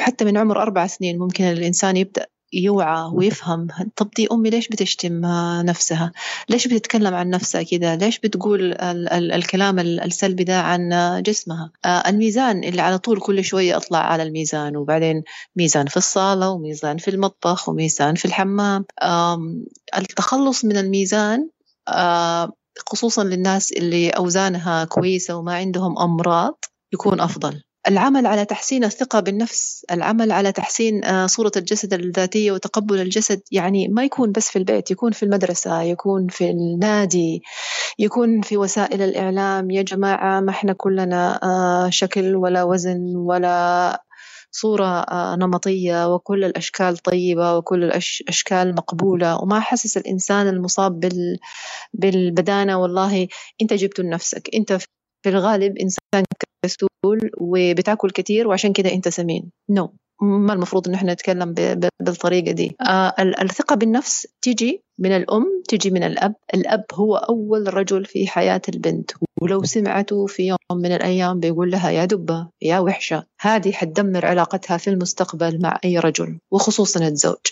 حتى 0.00 0.24
من 0.24 0.36
عمر 0.36 0.62
أربع 0.62 0.86
سنين 0.86 1.18
ممكن 1.18 1.44
الإنسان 1.44 1.96
يبدأ 1.96 2.26
يوعى 2.52 3.10
ويفهم 3.14 3.66
طب 3.96 4.10
دي 4.16 4.28
أمي 4.32 4.50
ليش 4.50 4.68
بتشتم 4.68 5.20
نفسها؟ 5.64 6.12
ليش 6.48 6.66
بتتكلم 6.68 7.14
عن 7.14 7.30
نفسها 7.30 7.62
كده؟ 7.62 7.94
ليش 7.94 8.18
بتقول 8.18 8.60
ال 8.72 9.08
ال 9.12 9.32
الكلام 9.32 9.78
السلبي 9.78 10.44
ده 10.44 10.60
عن 10.60 10.90
جسمها؟ 11.22 11.70
الميزان 11.86 12.64
اللي 12.64 12.82
على 12.82 12.98
طول 12.98 13.20
كل 13.20 13.44
شوية 13.44 13.76
أطلع 13.76 13.98
على 13.98 14.22
الميزان 14.22 14.76
وبعدين 14.76 15.22
ميزان 15.56 15.86
في 15.86 15.96
الصالة 15.96 16.50
وميزان 16.50 16.96
في 16.98 17.10
المطبخ 17.10 17.68
وميزان 17.68 18.14
في 18.14 18.24
الحمام. 18.24 18.84
التخلص 19.98 20.64
من 20.64 20.76
الميزان 20.76 21.48
خصوصا 22.88 23.24
للناس 23.24 23.72
اللي 23.72 24.10
أوزانها 24.10 24.84
كويسة 24.84 25.36
وما 25.36 25.54
عندهم 25.54 25.98
أمراض 25.98 26.58
يكون 26.92 27.20
أفضل. 27.20 27.62
العمل 27.88 28.26
على 28.26 28.44
تحسين 28.44 28.84
الثقة 28.84 29.20
بالنفس 29.20 29.84
العمل 29.90 30.32
على 30.32 30.52
تحسين 30.52 31.04
آه، 31.04 31.26
صورة 31.26 31.52
الجسد 31.56 31.94
الذاتية 31.94 32.52
وتقبل 32.52 33.00
الجسد 33.00 33.40
يعني 33.52 33.88
ما 33.88 34.04
يكون 34.04 34.32
بس 34.32 34.48
في 34.50 34.58
البيت 34.58 34.90
يكون 34.90 35.12
في 35.12 35.22
المدرسة 35.22 35.82
يكون 35.82 36.26
في 36.28 36.50
النادي 36.50 37.42
يكون 37.98 38.40
في 38.42 38.56
وسائل 38.56 39.02
الإعلام. 39.02 39.70
يا 39.70 39.82
جماعة 39.82 40.40
ما 40.40 40.50
إحنا 40.50 40.72
كلنا 40.72 41.40
آه، 41.42 41.90
شكل 41.90 42.36
ولا 42.36 42.62
وزن 42.62 43.16
ولا 43.16 44.02
صورة 44.50 44.86
آه، 45.00 45.36
نمطية 45.36 46.14
وكل 46.14 46.44
الأشكال 46.44 46.96
طيبة 46.98 47.56
وكل 47.56 47.84
الأشكال 47.84 48.74
مقبولة. 48.74 49.36
وما 49.42 49.60
حسس 49.60 49.96
الإنسان 49.96 50.48
المصاب 50.48 51.00
بال... 51.00 51.38
بالبدانة 51.94 52.78
والله 52.82 53.28
أنت 53.62 53.72
جبته 53.72 54.02
لنفسك. 54.02 54.50
أنت 54.54 54.72
في 55.22 55.28
الغالب 55.28 55.78
إنسان 55.78 56.24
كسول 56.66 57.30
وبتاكل 57.38 58.10
كثير 58.10 58.48
وعشان 58.48 58.72
كده 58.72 58.92
أنت 58.92 59.08
سمين 59.08 59.50
نو 59.70 59.86
no. 59.86 59.90
ما 60.22 60.52
المفروض 60.52 60.88
إن 60.88 60.94
إحنا 60.94 61.12
نتكلم 61.12 61.54
بالطريقة 62.00 62.52
دي 62.52 62.76
آه 62.80 63.14
الثقة 63.42 63.76
بالنفس 63.76 64.26
تيجي 64.42 64.82
من 64.98 65.16
الأم 65.16 65.62
تجي 65.68 65.90
من 65.90 66.02
الأب 66.02 66.34
الأب 66.54 66.84
هو 66.94 67.16
أول 67.16 67.74
رجل 67.74 68.04
في 68.04 68.26
حياة 68.26 68.62
البنت. 68.68 69.10
ولو 69.42 69.64
سمعته 69.64 70.26
في 70.26 70.46
يوم 70.46 70.80
من 70.80 70.92
الأيام 70.92 71.40
بيقول 71.40 71.70
لها 71.70 71.90
يا 71.90 72.04
دبة 72.04 72.48
يا 72.62 72.78
وحشة 72.78 73.26
هذه 73.40 73.72
حتدمر 73.72 74.26
علاقتها 74.26 74.76
في 74.76 74.90
المستقبل 74.90 75.62
مع 75.62 75.78
أي 75.84 75.98
رجل 75.98 76.38
وخصوصا 76.50 77.06
الزوج. 77.06 77.46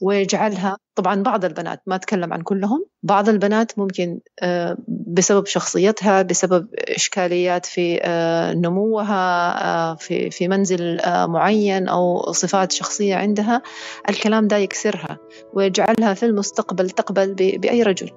ويجعلها 0.00 0.76
طبعا 0.94 1.22
بعض 1.22 1.44
البنات 1.44 1.82
ما 1.86 1.94
أتكلم 1.94 2.32
عن 2.32 2.42
كلهم 2.42 2.86
بعض 3.02 3.28
البنات 3.28 3.78
ممكن 3.78 4.20
آه، 4.42 4.76
بسبب 4.88 5.46
شخصيتها 5.46 6.22
بسبب 6.22 6.68
إشكاليات 6.74 7.66
في 7.66 8.00
آه، 8.02 8.52
نموها 8.54 9.64
آه، 9.64 9.94
في 9.94 10.30
في 10.30 10.48
منزل 10.48 11.00
معين 11.06 11.88
أو 11.88 12.32
صفات 12.32 12.72
شخصية 12.72 13.14
عندها 13.14 13.62
الكلام 14.08 14.48
ده 14.48 14.56
يكسرها. 14.56 15.18
ويجعلها 15.52 16.14
في 16.14 16.26
المستقبل 16.26 16.83
تقبل 16.90 17.34
بأي 17.34 17.82
رجل. 17.82 18.10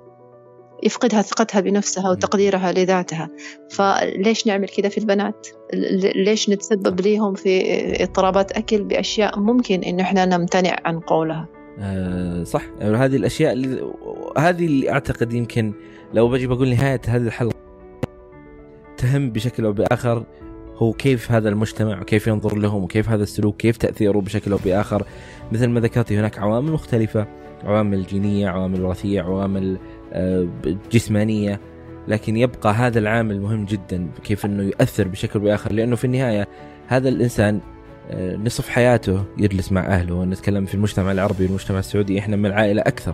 يفقدها 0.84 1.22
ثقتها 1.22 1.62
بنفسها 1.62 2.12
وتقديرها 2.12 2.72
لذاتها. 2.72 3.30
فليش 3.72 4.48
نعمل 4.48 4.68
كده 4.68 4.90
في 4.90 4.98
البنات؟ 4.98 5.48
ليش 6.16 6.50
نتسبب 6.50 7.02
ليهم 7.02 7.34
في 7.34 8.04
اضطرابات 8.04 8.52
أكل 8.52 8.84
بأشياء 8.84 9.40
ممكن 9.40 9.84
إنه 9.84 10.04
إحنا 10.04 10.26
نمتنع 10.26 10.76
عن 10.86 11.00
قولها؟ 11.00 11.48
أه 11.80 12.44
صح. 12.44 12.62
هذه 12.82 13.16
الأشياء 13.16 13.54
اللي 13.54 13.92
هذه 14.38 14.66
اللي 14.66 14.92
أعتقد 14.92 15.34
يمكن 15.34 15.74
لو 16.14 16.30
بجي 16.30 16.48
بقول 16.48 16.70
نهاية 16.70 17.02
هذه 17.08 17.28
الحلقة 17.28 17.56
تهم 18.98 19.30
بشكل 19.30 19.66
أو 19.66 19.74
بآخر 19.74 20.24
هو 20.76 20.94
كيف 20.94 21.32
هذا 21.32 21.50
المجتمع 21.50 22.02
وكيف 22.02 22.28
ينظر 22.28 22.58
لهم 22.58 22.84
وكيف 22.84 23.10
هذا 23.10 23.24
السلوك 23.24 23.58
كيف 23.58 23.78
تأثيره 23.78 24.20
بشكل 24.20 24.52
أو 24.52 24.60
بآخر. 24.66 25.04
مثل 25.52 25.68
ما 25.68 25.80
ذكرت 25.80 26.12
هناك 26.12 26.40
عوامل 26.40 26.72
مختلفة. 26.72 27.28
عوامل 27.64 28.04
جينية 28.04 28.48
عوامل 28.50 28.82
وراثية 28.82 29.22
عوامل 29.22 29.78
آه، 30.14 30.48
جسمانية. 30.92 31.60
لكن 32.08 32.38
يبقى 32.38 32.74
هذا 32.74 33.00
العامل 33.00 33.42
مهم 33.42 33.66
جدا 33.66 34.08
كيف 34.24 34.46
إنه 34.46 34.64
يؤثر 34.64 35.08
بشكل 35.08 35.40
بآخر. 35.40 35.74
لأنه 35.74 35.96
في 35.96 36.06
النهاية 36.06 36.48
هذا 36.88 37.10
الإنسان 37.10 37.60
آه، 38.12 38.36
نصف 38.36 38.70
حياته 38.70 39.24
يجلس 39.38 39.72
مع 39.72 39.86
أهله. 39.86 40.26
نتكلم 40.26 40.66
في 40.66 40.76
المجتمع 40.76 41.12
العربي 41.12 41.44
والمجتمع 41.46 41.80
السعودي 41.80 42.20
إحنا 42.20 42.36
من 42.36 42.46
العائلة 42.46 42.82
أكثر. 42.82 43.14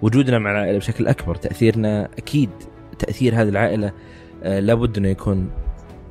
فوجودنا 0.00 0.38
مع 0.38 0.50
العائلة 0.50 0.78
بشكل 0.78 1.06
أكبر 1.06 1.34
تأثيرنا 1.34 2.08
أكيد 2.18 2.50
تأثير 2.98 3.34
هذه 3.34 3.48
العائلة 3.48 3.92
آه، 4.42 4.60
لابد 4.60 4.98
إنه 4.98 5.08
يكون 5.08 5.50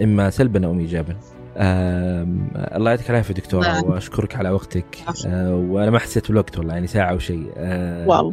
إما 0.02 0.30
سلبا 0.30 0.66
أو 0.68 0.80
ايجابا. 0.80 1.16
الله 1.58 2.92
يعطيك 2.92 3.10
العافية 3.10 3.34
دكتورة 3.34 3.64
نعم. 3.68 3.84
وأشكرك 3.84 4.36
على 4.36 4.50
وقتك. 4.50 4.98
آه 5.28 5.56
وأنا 5.56 5.92
ما 5.92 6.00
حسيت 6.00 6.28
بالوقت 6.28 6.58
والله 6.58 6.74
يعني 6.74 6.88
ساعة 6.88 7.12
أو 7.12 7.20
شيء. 7.20 7.52
آه 7.58 8.08
واو 8.08 8.32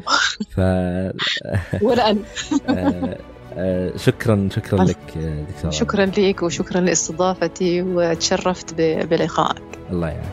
ف 0.50 0.60
ولا 1.86 2.10
أنا. 2.10 2.20
آه 2.68 3.16
آه 3.54 3.96
شكرا 3.96 4.48
شكرا 4.52 4.84
لك 4.84 5.18
دكتورة. 5.48 5.70
شكرا 5.70 6.06
لك 6.06 6.42
وشكرا 6.42 6.80
لاستضافتي 6.80 7.82
وتشرفت 7.82 8.74
بلقائك. 9.10 9.62
الله 9.90 10.08
يعافيك. 10.08 10.30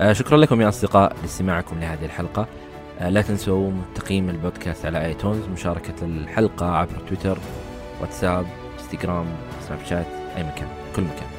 آه 0.00 0.12
شكرا 0.12 0.36
لكم 0.36 0.60
يا 0.60 0.68
أصدقاء 0.68 1.16
لاستماعكم 1.22 1.80
لهذه 1.80 2.04
الحلقة. 2.04 2.46
آه 3.00 3.08
لا 3.08 3.22
تنسوا 3.22 3.70
تقييم 3.94 4.30
البودكاست 4.30 4.86
على 4.86 5.06
آيتونز 5.06 5.44
مشاركة 5.52 5.94
الحلقة 6.02 6.66
عبر 6.66 6.96
تويتر 7.08 7.38
واتساب 8.00 8.46
إنستغرام 8.80 9.26
سناب 9.68 9.78
شات 9.88 10.06
أي 10.36 10.42
مكان 10.42 10.68
كل 10.96 11.02
مكان. 11.02 11.33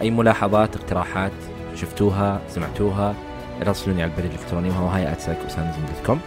أي 0.00 0.10
ملاحظات 0.10 0.76
اقتراحات 0.76 1.32
شفتوها 1.74 2.40
سمعتوها 2.48 3.14
ارسلوني 3.62 4.02
على 4.02 4.12
البريد 4.12 4.30
الإلكتروني 4.32 4.68
وهو 4.68 4.86
هاي 4.86 5.04
dot 5.04 6.06
com 6.06 6.20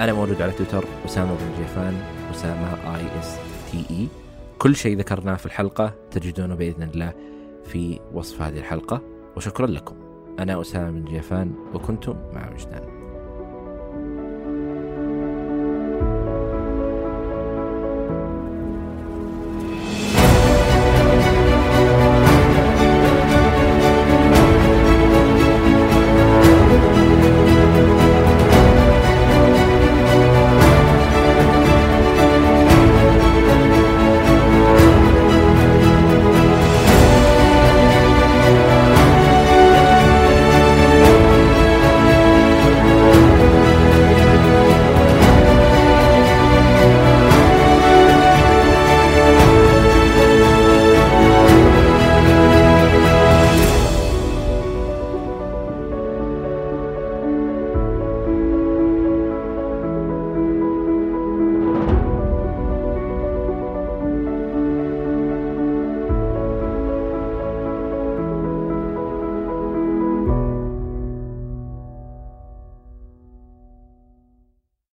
أنا 0.00 0.12
موجود 0.12 0.42
على 0.42 0.52
تويتر 0.52 0.84
أسامة 1.04 1.34
بن 1.34 1.62
جيفان 1.62 2.02
أسامة 2.30 2.96
A 2.96 3.20
S 3.20 3.36
T 3.72 3.84
A 3.90 4.08
كل 4.58 4.76
شيء 4.76 4.98
ذكرناه 4.98 5.34
في 5.34 5.46
الحلقة 5.46 5.94
تجدونه 6.10 6.54
بإذن 6.54 6.82
الله 6.82 7.12
في 7.64 8.00
وصف 8.12 8.42
هذه 8.42 8.58
الحلقة. 8.58 9.02
وشكرا 9.36 9.66
لكم. 9.66 9.94
أنا 10.38 10.60
أسامة 10.60 10.90
بن 10.90 11.04
جيفان 11.04 11.52
وكنتم 11.74 12.16
مع 12.32 12.50
وجدان. 12.52 12.82